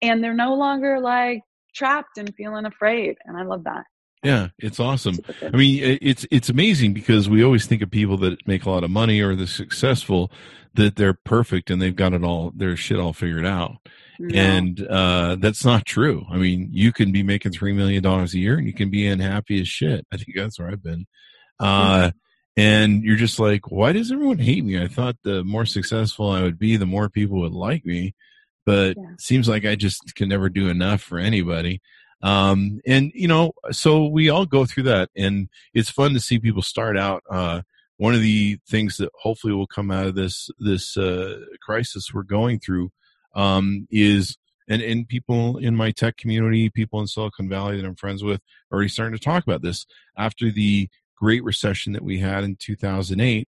and 0.00 0.24
they're 0.24 0.34
no 0.34 0.54
longer 0.54 0.98
like 1.00 1.40
trapped 1.74 2.18
and 2.18 2.34
feeling 2.34 2.64
afraid. 2.64 3.16
And 3.26 3.36
i 3.36 3.42
love 3.42 3.64
that 3.64 3.84
yeah 4.22 4.48
it's 4.58 4.80
awesome. 4.80 5.18
I 5.42 5.56
mean 5.56 5.98
it's 6.00 6.26
it's 6.30 6.48
amazing 6.48 6.94
because 6.94 7.28
we 7.28 7.42
always 7.42 7.66
think 7.66 7.82
of 7.82 7.90
people 7.90 8.16
that 8.18 8.46
make 8.46 8.64
a 8.64 8.70
lot 8.70 8.84
of 8.84 8.90
money 8.90 9.20
or 9.20 9.34
they're 9.34 9.46
successful 9.46 10.30
that 10.74 10.96
they're 10.96 11.18
perfect 11.24 11.70
and 11.70 11.82
they've 11.82 11.96
got 11.96 12.12
it 12.12 12.24
all 12.24 12.52
their 12.54 12.76
shit 12.76 12.98
all 12.98 13.12
figured 13.12 13.44
out. 13.44 13.76
No. 14.18 14.38
and 14.38 14.86
uh, 14.86 15.36
that's 15.40 15.64
not 15.64 15.84
true. 15.84 16.24
I 16.30 16.36
mean 16.36 16.68
you 16.70 16.92
can 16.92 17.10
be 17.12 17.22
making 17.22 17.52
three 17.52 17.72
million 17.72 18.02
dollars 18.02 18.34
a 18.34 18.38
year 18.38 18.56
and 18.56 18.66
you 18.66 18.74
can 18.74 18.90
be 18.90 19.06
unhappy 19.06 19.60
as 19.60 19.68
shit. 19.68 20.06
I 20.12 20.16
think 20.16 20.36
that's 20.36 20.58
where 20.58 20.68
i've 20.68 20.82
been. 20.82 21.06
Uh, 21.58 22.10
and 22.56 23.02
you're 23.02 23.16
just 23.16 23.38
like 23.38 23.70
why 23.70 23.92
does 23.92 24.12
everyone 24.12 24.38
hate 24.38 24.64
me? 24.64 24.80
I 24.80 24.88
thought 24.88 25.16
the 25.24 25.42
more 25.42 25.66
successful 25.66 26.30
i 26.30 26.42
would 26.42 26.58
be 26.58 26.76
the 26.76 26.86
more 26.86 27.08
people 27.08 27.40
would 27.40 27.52
like 27.52 27.84
me. 27.84 28.14
But 28.64 28.96
yeah. 28.96 29.14
seems 29.18 29.48
like 29.48 29.64
i 29.64 29.74
just 29.74 30.14
can 30.14 30.28
never 30.28 30.48
do 30.48 30.68
enough 30.68 31.00
for 31.02 31.18
anybody 31.18 31.80
um, 32.22 32.80
and 32.86 33.12
you 33.14 33.28
know 33.28 33.52
so 33.70 34.06
we 34.06 34.28
all 34.28 34.46
go 34.46 34.64
through 34.64 34.84
that 34.84 35.10
and 35.16 35.48
it's 35.74 35.90
fun 35.90 36.12
to 36.14 36.20
see 36.20 36.38
people 36.38 36.62
start 36.62 36.96
out 36.96 37.22
uh, 37.30 37.62
one 37.96 38.14
of 38.14 38.20
the 38.20 38.58
things 38.68 38.96
that 38.96 39.10
hopefully 39.20 39.54
will 39.54 39.66
come 39.66 39.90
out 39.90 40.06
of 40.06 40.14
this 40.14 40.50
this 40.58 40.96
uh, 40.96 41.40
crisis 41.60 42.12
we're 42.12 42.22
going 42.22 42.58
through 42.58 42.90
um, 43.34 43.86
is 43.90 44.36
and, 44.68 44.80
and 44.80 45.08
people 45.08 45.58
in 45.58 45.74
my 45.74 45.90
tech 45.90 46.16
community 46.16 46.70
people 46.70 47.00
in 47.00 47.06
silicon 47.06 47.48
valley 47.48 47.76
that 47.76 47.86
i'm 47.86 47.96
friends 47.96 48.22
with 48.22 48.40
are 48.72 48.76
already 48.76 48.88
starting 48.88 49.16
to 49.16 49.22
talk 49.22 49.44
about 49.44 49.62
this. 49.62 49.86
After 50.16 50.50
the 50.50 50.88
great 51.16 51.44
recession 51.44 51.92
that 51.92 52.02
we 52.02 52.18
had 52.18 52.42
in 52.42 52.56
2008, 52.56 53.48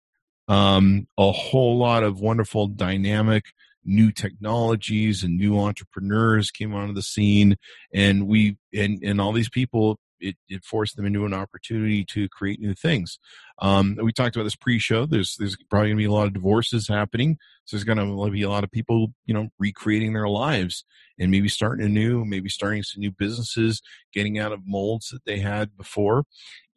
um, 0.48 1.08
a 1.18 1.32
whole 1.32 1.78
lot 1.78 2.04
of 2.04 2.20
wonderful 2.20 2.68
dynamic 2.68 3.46
new 3.86 4.12
technologies 4.12 5.22
and 5.22 5.36
new 5.36 5.58
entrepreneurs 5.58 6.50
came 6.50 6.74
onto 6.74 6.94
the 6.94 7.02
scene 7.02 7.56
and 7.94 8.26
we 8.26 8.56
and 8.74 9.02
and 9.02 9.20
all 9.20 9.32
these 9.32 9.50
people 9.50 9.98
it, 10.18 10.34
it 10.48 10.64
forced 10.64 10.96
them 10.96 11.04
into 11.04 11.26
an 11.26 11.34
opportunity 11.34 12.02
to 12.02 12.26
create 12.30 12.58
new 12.58 12.72
things. 12.72 13.18
Um, 13.60 13.98
we 14.02 14.12
talked 14.12 14.34
about 14.34 14.44
this 14.44 14.56
pre-show. 14.56 15.04
There's 15.04 15.36
there's 15.38 15.58
probably 15.68 15.88
going 15.88 15.98
to 15.98 16.02
be 16.02 16.06
a 16.06 16.12
lot 16.12 16.26
of 16.26 16.32
divorces 16.32 16.88
happening. 16.88 17.36
So 17.66 17.76
there's 17.76 17.84
going 17.84 17.98
to 17.98 18.30
be 18.30 18.42
a 18.42 18.48
lot 18.48 18.64
of 18.64 18.70
people, 18.70 19.08
you 19.26 19.34
know, 19.34 19.48
recreating 19.58 20.14
their 20.14 20.28
lives 20.28 20.84
and 21.18 21.30
maybe 21.30 21.48
starting 21.48 21.84
anew, 21.84 22.24
maybe 22.24 22.48
starting 22.48 22.82
some 22.82 23.00
new 23.00 23.10
businesses, 23.10 23.82
getting 24.14 24.38
out 24.38 24.52
of 24.52 24.60
molds 24.64 25.10
that 25.10 25.26
they 25.26 25.38
had 25.38 25.76
before 25.76 26.24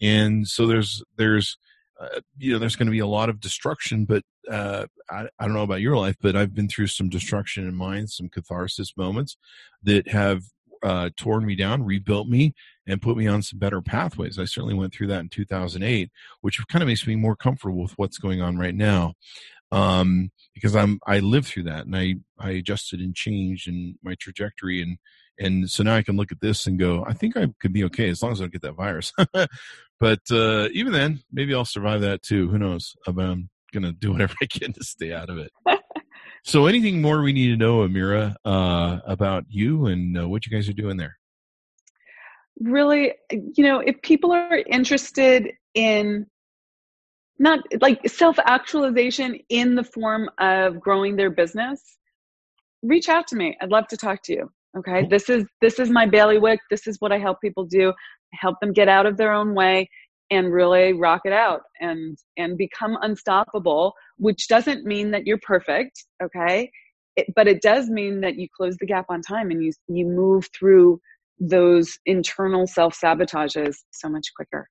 and 0.01 0.47
so 0.47 0.65
there's 0.65 1.03
there's 1.17 1.57
uh, 1.99 2.21
you 2.37 2.51
know 2.51 2.59
there's 2.59 2.75
going 2.75 2.87
to 2.87 2.91
be 2.91 2.99
a 2.99 3.07
lot 3.07 3.29
of 3.29 3.39
destruction 3.39 4.05
but 4.05 4.23
uh, 4.49 4.85
I, 5.09 5.27
I 5.39 5.45
don't 5.45 5.53
know 5.53 5.63
about 5.63 5.81
your 5.81 5.97
life 5.97 6.15
but 6.21 6.35
i've 6.35 6.53
been 6.53 6.69
through 6.69 6.87
some 6.87 7.09
destruction 7.09 7.67
in 7.67 7.75
mine 7.75 8.07
some 8.07 8.29
catharsis 8.29 8.95
moments 8.97 9.37
that 9.83 10.07
have 10.09 10.43
uh, 10.81 11.09
torn 11.17 11.45
me 11.45 11.55
down 11.55 11.83
rebuilt 11.83 12.27
me 12.27 12.53
and 12.87 13.01
put 13.01 13.17
me 13.17 13.27
on 13.27 13.41
some 13.41 13.59
better 13.59 13.81
pathways. 13.81 14.39
I 14.39 14.45
certainly 14.45 14.73
went 14.73 14.93
through 14.93 15.07
that 15.07 15.19
in 15.19 15.29
2008 15.29 16.09
which 16.41 16.65
kind 16.67 16.81
of 16.81 16.87
makes 16.87 17.05
me 17.05 17.15
more 17.15 17.35
comfortable 17.35 17.81
with 17.81 17.97
what's 17.97 18.17
going 18.17 18.41
on 18.41 18.57
right 18.57 18.75
now 18.75 19.13
um, 19.71 20.31
because 20.53 20.75
i'm 20.75 20.99
i 21.05 21.19
lived 21.19 21.47
through 21.47 21.63
that 21.63 21.85
and 21.85 21.95
i 21.95 22.15
i 22.39 22.51
adjusted 22.51 22.99
and 22.99 23.15
changed 23.15 23.67
in 23.67 23.97
my 24.03 24.15
trajectory 24.19 24.81
and 24.81 24.97
and 25.39 25.69
so 25.69 25.83
now 25.83 25.95
I 25.95 26.03
can 26.03 26.17
look 26.17 26.31
at 26.31 26.41
this 26.41 26.67
and 26.67 26.77
go, 26.77 27.05
I 27.07 27.13
think 27.13 27.37
I 27.37 27.47
could 27.59 27.71
be 27.71 27.85
okay 27.85 28.09
as 28.09 28.21
long 28.21 28.33
as 28.33 28.41
I 28.41 28.43
don't 28.43 28.53
get 28.53 28.61
that 28.63 28.73
virus. 28.73 29.13
but 29.99 30.19
uh, 30.31 30.67
even 30.73 30.91
then, 30.91 31.21
maybe 31.31 31.55
I'll 31.55 31.65
survive 31.65 32.01
that 32.01 32.21
too. 32.21 32.49
Who 32.49 32.59
knows? 32.59 32.95
I'm 33.07 33.15
going 33.15 33.83
to 33.83 33.93
do 33.93 34.11
whatever 34.11 34.33
I 34.41 34.45
can 34.45 34.73
to 34.73 34.83
stay 34.83 35.13
out 35.13 35.29
of 35.29 35.37
it. 35.37 35.51
so, 36.43 36.67
anything 36.67 37.01
more 37.01 37.21
we 37.21 37.33
need 37.33 37.49
to 37.49 37.57
know, 37.57 37.79
Amira, 37.79 38.35
uh, 38.43 38.99
about 39.05 39.45
you 39.49 39.87
and 39.87 40.19
uh, 40.19 40.27
what 40.27 40.45
you 40.45 40.51
guys 40.51 40.67
are 40.67 40.73
doing 40.73 40.97
there? 40.97 41.17
Really, 42.59 43.13
you 43.31 43.63
know, 43.63 43.79
if 43.79 44.01
people 44.01 44.33
are 44.33 44.61
interested 44.69 45.53
in 45.73 46.27
not 47.41 47.59
like 47.79 48.05
self 48.09 48.37
actualization 48.39 49.39
in 49.47 49.75
the 49.75 49.83
form 49.83 50.29
of 50.39 50.81
growing 50.81 51.15
their 51.15 51.29
business, 51.29 51.81
reach 52.83 53.07
out 53.07 53.27
to 53.27 53.37
me. 53.37 53.57
I'd 53.61 53.69
love 53.69 53.87
to 53.87 53.97
talk 53.97 54.21
to 54.23 54.33
you 54.33 54.51
okay 54.77 55.05
this 55.09 55.29
is 55.29 55.45
this 55.61 55.79
is 55.79 55.89
my 55.89 56.05
bailiwick. 56.05 56.59
This 56.69 56.87
is 56.87 56.97
what 56.99 57.11
i 57.11 57.17
help 57.17 57.41
people 57.41 57.65
do. 57.65 57.93
Help 58.33 58.55
them 58.61 58.73
get 58.73 58.87
out 58.87 59.05
of 59.05 59.17
their 59.17 59.33
own 59.33 59.55
way 59.55 59.89
and 60.31 60.53
really 60.53 60.93
rock 60.93 61.21
it 61.25 61.33
out 61.33 61.61
and 61.79 62.17
and 62.37 62.57
become 62.57 62.97
unstoppable 63.01 63.93
which 64.17 64.47
doesn't 64.47 64.85
mean 64.85 65.11
that 65.11 65.25
you're 65.25 65.39
perfect 65.41 66.05
okay? 66.23 66.69
It, 67.15 67.27
but 67.35 67.47
it 67.47 67.61
does 67.61 67.89
mean 67.89 68.21
that 68.21 68.35
you 68.35 68.47
close 68.55 68.77
the 68.77 68.85
gap 68.85 69.05
on 69.09 69.21
time 69.21 69.49
and 69.51 69.63
you 69.63 69.71
you 69.87 70.05
move 70.05 70.47
through 70.57 70.99
those 71.39 71.97
internal 72.05 72.67
self 72.67 72.97
sabotages 72.99 73.75
so 73.91 74.09
much 74.09 74.27
quicker 74.35 74.67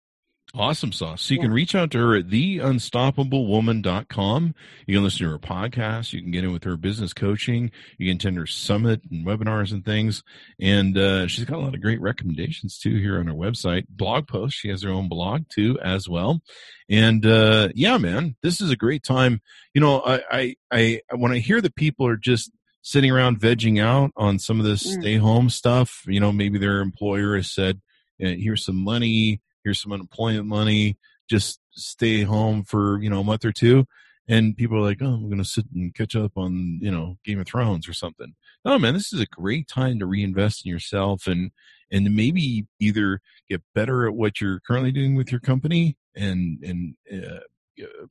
Awesome 0.54 0.92
sauce. 0.92 1.20
So 1.22 1.34
you 1.34 1.40
yeah. 1.40 1.44
can 1.44 1.52
reach 1.52 1.74
out 1.74 1.90
to 1.90 1.98
her 1.98 2.16
at 2.16 2.28
theunstoppablewoman.com. 2.28 4.54
You 4.86 4.96
can 4.96 5.04
listen 5.04 5.26
to 5.26 5.32
her 5.32 5.38
podcast. 5.38 6.14
You 6.14 6.22
can 6.22 6.30
get 6.30 6.42
in 6.42 6.54
with 6.54 6.64
her 6.64 6.78
business 6.78 7.12
coaching. 7.12 7.70
You 7.98 8.08
can 8.08 8.16
attend 8.16 8.38
her 8.38 8.46
summit 8.46 9.02
and 9.10 9.26
webinars 9.26 9.72
and 9.72 9.84
things. 9.84 10.22
And 10.58 10.96
uh, 10.96 11.26
she's 11.26 11.44
got 11.44 11.58
a 11.58 11.60
lot 11.60 11.74
of 11.74 11.82
great 11.82 12.00
recommendations 12.00 12.78
too 12.78 12.96
here 12.96 13.18
on 13.18 13.26
her 13.26 13.34
website. 13.34 13.84
Blog 13.90 14.26
posts. 14.26 14.58
She 14.58 14.70
has 14.70 14.80
her 14.82 14.90
own 14.90 15.10
blog 15.10 15.50
too 15.50 15.78
as 15.82 16.08
well. 16.08 16.40
And 16.88 17.26
uh, 17.26 17.68
yeah, 17.74 17.98
man, 17.98 18.36
this 18.42 18.62
is 18.62 18.70
a 18.70 18.76
great 18.76 19.02
time. 19.02 19.42
You 19.74 19.82
know, 19.82 20.00
I, 20.00 20.22
I, 20.30 20.56
I 20.72 21.02
when 21.14 21.32
I 21.32 21.40
hear 21.40 21.60
that 21.60 21.76
people 21.76 22.06
are 22.06 22.16
just 22.16 22.50
sitting 22.80 23.10
around 23.10 23.38
vegging 23.38 23.82
out 23.82 24.12
on 24.16 24.38
some 24.38 24.60
of 24.60 24.64
this 24.64 24.86
mm. 24.86 24.98
stay 24.98 25.16
home 25.16 25.50
stuff, 25.50 26.04
you 26.06 26.20
know, 26.20 26.32
maybe 26.32 26.58
their 26.58 26.80
employer 26.80 27.36
has 27.36 27.50
said, 27.50 27.82
here's 28.18 28.64
some 28.64 28.82
money 28.82 29.42
here's 29.68 29.82
some 29.82 29.92
unemployment 29.92 30.46
money 30.46 30.96
just 31.28 31.60
stay 31.72 32.22
home 32.22 32.64
for 32.64 33.00
you 33.02 33.10
know 33.10 33.20
a 33.20 33.24
month 33.24 33.44
or 33.44 33.52
two 33.52 33.84
and 34.28 34.56
people 34.56 34.78
are 34.78 34.88
like 34.88 35.02
oh 35.02 35.06
i'm 35.06 35.28
gonna 35.28 35.44
sit 35.44 35.66
and 35.74 35.94
catch 35.94 36.16
up 36.16 36.32
on 36.36 36.78
you 36.80 36.90
know 36.90 37.18
game 37.24 37.40
of 37.40 37.46
thrones 37.46 37.88
or 37.88 37.92
something. 37.92 38.34
No 38.64 38.78
man 38.78 38.94
this 38.94 39.12
is 39.12 39.20
a 39.20 39.26
great 39.26 39.68
time 39.68 39.98
to 39.98 40.06
reinvest 40.06 40.64
in 40.64 40.70
yourself 40.70 41.26
and 41.26 41.50
and 41.90 42.14
maybe 42.14 42.66
either 42.80 43.20
get 43.48 43.62
better 43.74 44.06
at 44.06 44.14
what 44.14 44.40
you're 44.40 44.60
currently 44.60 44.92
doing 44.92 45.14
with 45.14 45.30
your 45.30 45.40
company 45.40 45.96
and 46.14 46.62
and 46.62 46.94
uh, 47.12 47.40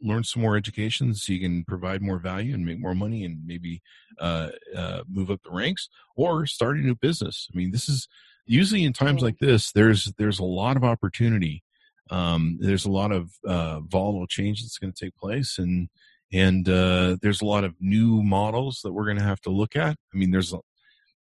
learn 0.01 0.23
some 0.23 0.41
more 0.41 0.55
education 0.55 1.13
so 1.13 1.33
you 1.33 1.41
can 1.41 1.63
provide 1.65 2.01
more 2.01 2.19
value 2.19 2.53
and 2.53 2.65
make 2.65 2.79
more 2.79 2.95
money 2.95 3.25
and 3.25 3.45
maybe 3.45 3.81
uh, 4.19 4.49
uh, 4.75 5.01
move 5.09 5.29
up 5.29 5.41
the 5.43 5.51
ranks 5.51 5.89
or 6.15 6.45
start 6.45 6.77
a 6.77 6.79
new 6.79 6.95
business. 6.95 7.47
I 7.53 7.57
mean 7.57 7.71
this 7.71 7.89
is 7.89 8.07
usually 8.47 8.83
in 8.83 8.93
times 8.93 9.21
like 9.21 9.37
this, 9.39 9.71
there's 9.71 10.11
there's 10.17 10.39
a 10.39 10.45
lot 10.45 10.77
of 10.77 10.83
opportunity. 10.83 11.63
Um, 12.09 12.57
there's 12.59 12.85
a 12.85 12.91
lot 12.91 13.11
of 13.11 13.31
uh, 13.45 13.81
volatile 13.81 14.27
change 14.27 14.61
that's 14.61 14.77
going 14.77 14.93
to 14.93 15.05
take 15.05 15.15
place, 15.17 15.57
and 15.57 15.89
and 16.33 16.67
uh, 16.67 17.17
there's 17.21 17.41
a 17.41 17.45
lot 17.45 17.63
of 17.63 17.75
new 17.79 18.23
models 18.23 18.81
that 18.83 18.93
we're 18.93 19.05
going 19.05 19.17
to 19.17 19.23
have 19.23 19.41
to 19.41 19.49
look 19.49 19.75
at. 19.75 19.97
I 20.13 20.17
mean, 20.17 20.31
there's 20.31 20.53
a, 20.53 20.59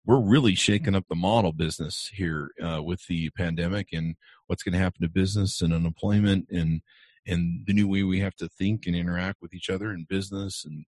we're 0.06 0.22
really 0.22 0.56
shaking 0.56 0.96
up 0.96 1.06
the 1.10 1.16
model 1.16 1.52
business 1.52 2.12
here 2.14 2.52
uh, 2.62 2.82
with 2.82 3.06
the 3.08 3.30
pandemic 3.32 3.90
and 3.92 4.16
what's 4.48 4.64
going 4.64 4.74
to 4.74 4.80
happen 4.80 5.02
to 5.02 5.10
business 5.10 5.62
and 5.62 5.74
unemployment 5.74 6.48
and 6.52 6.82
and 7.28 7.66
the 7.66 7.74
new 7.74 7.88
way 7.88 8.04
we 8.04 8.20
have 8.20 8.36
to 8.36 8.48
think 8.48 8.86
and 8.86 8.96
interact 8.96 9.42
with 9.42 9.52
each 9.54 9.70
other 9.70 9.92
in 9.92 10.06
business 10.08 10.64
and 10.64 10.86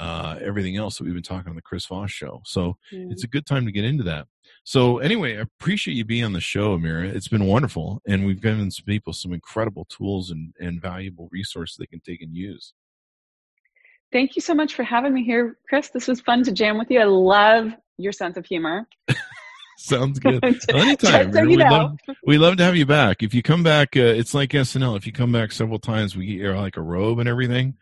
uh, 0.00 0.38
everything 0.42 0.78
else 0.78 0.96
that 0.96 1.04
we've 1.04 1.12
been 1.12 1.22
talking 1.22 1.50
on 1.50 1.56
the 1.56 1.62
Chris 1.62 1.84
Voss 1.84 2.10
show. 2.10 2.40
So 2.46 2.78
mm. 2.92 3.12
it's 3.12 3.22
a 3.22 3.28
good 3.28 3.44
time 3.44 3.66
to 3.66 3.72
get 3.72 3.84
into 3.84 4.02
that. 4.04 4.26
So 4.64 4.98
anyway, 4.98 5.36
I 5.36 5.42
appreciate 5.42 5.94
you 5.94 6.06
being 6.06 6.24
on 6.24 6.32
the 6.32 6.40
show, 6.40 6.76
Amira. 6.76 7.14
It's 7.14 7.28
been 7.28 7.46
wonderful, 7.46 8.00
and 8.08 8.24
we've 8.24 8.40
given 8.40 8.70
some 8.70 8.86
people 8.86 9.12
some 9.12 9.34
incredible 9.34 9.84
tools 9.84 10.30
and, 10.30 10.54
and 10.58 10.80
valuable 10.80 11.28
resources 11.30 11.76
they 11.76 11.86
can 11.86 12.00
take 12.00 12.22
and 12.22 12.34
use. 12.34 12.72
Thank 14.10 14.36
you 14.36 14.42
so 14.42 14.54
much 14.54 14.74
for 14.74 14.82
having 14.84 15.12
me 15.12 15.22
here, 15.22 15.58
Chris. 15.68 15.90
This 15.90 16.08
was 16.08 16.20
fun 16.22 16.44
to 16.44 16.52
jam 16.52 16.78
with 16.78 16.90
you. 16.90 17.00
I 17.00 17.04
love 17.04 17.72
your 17.98 18.12
sense 18.12 18.38
of 18.38 18.46
humor. 18.46 18.88
Sounds 19.76 20.18
good. 20.20 20.42
Anytime. 20.42 21.32
So 21.32 21.44
we, 21.44 21.56
love, 21.56 21.96
we 22.24 22.38
love 22.38 22.56
to 22.56 22.64
have 22.64 22.74
you 22.74 22.86
back. 22.86 23.22
If 23.22 23.34
you 23.34 23.42
come 23.42 23.62
back, 23.62 23.96
uh, 23.96 24.00
it's 24.00 24.32
like 24.32 24.50
SNL. 24.50 24.96
If 24.96 25.06
you 25.06 25.12
come 25.12 25.30
back 25.30 25.52
several 25.52 25.78
times, 25.78 26.16
we 26.16 26.26
get 26.26 26.36
you 26.36 26.52
like 26.54 26.78
a 26.78 26.82
robe 26.82 27.18
and 27.18 27.28
everything. 27.28 27.76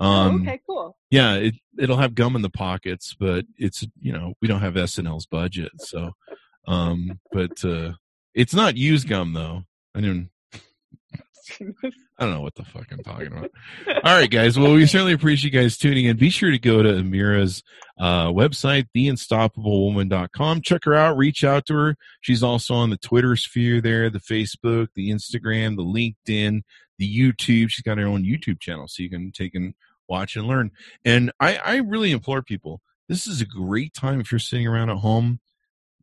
Um, 0.00 0.42
okay, 0.42 0.60
cool. 0.66 0.96
Yeah, 1.10 1.34
it 1.34 1.54
it'll 1.78 1.98
have 1.98 2.14
gum 2.14 2.34
in 2.34 2.42
the 2.42 2.50
pockets, 2.50 3.14
but 3.18 3.44
it's 3.56 3.86
you 4.00 4.12
know 4.12 4.34
we 4.40 4.48
don't 4.48 4.60
have 4.60 4.74
SNL's 4.74 5.26
budget, 5.26 5.72
so. 5.78 6.12
Um, 6.66 7.20
but 7.32 7.64
uh, 7.64 7.92
it's 8.34 8.54
not 8.54 8.76
used 8.76 9.08
gum 9.08 9.32
though. 9.32 9.62
I 9.94 10.00
didn't. 10.00 10.30
I 11.60 12.24
don't 12.24 12.34
know 12.34 12.42
what 12.42 12.54
the 12.54 12.64
fuck 12.64 12.86
I'm 12.92 13.02
talking 13.02 13.28
about. 13.28 13.50
All 14.04 14.14
right, 14.14 14.30
guys. 14.30 14.58
Well, 14.58 14.74
we 14.74 14.86
certainly 14.86 15.14
appreciate 15.14 15.52
you 15.52 15.58
guys 15.58 15.78
tuning 15.78 16.04
in. 16.04 16.16
Be 16.16 16.30
sure 16.30 16.50
to 16.50 16.58
go 16.58 16.82
to 16.82 16.90
Amira's 16.90 17.62
uh, 17.98 18.26
website, 18.26 18.86
theunstoppablewoman.com. 18.94 20.60
Check 20.60 20.84
her 20.84 20.94
out. 20.94 21.16
Reach 21.16 21.42
out 21.42 21.66
to 21.66 21.74
her. 21.74 21.96
She's 22.20 22.42
also 22.42 22.74
on 22.74 22.90
the 22.90 22.98
Twitter 22.98 23.36
sphere 23.36 23.80
there, 23.80 24.10
the 24.10 24.20
Facebook, 24.20 24.88
the 24.94 25.10
Instagram, 25.10 25.76
the 25.76 25.82
LinkedIn, 25.82 26.62
the 26.98 27.18
YouTube. 27.18 27.70
She's 27.70 27.82
got 27.82 27.98
her 27.98 28.06
own 28.06 28.22
YouTube 28.22 28.60
channel, 28.60 28.86
so 28.86 29.02
you 29.02 29.10
can 29.10 29.32
take 29.32 29.54
and 29.54 29.74
watch 30.10 30.36
and 30.36 30.46
learn. 30.46 30.72
And 31.04 31.32
I, 31.40 31.56
I 31.56 31.76
really 31.76 32.10
implore 32.10 32.42
people, 32.42 32.82
this 33.08 33.26
is 33.26 33.40
a 33.40 33.46
great 33.46 33.94
time 33.94 34.20
if 34.20 34.30
you're 34.30 34.38
sitting 34.38 34.66
around 34.66 34.90
at 34.90 34.98
home 34.98 35.40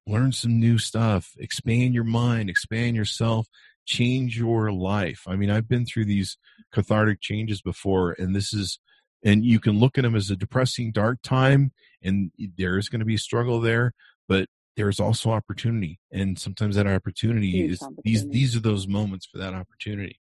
learn 0.07 0.31
some 0.31 0.59
new 0.59 0.77
stuff, 0.77 1.33
expand 1.37 1.93
your 1.93 2.03
mind, 2.03 2.49
expand 2.49 2.95
yourself, 2.95 3.47
change 3.85 4.37
your 4.37 4.71
life. 4.71 5.23
I 5.27 5.35
mean, 5.35 5.49
I've 5.49 5.67
been 5.67 5.85
through 5.85 6.05
these 6.05 6.37
cathartic 6.71 7.21
changes 7.21 7.61
before, 7.61 8.15
and 8.17 8.35
this 8.35 8.53
is, 8.53 8.79
and 9.23 9.45
you 9.45 9.59
can 9.59 9.79
look 9.79 9.97
at 9.97 10.03
them 10.03 10.15
as 10.15 10.31
a 10.31 10.35
depressing, 10.35 10.91
dark 10.91 11.19
time, 11.21 11.71
and 12.01 12.31
there 12.57 12.77
is 12.77 12.89
going 12.89 12.99
to 12.99 13.05
be 13.05 13.15
a 13.15 13.19
struggle 13.19 13.59
there, 13.59 13.93
but 14.27 14.47
there's 14.75 14.99
also 14.99 15.31
opportunity, 15.31 15.99
and 16.11 16.37
sometimes 16.37 16.75
that 16.75 16.87
opportunity 16.87 17.51
Huge 17.51 17.71
is 17.71 17.81
opportunity. 17.81 18.01
these. 18.05 18.27
These 18.27 18.55
are 18.55 18.61
those 18.61 18.87
moments 18.87 19.25
for 19.25 19.39
that 19.39 19.53
opportunity. 19.53 20.19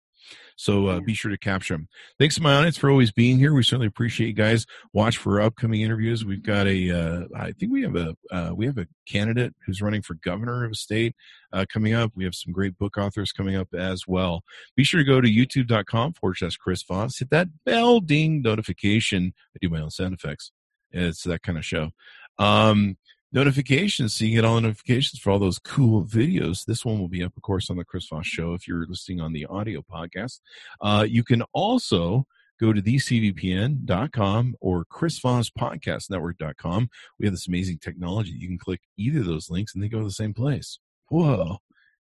So 0.56 0.86
uh, 0.86 1.00
be 1.00 1.14
sure 1.14 1.30
to 1.30 1.38
capture 1.38 1.74
them. 1.74 1.88
Thanks 2.18 2.36
to 2.36 2.42
my 2.42 2.54
audience 2.54 2.78
for 2.78 2.88
always 2.88 3.12
being 3.12 3.38
here. 3.38 3.52
We 3.52 3.62
certainly 3.62 3.86
appreciate 3.86 4.28
you 4.28 4.32
guys. 4.32 4.66
Watch 4.92 5.18
for 5.18 5.40
upcoming 5.40 5.82
interviews. 5.82 6.24
We've 6.24 6.42
got 6.42 6.66
a, 6.66 6.90
uh, 6.90 7.24
I 7.36 7.52
think 7.52 7.72
we 7.72 7.82
have 7.82 7.96
a, 7.96 8.16
uh, 8.30 8.52
we 8.54 8.66
have 8.66 8.78
a 8.78 8.86
candidate 9.06 9.54
who's 9.66 9.82
running 9.82 10.02
for 10.02 10.14
governor 10.14 10.64
of 10.64 10.72
a 10.72 10.74
state 10.74 11.14
uh, 11.52 11.66
coming 11.70 11.92
up. 11.92 12.12
We 12.14 12.24
have 12.24 12.34
some 12.34 12.52
great 12.52 12.78
book 12.78 12.96
authors 12.96 13.32
coming 13.32 13.56
up 13.56 13.68
as 13.74 14.06
well. 14.06 14.42
Be 14.76 14.84
sure 14.84 14.98
to 14.98 15.04
go 15.04 15.20
to 15.20 15.28
youtube.com 15.28 16.14
forward 16.14 16.36
slash 16.36 16.56
Chris 16.56 16.82
Voss. 16.82 17.18
Hit 17.18 17.30
that 17.30 17.48
bell 17.64 18.00
ding 18.00 18.40
notification. 18.42 19.34
I 19.54 19.58
do 19.60 19.68
my 19.68 19.80
own 19.80 19.90
sound 19.90 20.14
effects. 20.14 20.52
It's 20.90 21.24
that 21.24 21.42
kind 21.42 21.58
of 21.58 21.64
show. 21.64 21.90
Um, 22.38 22.96
notifications 23.32 24.14
so 24.14 24.24
you 24.24 24.36
get 24.36 24.44
all 24.44 24.56
the 24.56 24.62
notifications 24.62 25.20
for 25.20 25.30
all 25.30 25.38
those 25.38 25.58
cool 25.58 26.04
videos. 26.04 26.64
This 26.64 26.84
one 26.84 26.98
will 26.98 27.08
be 27.08 27.22
up, 27.22 27.36
of 27.36 27.42
course, 27.42 27.70
on 27.70 27.76
the 27.76 27.84
Chris 27.84 28.08
Voss 28.08 28.26
Show 28.26 28.54
if 28.54 28.66
you're 28.66 28.86
listening 28.86 29.20
on 29.20 29.32
the 29.32 29.46
audio 29.46 29.82
podcast. 29.82 30.40
Uh, 30.80 31.06
you 31.08 31.24
can 31.24 31.42
also 31.52 32.26
go 32.60 32.72
to 32.72 32.80
thecvpn.com 32.80 34.56
or 34.60 34.84
Chris 34.86 35.18
Voss 35.18 35.50
Podcast 35.50 36.10
Network.com. 36.10 36.88
We 37.18 37.26
have 37.26 37.34
this 37.34 37.48
amazing 37.48 37.78
technology. 37.78 38.32
You 38.32 38.48
can 38.48 38.58
click 38.58 38.80
either 38.96 39.20
of 39.20 39.26
those 39.26 39.50
links 39.50 39.74
and 39.74 39.82
they 39.82 39.88
go 39.88 39.98
to 39.98 40.04
the 40.04 40.10
same 40.10 40.34
place. 40.34 40.78
Whoa. 41.08 41.58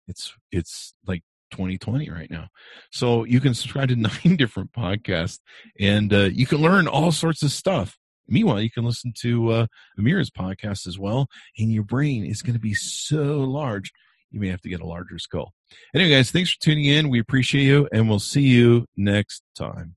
It's 0.08 0.34
it's 0.52 0.94
like 1.08 1.24
2020 1.52 2.10
right 2.10 2.30
now. 2.30 2.50
So 2.92 3.24
you 3.24 3.40
can 3.40 3.54
subscribe 3.54 3.90
to 3.90 3.96
nine 4.26 4.36
different 4.38 4.72
podcasts 4.74 5.40
and 5.80 6.14
uh, 6.14 6.30
you 6.32 6.46
can 6.46 6.60
learn 6.60 6.88
all 6.88 7.12
sorts 7.12 7.44
of 7.44 7.52
stuff. 7.52 7.98
Meanwhile, 8.28 8.62
you 8.62 8.72
can 8.72 8.86
listen 8.86 9.14
to 9.22 9.50
uh, 9.50 9.68
Amira's 10.00 10.30
podcast 10.30 10.88
as 10.88 10.98
well, 10.98 11.28
and 11.58 11.72
your 11.72 11.84
brain 11.84 12.26
is 12.26 12.42
going 12.42 12.54
to 12.54 12.60
be 12.60 12.74
so 12.74 13.40
large, 13.40 13.92
you 14.32 14.40
may 14.40 14.50
have 14.50 14.62
to 14.62 14.70
get 14.70 14.82
a 14.82 14.88
larger 14.88 15.20
skull. 15.20 15.54
Anyway, 15.94 16.12
guys, 16.12 16.32
thanks 16.32 16.52
for 16.52 16.62
tuning 16.62 16.86
in. 16.86 17.10
We 17.10 17.20
appreciate 17.20 17.66
you, 17.66 17.88
and 17.92 18.10
we'll 18.10 18.20
see 18.20 18.44
you 18.44 18.88
next 18.96 19.44
time. 19.56 19.96